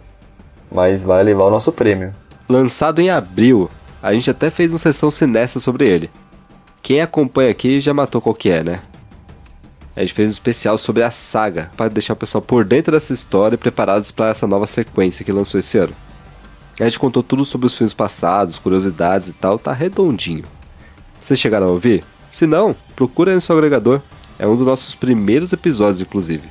Mas 0.71 1.03
vai 1.03 1.23
levar 1.23 1.45
o 1.45 1.49
nosso 1.49 1.71
prêmio. 1.71 2.13
Lançado 2.47 3.01
em 3.01 3.09
abril, 3.09 3.67
a 4.03 4.13
gente 4.13 4.29
até 4.29 4.51
fez 4.51 4.71
uma 4.71 4.77
sessão 4.77 5.09
cinética 5.09 5.59
sobre 5.59 5.89
ele. 5.89 6.12
Quem 6.79 7.01
acompanha 7.01 7.49
aqui 7.49 7.81
já 7.81 7.91
matou 7.91 8.21
qual 8.21 8.36
que 8.36 8.51
é, 8.51 8.63
né? 8.63 8.83
A 9.95 10.01
gente 10.01 10.13
fez 10.13 10.29
um 10.29 10.31
especial 10.31 10.77
sobre 10.77 11.01
a 11.01 11.09
saga, 11.09 11.71
para 11.75 11.89
deixar 11.89 12.13
o 12.13 12.17
pessoal 12.17 12.43
por 12.43 12.63
dentro 12.63 12.91
dessa 12.91 13.13
história 13.13 13.55
e 13.55 13.57
preparados 13.57 14.12
para 14.12 14.29
essa 14.29 14.45
nova 14.45 14.67
sequência 14.67 15.25
que 15.25 15.31
lançou 15.31 15.59
esse 15.59 15.75
ano. 15.79 15.95
A 16.79 16.86
gente 16.86 16.97
contou 16.97 17.21
tudo 17.21 17.45
sobre 17.45 17.67
os 17.67 17.77
filmes 17.77 17.93
passados, 17.93 18.57
curiosidades 18.57 19.27
e 19.27 19.33
tal, 19.33 19.59
tá 19.59 19.71
redondinho. 19.71 20.43
Vocês 21.21 21.39
chegaram 21.39 21.67
a 21.67 21.71
ouvir? 21.71 22.03
Se 22.31 22.47
não, 22.47 22.75
procura 22.95 23.29
aí 23.29 23.36
no 23.36 23.41
seu 23.41 23.55
agregador. 23.55 24.01
É 24.39 24.47
um 24.47 24.55
dos 24.55 24.65
nossos 24.65 24.95
primeiros 24.95 25.53
episódios, 25.53 26.01
inclusive. 26.01 26.49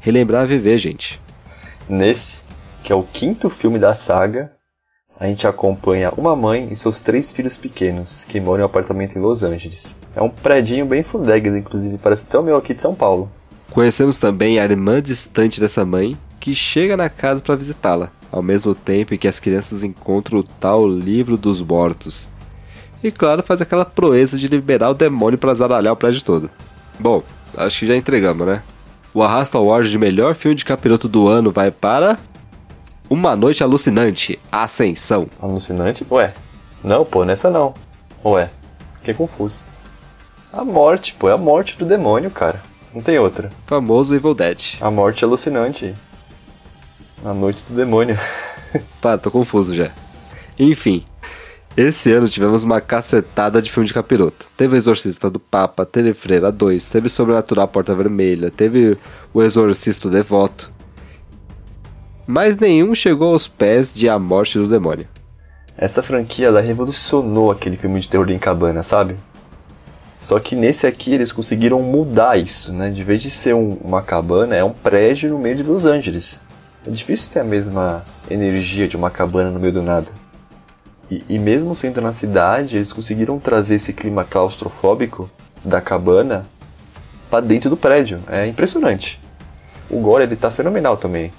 Relembrar 0.00 0.42
a 0.42 0.46
viver, 0.46 0.76
gente. 0.78 1.20
Nesse, 1.88 2.38
que 2.82 2.92
é 2.92 2.96
o 2.96 3.04
quinto 3.04 3.48
filme 3.48 3.78
da 3.78 3.94
saga, 3.94 4.50
a 5.18 5.26
gente 5.26 5.46
acompanha 5.46 6.12
uma 6.16 6.34
mãe 6.34 6.66
e 6.72 6.76
seus 6.76 7.00
três 7.00 7.30
filhos 7.30 7.56
pequenos, 7.56 8.24
que 8.24 8.40
moram 8.40 8.60
em 8.60 8.62
um 8.64 8.66
apartamento 8.66 9.16
em 9.16 9.22
Los 9.22 9.44
Angeles. 9.44 9.96
É 10.16 10.20
um 10.20 10.28
predinho 10.28 10.84
bem 10.84 11.04
fudegas, 11.04 11.54
inclusive, 11.54 11.96
parece 11.98 12.26
até 12.28 12.36
o 12.36 12.42
meu 12.42 12.56
aqui 12.56 12.74
de 12.74 12.82
São 12.82 12.94
Paulo. 12.94 13.30
Conhecemos 13.70 14.16
também 14.16 14.58
a 14.58 14.64
irmã 14.64 15.00
distante 15.00 15.60
dessa 15.60 15.84
mãe, 15.84 16.18
que 16.40 16.54
chega 16.56 16.96
na 16.96 17.08
casa 17.08 17.40
para 17.40 17.54
visitá-la 17.54 18.10
ao 18.34 18.42
mesmo 18.42 18.74
tempo 18.74 19.14
em 19.14 19.18
que 19.18 19.28
as 19.28 19.38
crianças 19.38 19.84
encontram 19.84 20.40
o 20.40 20.42
tal 20.42 20.88
livro 20.88 21.36
dos 21.36 21.62
mortos. 21.62 22.28
E 23.00 23.12
claro, 23.12 23.44
faz 23.44 23.62
aquela 23.62 23.84
proeza 23.84 24.36
de 24.36 24.48
liberar 24.48 24.90
o 24.90 24.94
demônio 24.94 25.38
para 25.38 25.54
zaralhar 25.54 25.92
o 25.92 25.96
prédio 25.96 26.24
todo. 26.24 26.50
Bom, 26.98 27.22
acho 27.56 27.78
que 27.78 27.86
já 27.86 27.94
entregamos, 27.94 28.44
né? 28.44 28.64
O 29.14 29.22
Arrasta 29.22 29.56
Award 29.56 29.88
de 29.88 29.98
melhor 29.98 30.34
filme 30.34 30.56
de 30.56 30.64
capiroto 30.64 31.06
do 31.06 31.28
ano 31.28 31.52
vai 31.52 31.70
para. 31.70 32.18
Uma 33.08 33.36
Noite 33.36 33.62
Alucinante 33.62 34.36
Ascensão. 34.50 35.28
Alucinante? 35.40 36.04
Ué. 36.10 36.34
Não, 36.82 37.04
pô, 37.04 37.24
nessa 37.24 37.48
não. 37.48 37.72
Ué. 38.24 38.50
Fiquei 38.98 39.14
confuso. 39.14 39.62
A 40.52 40.64
morte, 40.64 41.14
pô, 41.16 41.28
é 41.28 41.32
a 41.32 41.38
morte 41.38 41.78
do 41.78 41.84
demônio, 41.84 42.32
cara. 42.32 42.60
Não 42.92 43.00
tem 43.00 43.16
outra. 43.16 43.52
Famoso 43.66 44.12
Evil 44.12 44.34
Dead. 44.34 44.78
A 44.80 44.90
morte 44.90 45.24
alucinante. 45.24 45.94
A 47.24 47.32
Noite 47.32 47.64
do 47.68 47.74
Demônio. 47.74 48.18
Pá, 49.00 49.16
tô 49.16 49.30
confuso 49.30 49.74
já. 49.74 49.90
Enfim, 50.58 51.04
esse 51.76 52.12
ano 52.12 52.28
tivemos 52.28 52.62
uma 52.62 52.80
cacetada 52.80 53.62
de 53.62 53.72
filme 53.72 53.86
de 53.86 53.94
capiroto. 53.94 54.46
Teve 54.56 54.74
o 54.74 54.76
Exorcista 54.76 55.30
do 55.30 55.40
Papa, 55.40 55.86
teve 55.86 56.12
Freira 56.12 56.52
2, 56.52 56.86
teve 56.86 57.08
Sobrenatural 57.08 57.66
Porta 57.66 57.94
Vermelha, 57.94 58.50
teve 58.50 58.98
o 59.32 59.42
Exorcista 59.42 60.10
Devoto. 60.10 60.70
Mas 62.26 62.56
nenhum 62.58 62.94
chegou 62.94 63.32
aos 63.32 63.48
pés 63.48 63.92
de 63.94 64.08
A 64.08 64.18
Morte 64.18 64.58
do 64.58 64.68
Demônio. 64.68 65.08
Essa 65.76 66.02
franquia 66.02 66.46
ela 66.48 66.60
revolucionou 66.60 67.50
aquele 67.50 67.76
filme 67.76 67.98
de 68.00 68.08
terror 68.08 68.30
em 68.30 68.38
cabana, 68.38 68.82
sabe? 68.82 69.16
Só 70.18 70.38
que 70.38 70.54
nesse 70.54 70.86
aqui 70.86 71.12
eles 71.12 71.32
conseguiram 71.32 71.82
mudar 71.82 72.38
isso, 72.38 72.72
né? 72.72 72.90
De 72.90 73.02
vez 73.02 73.20
de 73.20 73.30
ser 73.30 73.54
um, 73.54 73.78
uma 73.82 74.00
cabana, 74.00 74.54
é 74.54 74.62
um 74.62 74.72
prédio 74.72 75.30
no 75.30 75.38
meio 75.38 75.56
de 75.56 75.62
Los 75.62 75.84
Angeles. 75.84 76.40
É 76.86 76.90
difícil 76.90 77.32
ter 77.32 77.40
a 77.40 77.44
mesma 77.44 78.04
energia 78.30 78.86
de 78.86 78.96
uma 78.96 79.10
cabana 79.10 79.50
no 79.50 79.58
meio 79.58 79.72
do 79.72 79.82
nada. 79.82 80.08
E, 81.10 81.24
e 81.28 81.38
mesmo 81.38 81.74
sendo 81.74 82.00
na 82.00 82.12
cidade, 82.12 82.76
eles 82.76 82.92
conseguiram 82.92 83.38
trazer 83.38 83.76
esse 83.76 83.92
clima 83.92 84.24
claustrofóbico 84.24 85.30
da 85.64 85.80
cabana 85.80 86.46
para 87.30 87.40
dentro 87.40 87.70
do 87.70 87.76
prédio. 87.76 88.20
É 88.28 88.46
impressionante. 88.46 89.20
O 89.88 89.98
gore 89.98 90.24
ele 90.24 90.36
tá 90.36 90.50
fenomenal 90.50 90.96
também. 90.96 91.32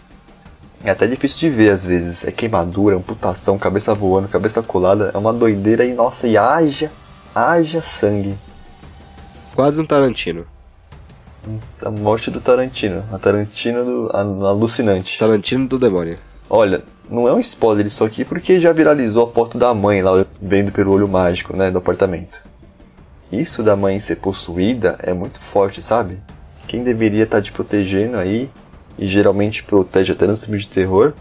É 0.84 0.90
até 0.90 1.08
difícil 1.08 1.40
de 1.40 1.50
ver 1.50 1.70
às 1.70 1.86
vezes. 1.86 2.26
É 2.26 2.32
queimadura, 2.32 2.96
amputação, 2.96 3.58
cabeça 3.58 3.94
voando, 3.94 4.28
cabeça 4.28 4.64
colada. 4.64 5.12
É 5.14 5.18
uma 5.18 5.34
doideira 5.34 5.86
e 5.86 5.94
nossa, 5.94 6.28
e 6.28 6.38
haja, 6.38 6.92
haja 7.34 7.82
sangue. 7.82 8.36
Quase 9.56 9.80
um 9.80 9.86
Tarantino. 9.86 10.46
A 11.82 11.92
morte 11.92 12.32
do 12.32 12.40
Tarantino. 12.40 13.04
A 13.12 13.18
Tarantino 13.18 13.86
do 13.86 14.10
a, 14.14 14.20
alucinante. 14.20 15.20
Tarantino 15.20 15.68
do 15.68 15.78
demônio. 15.78 16.18
Olha, 16.50 16.84
não 17.10 17.28
é 17.28 17.34
um 17.34 17.40
spoiler 17.40 17.86
isso 17.86 18.04
aqui 18.04 18.24
porque 18.26 18.60
já 18.60 18.72
viralizou 18.72 19.24
a 19.24 19.32
foto 19.32 19.58
da 19.58 19.74
mãe 19.74 20.02
lá 20.02 20.26
vendo 20.42 20.72
pelo 20.72 20.92
olho 20.92 21.08
mágico, 21.08 21.56
né, 21.56 21.72
do 21.72 21.78
apartamento. 21.78 22.42
Isso 23.32 23.64
da 23.64 23.76
mãe 23.76 24.00
ser 24.00 24.18
possuída 24.18 24.98
é 25.02 25.14
muito 25.14 25.40
forte, 25.40 25.82
sabe? 25.82 26.20
Quem 26.68 26.84
deveria 26.84 27.24
estar 27.24 27.38
tá 27.38 27.44
te 27.44 27.52
protegendo 27.52 28.18
aí 28.18 28.50
e 28.98 29.08
geralmente 29.08 29.64
protege 29.64 30.14
até 30.14 30.26
no 30.26 30.38
filme 30.38 30.60
de 30.60 30.68
terror, 30.68 31.14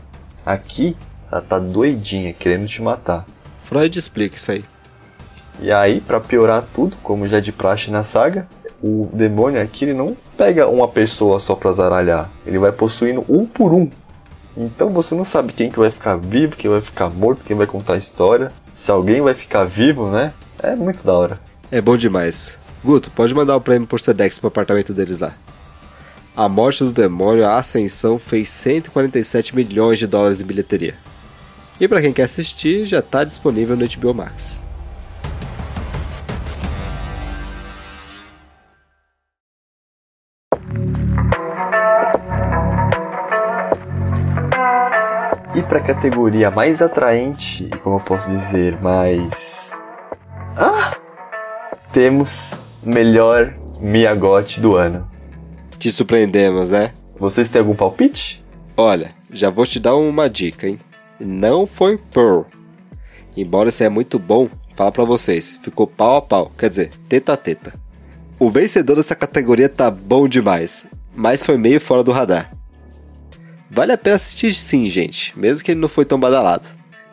aqui 0.44 0.96
ela 1.30 1.40
tá 1.40 1.58
doidinha 1.58 2.32
querendo 2.32 2.68
te 2.68 2.80
matar. 2.80 3.26
Freud 3.62 3.98
explica 3.98 4.37
isso 4.37 4.52
aí. 4.52 4.64
E 5.60 5.72
aí, 5.72 6.00
para 6.00 6.20
piorar 6.20 6.64
tudo, 6.74 6.96
como 7.02 7.26
já 7.26 7.38
é 7.38 7.40
de 7.40 7.52
praxe 7.52 7.90
na 7.90 8.04
saga, 8.04 8.46
o 8.87 9.09
demônio 9.14 9.62
aqui 9.62 9.87
ele 9.87 9.95
não 9.95 10.14
pega 10.37 10.68
uma 10.68 10.87
pessoa 10.87 11.41
só 11.41 11.55
pra 11.55 11.72
zaralhar. 11.72 12.30
Ele 12.45 12.59
vai 12.59 12.70
possuindo 12.70 13.24
um 13.26 13.47
por 13.47 13.72
um. 13.72 13.89
Então 14.55 14.91
você 14.91 15.14
não 15.14 15.24
sabe 15.24 15.55
quem 15.55 15.70
que 15.70 15.78
vai 15.78 15.91
ficar 15.91 16.16
vivo, 16.16 16.55
quem 16.55 16.70
vai 16.70 16.82
ficar 16.82 17.09
morto, 17.09 17.45
quem 17.47 17.57
vai 17.57 17.66
contar 17.66 17.95
a 17.95 17.97
história. 17.97 18.53
Se 18.74 18.91
alguém 18.91 19.22
vai 19.22 19.32
ficar 19.32 19.64
vivo, 19.64 20.11
né? 20.11 20.35
É 20.62 20.76
muito 20.76 21.03
da 21.03 21.14
hora. 21.14 21.41
É 21.70 21.80
bom 21.80 21.97
demais. 21.97 22.59
Guto, 22.85 23.11
pode 23.11 23.35
mandar 23.35 23.57
o 23.57 23.61
prêmio 23.61 23.89
por 23.89 23.99
Sedex 23.99 24.39
pro 24.39 24.49
apartamento 24.49 24.93
deles 24.93 25.20
lá. 25.20 25.32
A 26.37 26.47
Morte 26.47 26.85
do 26.85 26.93
Demônio, 26.93 27.47
a 27.47 27.57
Ascensão, 27.57 28.18
fez 28.18 28.51
147 28.51 29.57
milhões 29.57 29.99
de 29.99 30.07
dólares 30.07 30.43
em 30.43 30.45
bilheteria. 30.45 30.95
E 31.80 31.89
para 31.89 32.03
quem 32.03 32.12
quer 32.12 32.24
assistir, 32.24 32.85
já 32.85 32.99
está 32.99 33.24
disponível 33.24 33.76
no 33.76 33.87
HBO 33.89 34.12
Max. 34.12 34.62
Para 45.64 45.78
a 45.78 45.82
categoria 45.82 46.50
mais 46.50 46.80
atraente, 46.82 47.68
como 47.82 47.96
eu 47.96 48.00
posso 48.00 48.28
dizer, 48.28 48.80
mais. 48.80 49.72
Ah! 50.56 50.96
Temos 51.92 52.54
melhor 52.82 53.54
Miyagote 53.80 54.60
do 54.60 54.76
ano. 54.76 55.08
Te 55.78 55.90
surpreendemos, 55.90 56.70
né? 56.70 56.92
Vocês 57.18 57.48
têm 57.48 57.60
algum 57.60 57.74
palpite? 57.74 58.44
Olha, 58.76 59.12
já 59.30 59.50
vou 59.50 59.66
te 59.66 59.78
dar 59.78 59.94
uma 59.96 60.28
dica, 60.28 60.66
hein? 60.66 60.78
Não 61.18 61.66
foi 61.66 61.96
Pearl. 61.96 62.42
Embora 63.36 63.68
esse 63.68 63.84
é 63.84 63.88
muito 63.88 64.18
bom, 64.18 64.48
fala 64.76 64.92
pra 64.92 65.04
vocês, 65.04 65.58
ficou 65.62 65.86
pau 65.86 66.16
a 66.16 66.22
pau, 66.22 66.50
quer 66.56 66.68
dizer, 66.68 66.90
teta 67.08 67.32
a 67.32 67.36
teta. 67.36 67.72
O 68.38 68.50
vencedor 68.50 68.96
dessa 68.96 69.14
categoria 69.14 69.68
tá 69.68 69.90
bom 69.90 70.28
demais, 70.28 70.86
mas 71.14 71.42
foi 71.42 71.56
meio 71.56 71.80
fora 71.80 72.02
do 72.02 72.12
radar. 72.12 72.50
Vale 73.70 73.92
a 73.92 73.98
pena 73.98 74.16
assistir 74.16 74.54
sim, 74.54 74.86
gente, 74.86 75.38
mesmo 75.38 75.64
que 75.64 75.72
ele 75.72 75.80
não 75.80 75.88
foi 75.88 76.04
tão 76.04 76.18
badalado. 76.18 76.68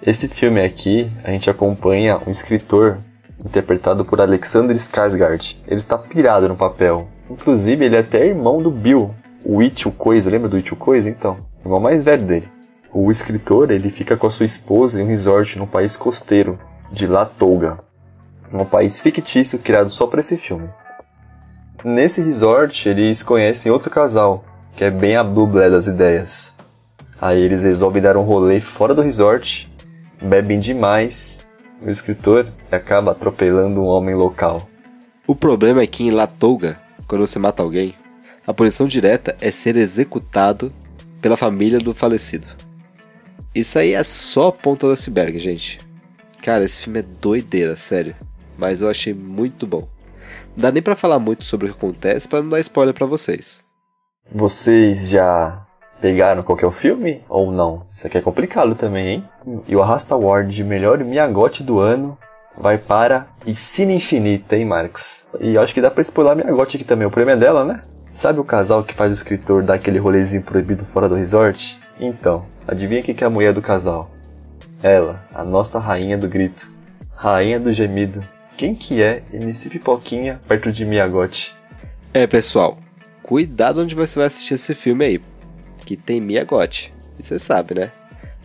Esse 0.05 0.27
filme 0.27 0.61
aqui, 0.63 1.11
a 1.23 1.31
gente 1.31 1.49
acompanha 1.49 2.19
um 2.25 2.31
escritor 2.31 2.99
interpretado 3.43 4.03
por 4.03 4.19
Alexander 4.19 4.75
Skarsgård. 4.75 5.57
Ele 5.67 5.81
tá 5.81 5.97
pirado 5.97 6.47
no 6.47 6.55
papel. 6.55 7.07
Inclusive, 7.29 7.85
ele 7.85 7.95
é 7.95 7.99
até 7.99 8.25
irmão 8.25 8.61
do 8.61 8.69
Bill, 8.69 9.13
o 9.43 9.61
Itchy 9.61 9.91
Coisa, 9.91 10.29
lembra 10.29 10.49
do 10.49 10.57
Itchy 10.57 10.75
Coisa? 10.75 11.09
Então, 11.09 11.37
o 11.63 11.67
irmão 11.67 11.79
mais 11.79 12.03
velho 12.03 12.23
dele. 12.23 12.49
O 12.93 13.11
escritor, 13.11 13.71
ele 13.71 13.89
fica 13.89 14.17
com 14.17 14.27
a 14.27 14.31
sua 14.31 14.45
esposa 14.45 14.99
em 14.99 15.03
um 15.03 15.07
resort 15.07 15.57
num 15.57 15.65
país 15.65 15.95
costeiro, 15.95 16.59
de 16.91 17.07
Latouga. 17.07 17.79
Um 18.53 18.65
país 18.65 18.99
fictício 18.99 19.57
criado 19.57 19.89
só 19.89 20.05
para 20.07 20.19
esse 20.19 20.37
filme. 20.37 20.69
Nesse 21.83 22.21
resort, 22.21 22.87
eles 22.87 23.23
conhecem 23.23 23.71
outro 23.71 23.89
casal, 23.89 24.43
que 24.75 24.83
é 24.83 24.91
bem 24.91 25.15
a 25.15 25.23
dublé 25.23 25.69
das 25.69 25.87
ideias. 25.87 26.55
Aí 27.19 27.39
eles 27.39 27.61
resolvem 27.61 28.01
dar 28.01 28.17
um 28.17 28.23
rolê 28.23 28.59
fora 28.59 28.95
do 28.95 29.01
resort, 29.01 29.71
bebem 30.21 30.59
demais, 30.59 31.45
o 31.83 31.89
escritor 31.89 32.47
acaba 32.71 33.11
atropelando 33.11 33.81
um 33.81 33.85
homem 33.85 34.15
local. 34.15 34.67
O 35.27 35.35
problema 35.35 35.81
é 35.81 35.87
que 35.87 36.03
em 36.03 36.11
Latouga, 36.11 36.79
quando 37.07 37.25
você 37.25 37.39
mata 37.39 37.63
alguém, 37.63 37.95
a 38.45 38.53
punição 38.53 38.87
direta 38.87 39.35
é 39.39 39.51
ser 39.51 39.75
executado 39.75 40.73
pela 41.21 41.37
família 41.37 41.79
do 41.79 41.93
falecido. 41.93 42.47
Isso 43.53 43.77
aí 43.77 43.93
é 43.93 44.03
só 44.03 44.47
a 44.47 44.51
ponta 44.51 44.87
do 44.87 44.93
iceberg, 44.93 45.37
gente. 45.37 45.79
Cara, 46.41 46.63
esse 46.63 46.79
filme 46.79 46.99
é 46.99 47.05
doideira, 47.21 47.75
sério. 47.75 48.15
Mas 48.57 48.81
eu 48.81 48.89
achei 48.89 49.13
muito 49.13 49.67
bom. 49.67 49.87
Não 50.55 50.63
dá 50.63 50.71
nem 50.71 50.81
pra 50.81 50.95
falar 50.95 51.19
muito 51.19 51.45
sobre 51.45 51.67
o 51.67 51.69
que 51.71 51.77
acontece 51.77 52.27
para 52.27 52.41
não 52.41 52.49
dar 52.49 52.59
spoiler 52.59 52.93
para 52.93 53.05
vocês. 53.05 53.63
Vocês 54.29 55.09
já 55.09 55.65
pegaram 55.99 56.43
qual 56.43 56.57
é 56.59 56.65
o 56.65 56.71
filme 56.71 57.21
ou 57.27 57.51
não? 57.51 57.85
Isso 57.93 58.07
aqui 58.07 58.17
é 58.17 58.21
complicado 58.21 58.75
também, 58.75 59.07
hein? 59.07 59.29
E 59.67 59.75
o 59.75 59.81
Arrasta 59.81 60.15
Award 60.15 60.53
de 60.53 60.63
melhor 60.63 60.99
Miyagote 60.99 61.63
do 61.63 61.79
ano 61.79 62.17
vai 62.57 62.77
para 62.77 63.27
Cine 63.53 63.95
Infinita, 63.95 64.55
hein, 64.55 64.65
Marcos? 64.65 65.27
E 65.39 65.57
acho 65.57 65.73
que 65.73 65.81
dá 65.81 65.91
pra 65.91 66.01
spoiler 66.01 66.35
Miyagote 66.35 66.77
aqui 66.77 66.85
também. 66.85 67.07
O 67.07 67.11
prêmio 67.11 67.33
é 67.33 67.37
dela, 67.37 67.65
né? 67.65 67.81
Sabe 68.11 68.39
o 68.39 68.43
casal 68.43 68.83
que 68.83 68.95
faz 68.95 69.11
o 69.11 69.13
escritor 69.13 69.63
dar 69.63 69.75
aquele 69.75 69.99
rolezinho 69.99 70.43
proibido 70.43 70.85
fora 70.85 71.07
do 71.07 71.15
resort? 71.15 71.79
Então, 71.99 72.45
adivinha 72.67 73.01
quem 73.01 73.15
que 73.15 73.23
é 73.23 73.27
a 73.27 73.29
mulher 73.29 73.53
do 73.53 73.61
casal? 73.61 74.11
Ela, 74.81 75.23
a 75.33 75.43
nossa 75.43 75.79
rainha 75.79 76.17
do 76.17 76.27
grito. 76.27 76.69
Rainha 77.15 77.59
do 77.59 77.71
gemido. 77.71 78.21
Quem 78.57 78.75
que 78.75 79.01
é 79.01 79.23
MC 79.31 79.69
Pipoquinha 79.69 80.41
perto 80.47 80.71
de 80.71 80.85
Miyagote? 80.85 81.55
É, 82.13 82.27
pessoal, 82.27 82.77
cuidado 83.31 83.81
onde 83.81 83.95
você 83.95 84.19
vai 84.19 84.25
assistir 84.25 84.55
esse 84.55 84.75
filme 84.75 85.05
aí, 85.05 85.21
que 85.85 85.95
tem 85.95 86.19
Miyagote. 86.19 86.93
E 87.17 87.25
você 87.25 87.39
sabe, 87.39 87.75
né? 87.75 87.89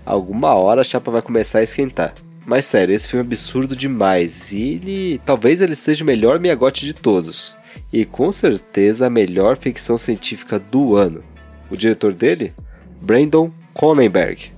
Alguma 0.05 0.55
hora 0.55 0.83
a 0.83 0.85
chapa 0.85 1.11
vai 1.11 1.21
começar 1.21 1.59
a 1.59 1.65
esquentar. 1.65 2.15
Mas 2.47 2.67
sério, 2.67 2.95
esse 2.95 3.09
filme 3.09 3.25
é 3.25 3.27
absurdo 3.27 3.75
demais. 3.75 4.53
E 4.53 4.75
ele. 4.75 5.21
Talvez 5.27 5.61
ele 5.61 5.75
seja 5.75 6.05
o 6.05 6.07
melhor 6.07 6.39
Miyagote 6.39 6.85
de 6.85 6.93
todos. 6.93 7.57
E 7.93 8.05
com 8.05 8.31
certeza 8.31 9.09
a 9.09 9.11
melhor 9.11 9.57
ficção 9.57 9.99
científica 9.99 10.57
do 10.57 10.95
ano. 10.95 11.25
O 11.69 11.77
diretor 11.77 12.15
dele? 12.15 12.55
Brandon 13.03 13.51
Cronenberg. 13.75 14.53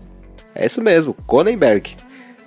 É 0.55 0.67
isso 0.67 0.83
mesmo, 0.83 1.15
Cronenberg. 1.27 1.97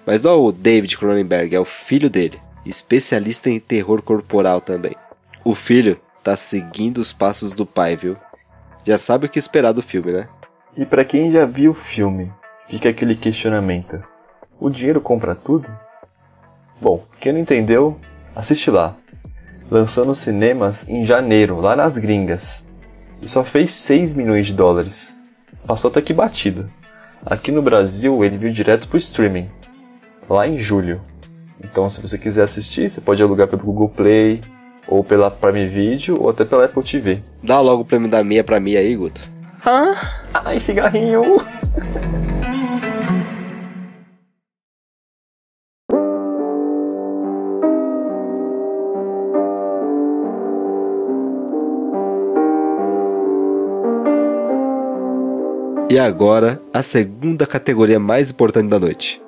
Mas 0.05 0.21
não 0.21 0.31
é 0.33 0.35
o 0.35 0.51
David 0.51 0.99
Cronenberg, 0.99 1.55
é 1.55 1.59
o 1.59 1.65
filho 1.65 2.11
dele, 2.11 2.39
especialista 2.63 3.49
em 3.49 3.59
terror 3.59 4.03
corporal 4.03 4.61
também. 4.61 4.95
O 5.43 5.55
filho 5.55 5.99
tá 6.23 6.35
seguindo 6.35 6.99
os 6.99 7.11
passos 7.11 7.51
do 7.51 7.65
pai, 7.65 7.95
viu? 7.95 8.17
Já 8.83 8.97
sabe 8.97 9.25
o 9.25 9.29
que 9.29 9.39
esperar 9.39 9.73
do 9.73 9.81
filme, 9.81 10.11
né? 10.11 10.27
E 10.75 10.85
para 10.85 11.05
quem 11.05 11.31
já 11.31 11.45
viu 11.45 11.71
o 11.71 11.75
filme, 11.75 12.31
fica 12.69 12.89
aquele 12.89 13.15
questionamento: 13.15 14.01
o 14.59 14.69
dinheiro 14.69 15.01
compra 15.01 15.35
tudo? 15.35 15.67
Bom, 16.79 17.05
quem 17.19 17.33
não 17.33 17.39
entendeu, 17.39 17.99
assiste 18.35 18.71
lá. 18.71 18.95
Lançou 19.69 20.05
nos 20.05 20.17
cinemas 20.17 20.87
em 20.89 21.05
janeiro, 21.05 21.59
lá 21.59 21.75
nas 21.75 21.97
gringas. 21.97 22.65
E 23.21 23.29
só 23.29 23.43
fez 23.43 23.71
6 23.71 24.15
milhões 24.15 24.47
de 24.47 24.53
dólares. 24.53 25.15
Passou 25.65 25.91
até 25.91 26.01
que 26.01 26.13
batido. 26.13 26.69
Aqui 27.25 27.51
no 27.51 27.61
Brasil 27.61 28.23
ele 28.23 28.37
viu 28.37 28.51
direto 28.51 28.87
pro 28.87 28.97
streaming, 28.97 29.49
lá 30.27 30.47
em 30.47 30.57
julho. 30.57 30.99
Então 31.63 31.89
se 31.89 32.01
você 32.01 32.17
quiser 32.17 32.43
assistir, 32.43 32.89
você 32.89 32.99
pode 32.99 33.21
alugar 33.21 33.47
pelo 33.47 33.63
Google 33.63 33.89
Play, 33.89 34.41
ou 34.87 35.03
pela 35.03 35.31
Prime 35.31 35.67
Video, 35.67 36.21
ou 36.21 36.29
até 36.29 36.45
pela 36.45 36.65
Apple 36.65 36.83
TV. 36.83 37.19
Dá 37.43 37.59
logo 37.59 37.83
o 37.83 37.85
prêmio 37.85 38.09
da 38.09 38.23
Mia 38.23 38.43
pra 38.43 38.59
mim 38.59 38.75
aí, 38.75 38.95
Guto. 38.95 39.21
Ah, 39.65 39.93
ai, 40.33 40.59
cigarrinho! 40.59 41.21
E 55.91 55.99
agora, 55.99 56.61
a 56.73 56.81
segunda 56.81 57.45
categoria 57.45 57.99
mais 57.99 58.31
importante 58.31 58.69
da 58.69 58.79
noite. 58.79 59.21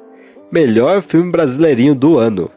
Melhor 0.50 1.02
filme 1.02 1.30
brasileirinho 1.30 1.94
do 1.94 2.18
ano. 2.18 2.50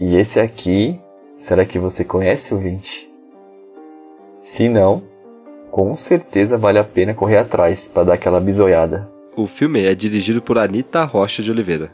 E 0.00 0.16
esse 0.16 0.40
aqui, 0.40 0.98
será 1.40 1.64
que 1.64 1.78
você 1.78 2.04
conhece, 2.04 2.52
ouvinte? 2.52 3.10
Se 4.38 4.68
não, 4.68 5.02
com 5.70 5.96
certeza 5.96 6.58
vale 6.58 6.78
a 6.78 6.84
pena 6.84 7.14
correr 7.14 7.38
atrás 7.38 7.88
para 7.88 8.04
dar 8.04 8.14
aquela 8.14 8.38
bisoiada. 8.38 9.10
O 9.34 9.46
filme 9.46 9.82
é 9.82 9.94
dirigido 9.94 10.42
por 10.42 10.58
Anita 10.58 11.02
Rocha 11.04 11.42
de 11.42 11.50
Oliveira. 11.50 11.90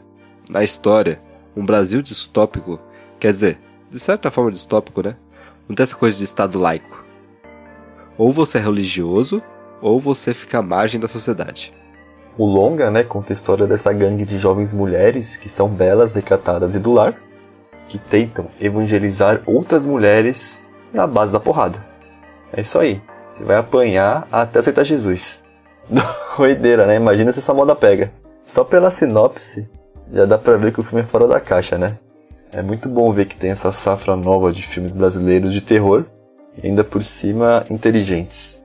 Na 0.49 0.63
história, 0.63 1.21
um 1.55 1.65
Brasil 1.65 2.01
distópico, 2.01 2.77
quer 3.19 3.31
dizer, 3.31 3.57
de 3.89 3.97
certa 3.97 4.29
forma 4.29 4.51
distópico, 4.51 5.01
né? 5.01 5.15
Não 5.67 5.75
tem 5.75 5.83
essa 5.83 5.95
coisa 5.95 6.17
de 6.17 6.25
estado 6.25 6.59
laico. 6.59 7.05
Ou 8.17 8.33
você 8.33 8.57
é 8.57 8.61
religioso, 8.61 9.41
ou 9.81 9.99
você 9.99 10.33
fica 10.33 10.59
à 10.59 10.61
margem 10.61 10.99
da 10.99 11.07
sociedade. 11.07 11.73
O 12.37 12.45
longa, 12.45 12.91
né, 12.91 13.03
conta 13.03 13.31
a 13.31 13.35
história 13.35 13.65
dessa 13.65 13.93
gangue 13.93 14.25
de 14.25 14.37
jovens 14.37 14.73
mulheres 14.73 15.37
que 15.37 15.47
são 15.47 15.69
belas, 15.69 16.13
recatadas 16.13 16.75
e 16.75 16.79
do 16.79 16.91
lar, 16.93 17.15
que 17.87 17.97
tentam 17.97 18.47
evangelizar 18.59 19.41
outras 19.45 19.85
mulheres 19.85 20.63
na 20.93 21.07
base 21.07 21.31
da 21.31 21.39
porrada. 21.39 21.83
É 22.51 22.61
isso 22.61 22.79
aí. 22.79 23.01
Você 23.29 23.43
vai 23.43 23.57
apanhar 23.57 24.27
até 24.31 24.59
aceitar 24.59 24.83
Jesus. 24.83 25.43
Doideira, 26.37 26.85
né? 26.85 26.95
Imagina 26.95 27.31
se 27.31 27.39
essa 27.39 27.53
moda 27.53 27.75
pega. 27.75 28.11
Só 28.43 28.63
pela 28.63 28.89
sinopse, 28.89 29.69
já 30.11 30.25
dá 30.25 30.37
pra 30.37 30.57
ver 30.57 30.73
que 30.73 30.79
o 30.79 30.83
filme 30.83 31.03
é 31.03 31.05
fora 31.05 31.27
da 31.27 31.39
caixa, 31.39 31.77
né? 31.77 31.97
É 32.51 32.61
muito 32.61 32.87
bom 32.87 33.11
ver 33.11 33.25
que 33.25 33.37
tem 33.37 33.51
essa 33.51 33.71
safra 33.71 34.15
nova 34.15 34.51
de 34.51 34.61
filmes 34.61 34.93
brasileiros 34.93 35.53
de 35.53 35.61
terror 35.61 36.05
e 36.61 36.65
ainda 36.65 36.83
por 36.83 37.03
cima 37.03 37.65
inteligentes. 37.69 38.61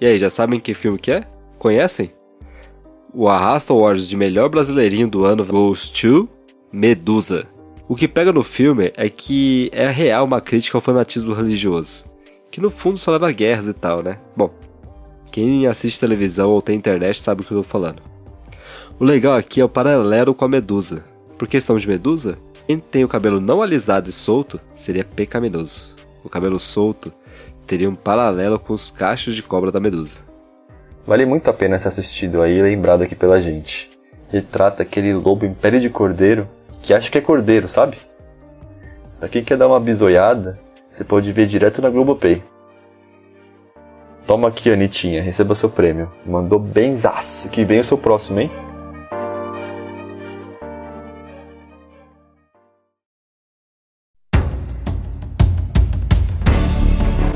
E 0.00 0.06
aí, 0.06 0.18
já 0.18 0.30
sabem 0.30 0.58
que 0.58 0.74
filme 0.74 0.98
que 0.98 1.10
é? 1.10 1.22
Conhecem? 1.58 2.10
O 3.12 3.28
Arrasta 3.28 3.72
Awards 3.72 4.08
de 4.08 4.16
melhor 4.16 4.48
brasileirinho 4.48 5.08
do 5.08 5.24
ano 5.24 5.44
goes 5.44 5.88
to 5.88 6.28
Medusa. 6.72 7.46
O 7.88 7.94
que 7.94 8.08
pega 8.08 8.32
no 8.32 8.42
filme 8.42 8.92
é 8.96 9.08
que 9.08 9.70
é 9.72 9.88
real 9.88 10.24
uma 10.24 10.40
crítica 10.40 10.76
ao 10.76 10.82
fanatismo 10.82 11.32
religioso, 11.32 12.04
que 12.50 12.60
no 12.60 12.68
fundo 12.68 12.98
só 12.98 13.12
leva 13.12 13.28
a 13.28 13.32
guerras 13.32 13.68
e 13.68 13.72
tal, 13.72 14.02
né? 14.02 14.18
Bom, 14.36 14.50
quem 15.30 15.68
assiste 15.68 16.00
televisão 16.00 16.50
ou 16.50 16.60
tem 16.60 16.76
internet 16.76 17.20
sabe 17.20 17.42
o 17.42 17.44
que 17.44 17.52
eu 17.52 17.58
tô 17.58 17.62
falando. 17.62 18.02
O 18.98 19.04
legal 19.04 19.36
aqui 19.36 19.60
é 19.60 19.64
o 19.64 19.68
paralelo 19.68 20.34
com 20.34 20.44
a 20.44 20.48
Medusa. 20.48 21.04
Por 21.38 21.46
questão 21.46 21.76
de 21.76 21.86
Medusa, 21.86 22.36
quem 22.66 22.76
tem 22.76 23.04
o 23.04 23.08
cabelo 23.08 23.40
não 23.40 23.62
alisado 23.62 24.10
e 24.10 24.12
solto 24.12 24.58
seria 24.74 25.04
pecaminoso. 25.04 25.94
O 26.24 26.28
cabelo 26.28 26.58
solto 26.58 27.12
teria 27.68 27.88
um 27.88 27.94
paralelo 27.94 28.58
com 28.58 28.72
os 28.72 28.90
cachos 28.90 29.32
de 29.32 29.44
cobra 29.44 29.70
da 29.70 29.78
Medusa. 29.78 30.22
Vale 31.06 31.24
muito 31.24 31.48
a 31.48 31.52
pena 31.52 31.78
ser 31.78 31.86
assistido 31.86 32.42
aí 32.42 32.58
e 32.58 32.62
lembrado 32.62 33.02
aqui 33.02 33.14
pela 33.14 33.40
gente. 33.40 33.90
Retrata 34.28 34.82
aquele 34.82 35.14
lobo 35.14 35.46
em 35.46 35.54
pele 35.54 35.78
de 35.78 35.88
cordeiro 35.88 36.48
que 36.86 36.94
acha 36.94 37.10
que 37.10 37.18
é 37.18 37.20
cordeiro, 37.20 37.66
sabe? 37.66 37.98
Pra 39.18 39.28
quem 39.28 39.42
quer 39.42 39.58
dar 39.58 39.66
uma 39.66 39.80
bisoiada, 39.80 40.56
você 40.88 41.02
pode 41.02 41.32
ver 41.32 41.48
direto 41.48 41.82
na 41.82 41.90
Globopay. 41.90 42.44
Toma 44.24 44.46
aqui, 44.46 44.70
Anitinha, 44.70 45.20
receba 45.20 45.56
seu 45.56 45.68
prêmio. 45.68 46.08
Mandou 46.24 46.60
benzaço, 46.60 47.48
que 47.48 47.64
vem 47.64 47.80
o 47.80 47.84
seu 47.84 47.98
próximo, 47.98 48.38
hein? 48.38 48.52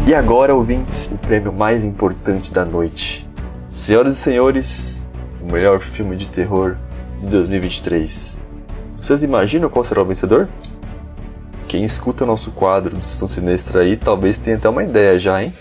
E 0.07 0.15
agora, 0.15 0.55
ouvintes, 0.55 1.09
o 1.09 1.19
prêmio 1.19 1.53
mais 1.53 1.85
importante 1.85 2.55
da 2.55 2.65
noite. 2.65 3.29
Senhoras 3.69 4.13
e 4.13 4.17
senhores, 4.17 5.05
o 5.43 5.53
melhor 5.53 5.81
filme 5.81 6.17
de 6.17 6.29
terror 6.29 6.77
de 7.21 7.31
2023. 7.31 8.50
Vocês 9.01 9.23
imaginam 9.23 9.71
qual 9.71 9.83
será 9.83 10.03
o 10.03 10.05
vencedor? 10.05 10.47
Quem 11.67 11.85
escuta 11.85 12.25
o 12.25 12.27
nosso 12.27 12.51
quadro 12.51 12.97
do 12.97 13.05
Sessão 13.05 13.27
Sinistra 13.27 13.81
aí 13.81 13.97
talvez 13.97 14.37
tenha 14.37 14.57
até 14.57 14.69
uma 14.69 14.85
ideia 14.85 15.19
já, 15.19 15.43
hein? 15.43 15.55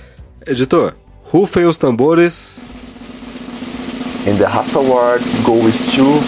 Editor, 0.45 0.93
rufem 1.23 1.65
os 1.65 1.77
tambores. 1.77 2.61
And 4.27 4.35
the 4.35 4.45
Hass 4.45 4.75
Award 4.75 5.23
goes 5.43 5.85
to... 5.95 6.21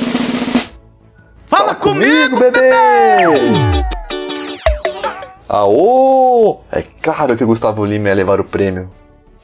Fala 1.47 1.75
comigo, 1.75 2.39
bebê! 2.39 2.69
Aô! 5.49 6.61
É 6.71 6.81
claro 6.81 7.35
que 7.35 7.43
o 7.43 7.47
Gustavo 7.47 7.83
Lima 7.83 8.07
ia 8.07 8.15
levar 8.15 8.39
o 8.39 8.45
prêmio. 8.45 8.89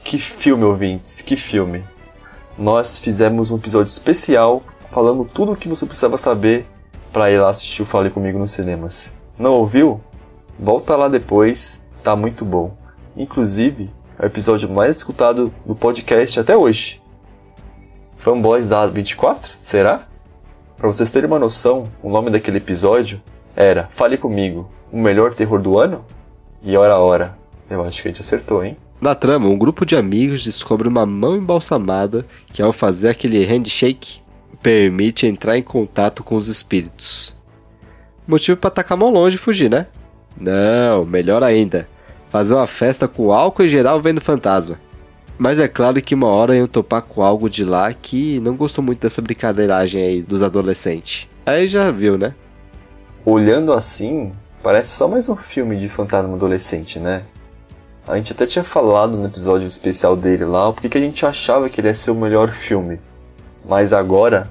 Que 0.02 0.18
filme, 0.18 0.64
ouvintes, 0.64 1.20
que 1.20 1.36
filme. 1.36 1.84
Nós 2.56 2.98
fizemos 2.98 3.50
um 3.50 3.56
episódio 3.56 3.90
especial 3.90 4.62
falando 4.90 5.26
tudo 5.26 5.52
o 5.52 5.56
que 5.56 5.68
você 5.68 5.84
precisava 5.84 6.16
saber 6.16 6.66
para 7.12 7.30
ir 7.30 7.38
lá 7.38 7.50
assistir 7.50 7.82
o 7.82 7.86
Fale 7.86 8.10
Comigo 8.10 8.38
nos 8.38 8.52
cinemas. 8.52 9.16
Não 9.38 9.52
ouviu? 9.52 10.00
Volta 10.58 10.96
lá 10.96 11.08
depois, 11.08 11.86
tá 12.02 12.16
muito 12.16 12.44
bom. 12.44 12.76
Inclusive, 13.16 13.90
é 14.18 14.24
o 14.24 14.26
episódio 14.26 14.68
mais 14.68 14.96
escutado 14.96 15.52
do 15.64 15.74
podcast 15.74 16.40
até 16.40 16.56
hoje. 16.56 17.00
Fanboys 18.18 18.68
da 18.68 18.86
24? 18.86 19.58
Será? 19.62 20.06
Para 20.76 20.88
vocês 20.88 21.10
terem 21.10 21.28
uma 21.28 21.38
noção, 21.38 21.84
o 22.02 22.10
nome 22.10 22.30
daquele 22.30 22.58
episódio 22.58 23.20
era 23.54 23.88
Fale 23.90 24.18
Comigo, 24.18 24.70
o 24.92 24.98
melhor 24.98 25.34
terror 25.34 25.60
do 25.60 25.78
ano? 25.78 26.04
E 26.62 26.76
ora 26.76 26.98
ora, 26.98 27.38
eu 27.70 27.82
acho 27.84 28.02
que 28.02 28.08
a 28.08 28.10
gente 28.10 28.20
acertou, 28.20 28.64
hein? 28.64 28.76
Na 29.00 29.14
trama, 29.14 29.46
um 29.46 29.56
grupo 29.56 29.86
de 29.86 29.94
amigos 29.94 30.42
descobre 30.42 30.88
uma 30.88 31.06
mão 31.06 31.36
embalsamada 31.36 32.26
que, 32.52 32.60
ao 32.60 32.72
fazer 32.72 33.08
aquele 33.08 33.44
handshake, 33.44 34.20
permite 34.62 35.26
entrar 35.26 35.56
em 35.56 35.62
contato 35.62 36.22
com 36.24 36.34
os 36.34 36.48
espíritos. 36.48 37.36
Motivo 38.26 38.56
para 38.56 38.70
tacar 38.70 38.98
mão 38.98 39.10
longe 39.10 39.36
e 39.36 39.38
fugir, 39.38 39.70
né? 39.70 39.86
Não, 40.36 41.04
melhor 41.04 41.42
ainda, 41.42 41.88
fazer 42.30 42.54
uma 42.54 42.66
festa 42.66 43.08
com 43.08 43.32
álcool 43.32 43.64
e 43.64 43.68
geral 43.68 44.00
vendo 44.00 44.20
fantasma. 44.20 44.78
Mas 45.38 45.60
é 45.60 45.68
claro 45.68 46.02
que 46.02 46.14
uma 46.14 46.26
hora 46.26 46.56
iam 46.56 46.66
topar 46.66 47.02
com 47.02 47.22
algo 47.22 47.48
de 47.48 47.64
lá 47.64 47.92
que 47.92 48.40
não 48.40 48.56
gostou 48.56 48.82
muito 48.82 49.00
dessa 49.00 49.22
brincadeiragem 49.22 50.02
aí 50.02 50.22
dos 50.22 50.42
adolescentes. 50.42 51.28
Aí 51.46 51.68
já 51.68 51.90
viu, 51.90 52.18
né? 52.18 52.34
Olhando 53.24 53.72
assim, 53.72 54.32
parece 54.62 54.90
só 54.90 55.06
mais 55.06 55.28
um 55.28 55.36
filme 55.36 55.78
de 55.78 55.88
fantasma 55.88 56.34
adolescente, 56.34 56.98
né? 56.98 57.22
A 58.06 58.16
gente 58.16 58.32
até 58.32 58.46
tinha 58.46 58.64
falado 58.64 59.16
no 59.16 59.26
episódio 59.26 59.68
especial 59.68 60.16
dele 60.16 60.44
lá 60.44 60.68
o 60.68 60.74
que 60.74 60.96
a 60.96 61.00
gente 61.00 61.24
achava 61.24 61.68
que 61.68 61.80
ele 61.80 61.88
ia 61.88 61.94
ser 61.94 62.10
o 62.10 62.14
melhor 62.14 62.50
filme. 62.50 62.98
Mas 63.68 63.92
agora, 63.92 64.50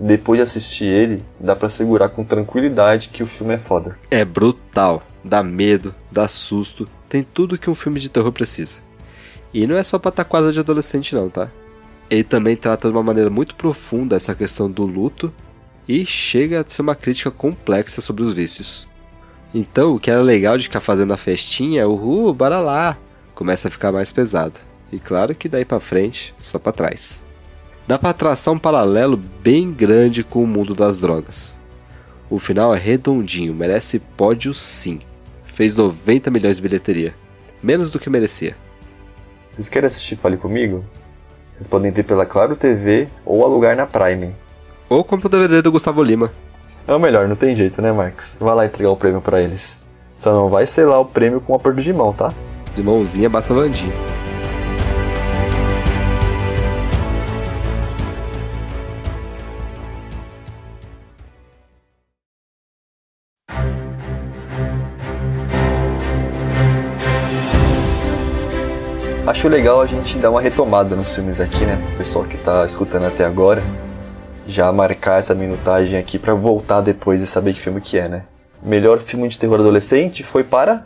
depois 0.00 0.38
de 0.38 0.42
assistir 0.42 0.86
ele, 0.86 1.22
dá 1.38 1.54
para 1.54 1.68
segurar 1.68 2.08
com 2.08 2.24
tranquilidade 2.24 3.10
que 3.10 3.22
o 3.22 3.26
filme 3.26 3.54
é 3.54 3.58
foda. 3.58 3.96
É 4.10 4.24
brutal, 4.24 5.02
dá 5.22 5.42
medo, 5.42 5.94
dá 6.10 6.26
susto, 6.26 6.88
tem 7.08 7.22
tudo 7.22 7.58
que 7.58 7.68
um 7.68 7.74
filme 7.74 8.00
de 8.00 8.08
terror 8.08 8.32
precisa. 8.32 8.78
E 9.52 9.66
não 9.66 9.76
é 9.76 9.82
só 9.82 9.98
pataquada 9.98 10.50
de 10.50 10.58
adolescente 10.58 11.14
não, 11.14 11.28
tá? 11.28 11.50
Ele 12.10 12.24
também 12.24 12.56
trata 12.56 12.88
de 12.88 12.94
uma 12.94 13.02
maneira 13.02 13.30
muito 13.30 13.54
profunda 13.54 14.16
essa 14.16 14.34
questão 14.34 14.70
do 14.70 14.84
luto 14.84 15.32
e 15.86 16.04
chega 16.06 16.60
a 16.60 16.64
ser 16.66 16.82
uma 16.82 16.94
crítica 16.94 17.30
complexa 17.30 18.00
sobre 18.00 18.22
os 18.22 18.32
vícios. 18.32 18.88
Então, 19.54 19.94
o 19.94 20.00
que 20.00 20.10
era 20.10 20.20
legal 20.20 20.56
de 20.56 20.64
ficar 20.64 20.80
fazendo 20.80 21.12
a 21.12 21.16
festinha, 21.16 21.86
uhul, 21.86 22.34
bora 22.34 22.58
lá, 22.58 22.96
começa 23.34 23.68
a 23.68 23.70
ficar 23.70 23.92
mais 23.92 24.10
pesado. 24.10 24.58
E 24.90 24.98
claro 24.98 25.34
que 25.34 25.48
daí 25.48 25.64
para 25.64 25.78
frente, 25.80 26.34
só 26.38 26.58
para 26.58 26.72
trás. 26.72 27.22
Dá 27.86 27.98
para 27.98 28.14
traçar 28.14 28.54
um 28.54 28.58
paralelo 28.58 29.16
bem 29.16 29.70
grande 29.70 30.24
com 30.24 30.42
o 30.42 30.46
mundo 30.46 30.74
das 30.74 30.98
drogas. 30.98 31.58
O 32.30 32.38
final 32.38 32.74
é 32.74 32.78
redondinho, 32.78 33.54
merece 33.54 33.98
pódio 33.98 34.54
sim. 34.54 35.00
Fez 35.44 35.76
90 35.76 36.30
milhões 36.30 36.56
de 36.56 36.62
bilheteria, 36.62 37.14
menos 37.62 37.90
do 37.90 37.98
que 37.98 38.08
merecia. 38.08 38.56
Vocês 39.52 39.68
querem 39.68 39.86
assistir 39.86 40.16
Fale 40.16 40.38
Comigo? 40.38 40.82
Vocês 41.52 41.68
podem 41.68 41.92
ver 41.92 42.04
pela 42.04 42.24
Claro 42.24 42.56
TV 42.56 43.06
ou 43.24 43.44
alugar 43.44 43.76
na 43.76 43.86
Prime. 43.86 44.34
Ou 44.88 45.04
compra 45.04 45.28
o 45.28 45.30
DVD 45.30 45.60
do 45.60 45.70
Gustavo 45.70 46.02
Lima. 46.02 46.32
É 46.88 46.94
o 46.94 46.98
melhor, 46.98 47.28
não 47.28 47.36
tem 47.36 47.54
jeito, 47.54 47.80
né, 47.82 47.92
Marcos? 47.92 48.36
Vai 48.40 48.54
lá 48.54 48.66
entregar 48.66 48.90
o 48.90 48.96
prêmio 48.96 49.20
para 49.20 49.42
eles. 49.42 49.84
Só 50.18 50.32
não 50.32 50.48
vai 50.48 50.66
lá 50.78 50.98
o 50.98 51.04
prêmio 51.04 51.40
com 51.40 51.52
um 51.52 51.56
aperto 51.56 51.82
de 51.82 51.92
mão, 51.92 52.14
tá? 52.14 52.32
De 52.74 52.82
mãozinha, 52.82 53.28
basta 53.28 53.52
vandinha. 53.52 53.92
Acho 69.26 69.48
legal 69.48 69.80
a 69.80 69.86
gente 69.86 70.18
dar 70.18 70.30
uma 70.30 70.40
retomada 70.40 70.94
nos 70.94 71.14
filmes 71.14 71.40
aqui, 71.40 71.64
né? 71.64 71.82
O 71.94 71.96
pessoal 71.96 72.26
que 72.26 72.36
tá 72.36 72.62
escutando 72.66 73.06
até 73.06 73.24
agora 73.24 73.62
já 74.46 74.70
marcar 74.70 75.18
essa 75.18 75.34
minutagem 75.34 75.98
aqui 75.98 76.18
para 76.18 76.34
voltar 76.34 76.82
depois 76.82 77.22
e 77.22 77.26
saber 77.26 77.54
que 77.54 77.60
filme 77.60 77.80
que 77.80 77.98
é, 77.98 78.06
né? 78.06 78.24
Melhor 78.62 79.00
filme 79.00 79.26
de 79.26 79.38
terror 79.38 79.60
adolescente 79.60 80.22
foi 80.22 80.44
para 80.44 80.84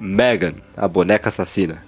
Megan, 0.00 0.54
a 0.74 0.88
boneca 0.88 1.28
assassina. 1.28 1.82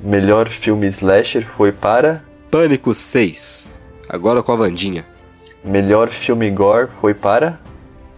Melhor 0.00 0.48
filme 0.48 0.86
slasher 0.86 1.46
foi 1.46 1.70
para 1.70 2.24
Pânico 2.50 2.94
6, 2.94 3.78
agora 4.08 4.42
com 4.42 4.52
a 4.52 4.56
Vandinha. 4.56 5.04
Melhor 5.62 6.08
filme 6.08 6.50
gore 6.50 6.88
foi 6.98 7.12
para 7.12 7.58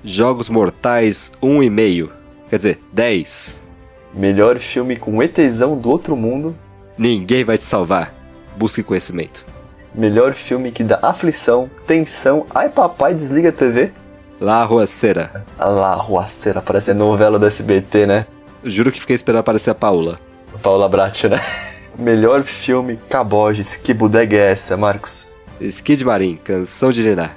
Jogos 0.04 0.48
Mortais 0.48 1.32
1,5, 1.42 2.10
quer 2.48 2.56
dizer, 2.58 2.78
10. 2.92 3.66
Melhor 4.14 4.60
filme 4.60 4.96
com 4.96 5.20
ETzão 5.20 5.76
do 5.76 5.90
outro 5.90 6.14
mundo. 6.14 6.54
Ninguém 6.98 7.44
vai 7.44 7.56
te 7.56 7.64
salvar. 7.64 8.12
Busque 8.56 8.82
conhecimento. 8.82 9.46
Melhor 9.94 10.34
filme 10.34 10.72
que 10.72 10.82
dá 10.82 10.98
aflição, 11.00 11.70
tensão. 11.86 12.44
Ai 12.52 12.68
papai, 12.68 13.14
desliga 13.14 13.50
a 13.50 13.52
TV. 13.52 13.92
La 14.40 14.64
Ruaceira. 14.64 15.44
A 15.58 15.66
La 15.66 15.94
Ruaceira, 15.94 16.60
parece 16.60 16.92
novela 16.92 17.38
do 17.38 17.46
SBT, 17.46 18.06
né? 18.06 18.26
Juro 18.64 18.90
que 18.90 19.00
fiquei 19.00 19.14
esperando 19.16 19.40
aparecer 19.40 19.70
a 19.70 19.74
Paula. 19.74 20.20
Paula 20.62 20.88
Brat, 20.88 21.24
né? 21.24 21.40
Melhor 21.98 22.42
filme, 22.42 22.98
Caboges, 23.08 23.76
que 23.76 23.94
bodega 23.94 24.36
é 24.36 24.52
essa, 24.52 24.76
Marcos? 24.76 25.28
Skid 25.60 26.04
Marim, 26.04 26.36
canção 26.36 26.92
de 26.92 27.02
Niná. 27.02 27.30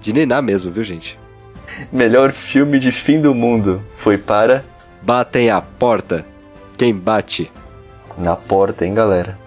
De 0.00 0.12
Niná 0.12 0.40
mesmo, 0.40 0.70
viu, 0.70 0.84
gente? 0.84 1.18
Melhor 1.92 2.32
filme 2.32 2.78
de 2.78 2.92
fim 2.92 3.20
do 3.20 3.34
mundo 3.34 3.82
foi 3.98 4.16
para. 4.16 4.64
Batem 5.02 5.50
a 5.50 5.60
porta. 5.60 6.24
Quem 6.76 6.94
bate? 6.94 7.50
Na 8.18 8.34
porta, 8.34 8.86
hein, 8.86 8.94
galera? 8.94 9.38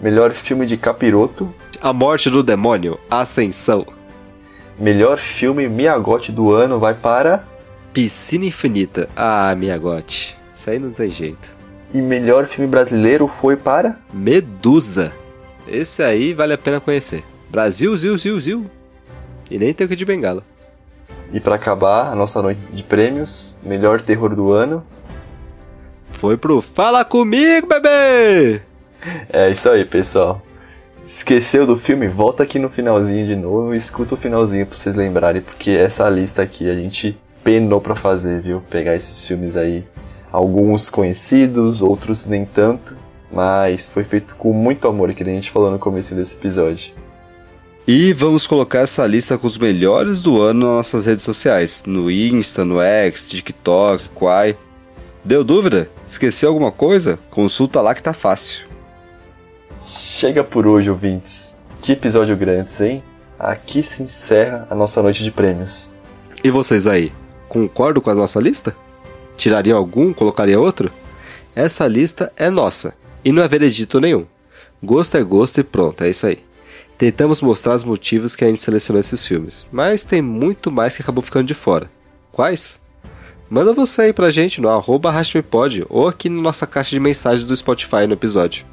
Melhor 0.00 0.32
filme 0.32 0.66
de 0.66 0.76
capiroto. 0.76 1.52
A 1.80 1.92
Morte 1.92 2.28
do 2.28 2.42
Demônio, 2.42 2.98
Ascensão. 3.10 3.86
Melhor 4.78 5.18
filme 5.18 5.68
Miyagote 5.68 6.32
do 6.32 6.52
ano 6.52 6.78
vai 6.78 6.94
para. 6.94 7.44
Piscina 7.92 8.46
Infinita. 8.46 9.08
Ah, 9.14 9.54
Miyagote. 9.54 10.36
Isso 10.54 10.70
aí 10.70 10.78
não 10.78 10.90
tem 10.90 11.10
jeito. 11.10 11.56
E 11.92 11.98
melhor 11.98 12.46
filme 12.46 12.70
brasileiro 12.70 13.26
foi 13.26 13.56
para. 13.56 13.96
Medusa. 14.12 15.12
Esse 15.68 16.02
aí 16.02 16.32
vale 16.32 16.54
a 16.54 16.58
pena 16.58 16.80
conhecer. 16.80 17.22
Brasil, 17.48 17.96
Zil, 17.96 18.16
Zil, 18.16 18.40
Zil. 18.40 18.70
E 19.50 19.58
nem 19.58 19.74
tem 19.74 19.84
o 19.84 19.88
que 19.88 19.96
de 19.96 20.04
bengala. 20.04 20.42
E 21.32 21.40
para 21.40 21.56
acabar 21.56 22.10
a 22.10 22.14
nossa 22.14 22.40
noite 22.42 22.60
de 22.72 22.82
prêmios, 22.82 23.56
melhor 23.62 24.00
terror 24.00 24.34
do 24.34 24.50
ano. 24.52 24.84
Foi 26.12 26.36
pro 26.36 26.60
Fala 26.60 27.04
Comigo, 27.04 27.66
bebê! 27.66 28.60
É 29.28 29.50
isso 29.50 29.68
aí, 29.68 29.84
pessoal. 29.84 30.42
Esqueceu 31.04 31.66
do 31.66 31.76
filme? 31.76 32.06
Volta 32.08 32.42
aqui 32.42 32.58
no 32.58 32.68
finalzinho 32.68 33.26
de 33.26 33.34
novo 33.34 33.74
e 33.74 33.78
escuta 33.78 34.14
o 34.14 34.18
finalzinho 34.18 34.66
pra 34.66 34.76
vocês 34.76 34.94
lembrarem, 34.94 35.42
porque 35.42 35.70
essa 35.70 36.08
lista 36.08 36.42
aqui 36.42 36.70
a 36.70 36.74
gente 36.74 37.18
penou 37.42 37.80
pra 37.80 37.94
fazer, 37.94 38.42
viu? 38.42 38.62
Pegar 38.70 38.94
esses 38.94 39.26
filmes 39.26 39.56
aí, 39.56 39.84
alguns 40.30 40.90
conhecidos, 40.90 41.82
outros 41.82 42.26
nem 42.26 42.44
tanto, 42.44 42.96
mas 43.32 43.86
foi 43.86 44.04
feito 44.04 44.36
com 44.36 44.52
muito 44.52 44.86
amor, 44.86 45.12
que 45.14 45.22
a 45.22 45.26
gente 45.26 45.50
falou 45.50 45.70
no 45.70 45.78
começo 45.78 46.14
desse 46.14 46.36
episódio. 46.36 46.92
E 47.88 48.12
vamos 48.12 48.46
colocar 48.46 48.80
essa 48.80 49.06
lista 49.06 49.36
com 49.38 49.46
os 49.46 49.58
melhores 49.58 50.20
do 50.20 50.40
ano 50.40 50.66
nas 50.66 50.76
nossas 50.76 51.06
redes 51.06 51.24
sociais, 51.24 51.82
no 51.86 52.10
Insta, 52.10 52.64
no 52.64 52.80
X, 52.80 53.28
TikTok, 53.30 54.10
Quai. 54.10 54.56
Deu 55.24 55.44
dúvida? 55.44 55.90
Esqueceu 56.08 56.48
alguma 56.48 56.72
coisa? 56.72 57.18
Consulta 57.30 57.80
lá 57.80 57.94
que 57.94 58.02
tá 58.02 58.14
fácil. 58.14 58.66
Chega 59.86 60.42
por 60.42 60.66
hoje, 60.66 60.90
ouvintes. 60.90 61.54
Que 61.82 61.92
episódio 61.92 62.36
grande, 62.36 62.70
hein? 62.82 63.02
Aqui 63.38 63.82
se 63.82 64.02
encerra 64.02 64.66
a 64.70 64.74
nossa 64.74 65.02
noite 65.02 65.22
de 65.22 65.30
prêmios. 65.30 65.90
E 66.42 66.50
vocês 66.50 66.86
aí, 66.86 67.12
concordam 67.48 68.02
com 68.02 68.10
a 68.10 68.14
nossa 68.14 68.40
lista? 68.40 68.74
Tiraria 69.36 69.74
algum, 69.74 70.12
colocaria 70.12 70.58
outro? 70.58 70.90
Essa 71.54 71.86
lista 71.86 72.32
é 72.36 72.48
nossa. 72.48 72.94
E 73.22 73.30
não 73.30 73.42
é 73.42 73.48
veredito 73.48 74.00
nenhum. 74.00 74.26
Gosto 74.82 75.18
é 75.18 75.22
gosto 75.22 75.60
e 75.60 75.64
pronto, 75.64 76.02
é 76.02 76.08
isso 76.08 76.26
aí. 76.26 76.42
Tentamos 76.96 77.42
mostrar 77.42 77.74
os 77.74 77.84
motivos 77.84 78.34
que 78.34 78.44
a 78.44 78.48
gente 78.48 78.60
selecionou 78.60 79.00
esses 79.00 79.26
filmes, 79.26 79.66
mas 79.70 80.04
tem 80.04 80.22
muito 80.22 80.70
mais 80.70 80.96
que 80.96 81.02
acabou 81.02 81.22
ficando 81.22 81.46
de 81.46 81.54
fora. 81.54 81.90
Quais? 82.32 82.79
Manda 83.50 83.74
você 83.74 84.02
aí 84.02 84.12
pra 84.12 84.30
gente 84.30 84.60
no 84.60 84.68
arroba 84.68 85.12
Pod 85.50 85.84
ou 85.90 86.06
aqui 86.06 86.28
na 86.28 86.40
nossa 86.40 86.68
caixa 86.68 86.90
de 86.90 87.00
mensagens 87.00 87.44
do 87.44 87.56
Spotify 87.56 88.06
no 88.06 88.12
episódio. 88.12 88.64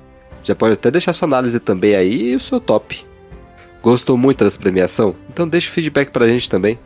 Já 0.44 0.54
pode 0.54 0.74
até 0.74 0.92
deixar 0.92 1.14
sua 1.14 1.28
análise 1.28 1.60
também 1.60 1.96
aí 1.96 2.34
e 2.34 2.36
o 2.36 2.40
seu 2.40 2.60
top. 2.60 3.04
Gostou 3.82 4.16
muito 4.16 4.44
dessa 4.44 4.60
premiação? 4.60 5.16
Então 5.32 5.48
deixa 5.48 5.68
o 5.68 5.72
feedback 5.74 6.12
pra 6.12 6.28
gente 6.28 6.48
também. 6.48 6.78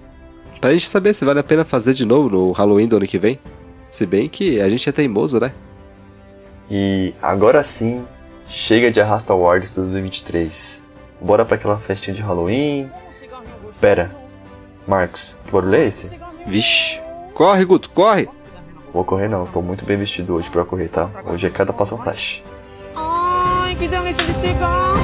Pra 0.61 0.71
gente 0.71 0.87
saber 0.87 1.13
se 1.13 1.25
vale 1.25 1.41
a 1.41 1.43
pena 1.43 1.65
fazer 1.65 1.93
de 1.93 2.05
novo 2.05 2.29
no 2.29 2.51
Halloween 2.53 2.87
do 2.87 2.95
ano 2.95 3.05
que 3.05 3.19
vem. 3.19 3.37
Se 3.89 4.05
bem 4.05 4.29
que 4.29 4.61
a 4.61 4.69
gente 4.69 4.87
é 4.87 4.91
teimoso, 4.93 5.37
né? 5.37 5.51
E 6.69 7.13
agora 7.21 7.61
sim, 7.61 8.05
chega 8.47 8.89
de 8.89 9.01
Arrasta 9.01 9.33
Awards 9.33 9.71
2023. 9.71 10.81
Bora 11.19 11.43
pra 11.43 11.55
aquela 11.55 11.77
festinha 11.77 12.15
de 12.15 12.21
Halloween. 12.21 12.89
Pera, 13.81 14.15
Marcos, 14.87 15.35
que 15.43 15.51
barulho 15.51 15.75
é 15.75 15.87
esse? 15.87 16.09
Vixe. 16.47 17.01
Corre, 17.41 17.65
Guto, 17.65 17.89
corre! 17.89 18.29
Vou 18.93 19.03
correr 19.03 19.27
não, 19.27 19.47
tô 19.47 19.63
muito 19.63 19.83
bem 19.83 19.97
vestido 19.97 20.35
hoje 20.35 20.47
pra 20.51 20.63
correr, 20.63 20.89
tá? 20.89 21.09
Hoje 21.25 21.47
é 21.47 21.49
cada 21.49 21.73
passo 21.73 21.95
um 21.95 21.97
flash. 21.97 22.43
Ai, 22.95 23.75
que 23.77 23.87
delícia 23.87 24.23
de 24.27 24.33
cigarro! 24.35 25.01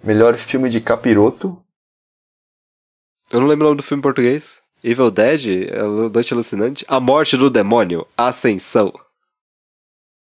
Melhor 0.00 0.36
filme 0.36 0.70
de 0.70 0.80
capiroto. 0.80 1.60
Eu 3.28 3.40
não 3.40 3.48
lembro 3.48 3.66
o 3.66 3.70
nome 3.70 3.78
do 3.78 3.82
filme 3.82 3.98
em 3.98 4.02
português. 4.02 4.62
Evil 4.84 5.10
Dead, 5.10 5.70
é 5.72 5.82
Noite 5.82 6.32
Alucinante. 6.32 6.84
A 6.86 7.00
Morte 7.00 7.36
do 7.36 7.50
Demônio, 7.50 8.06
Ascensão. 8.16 8.92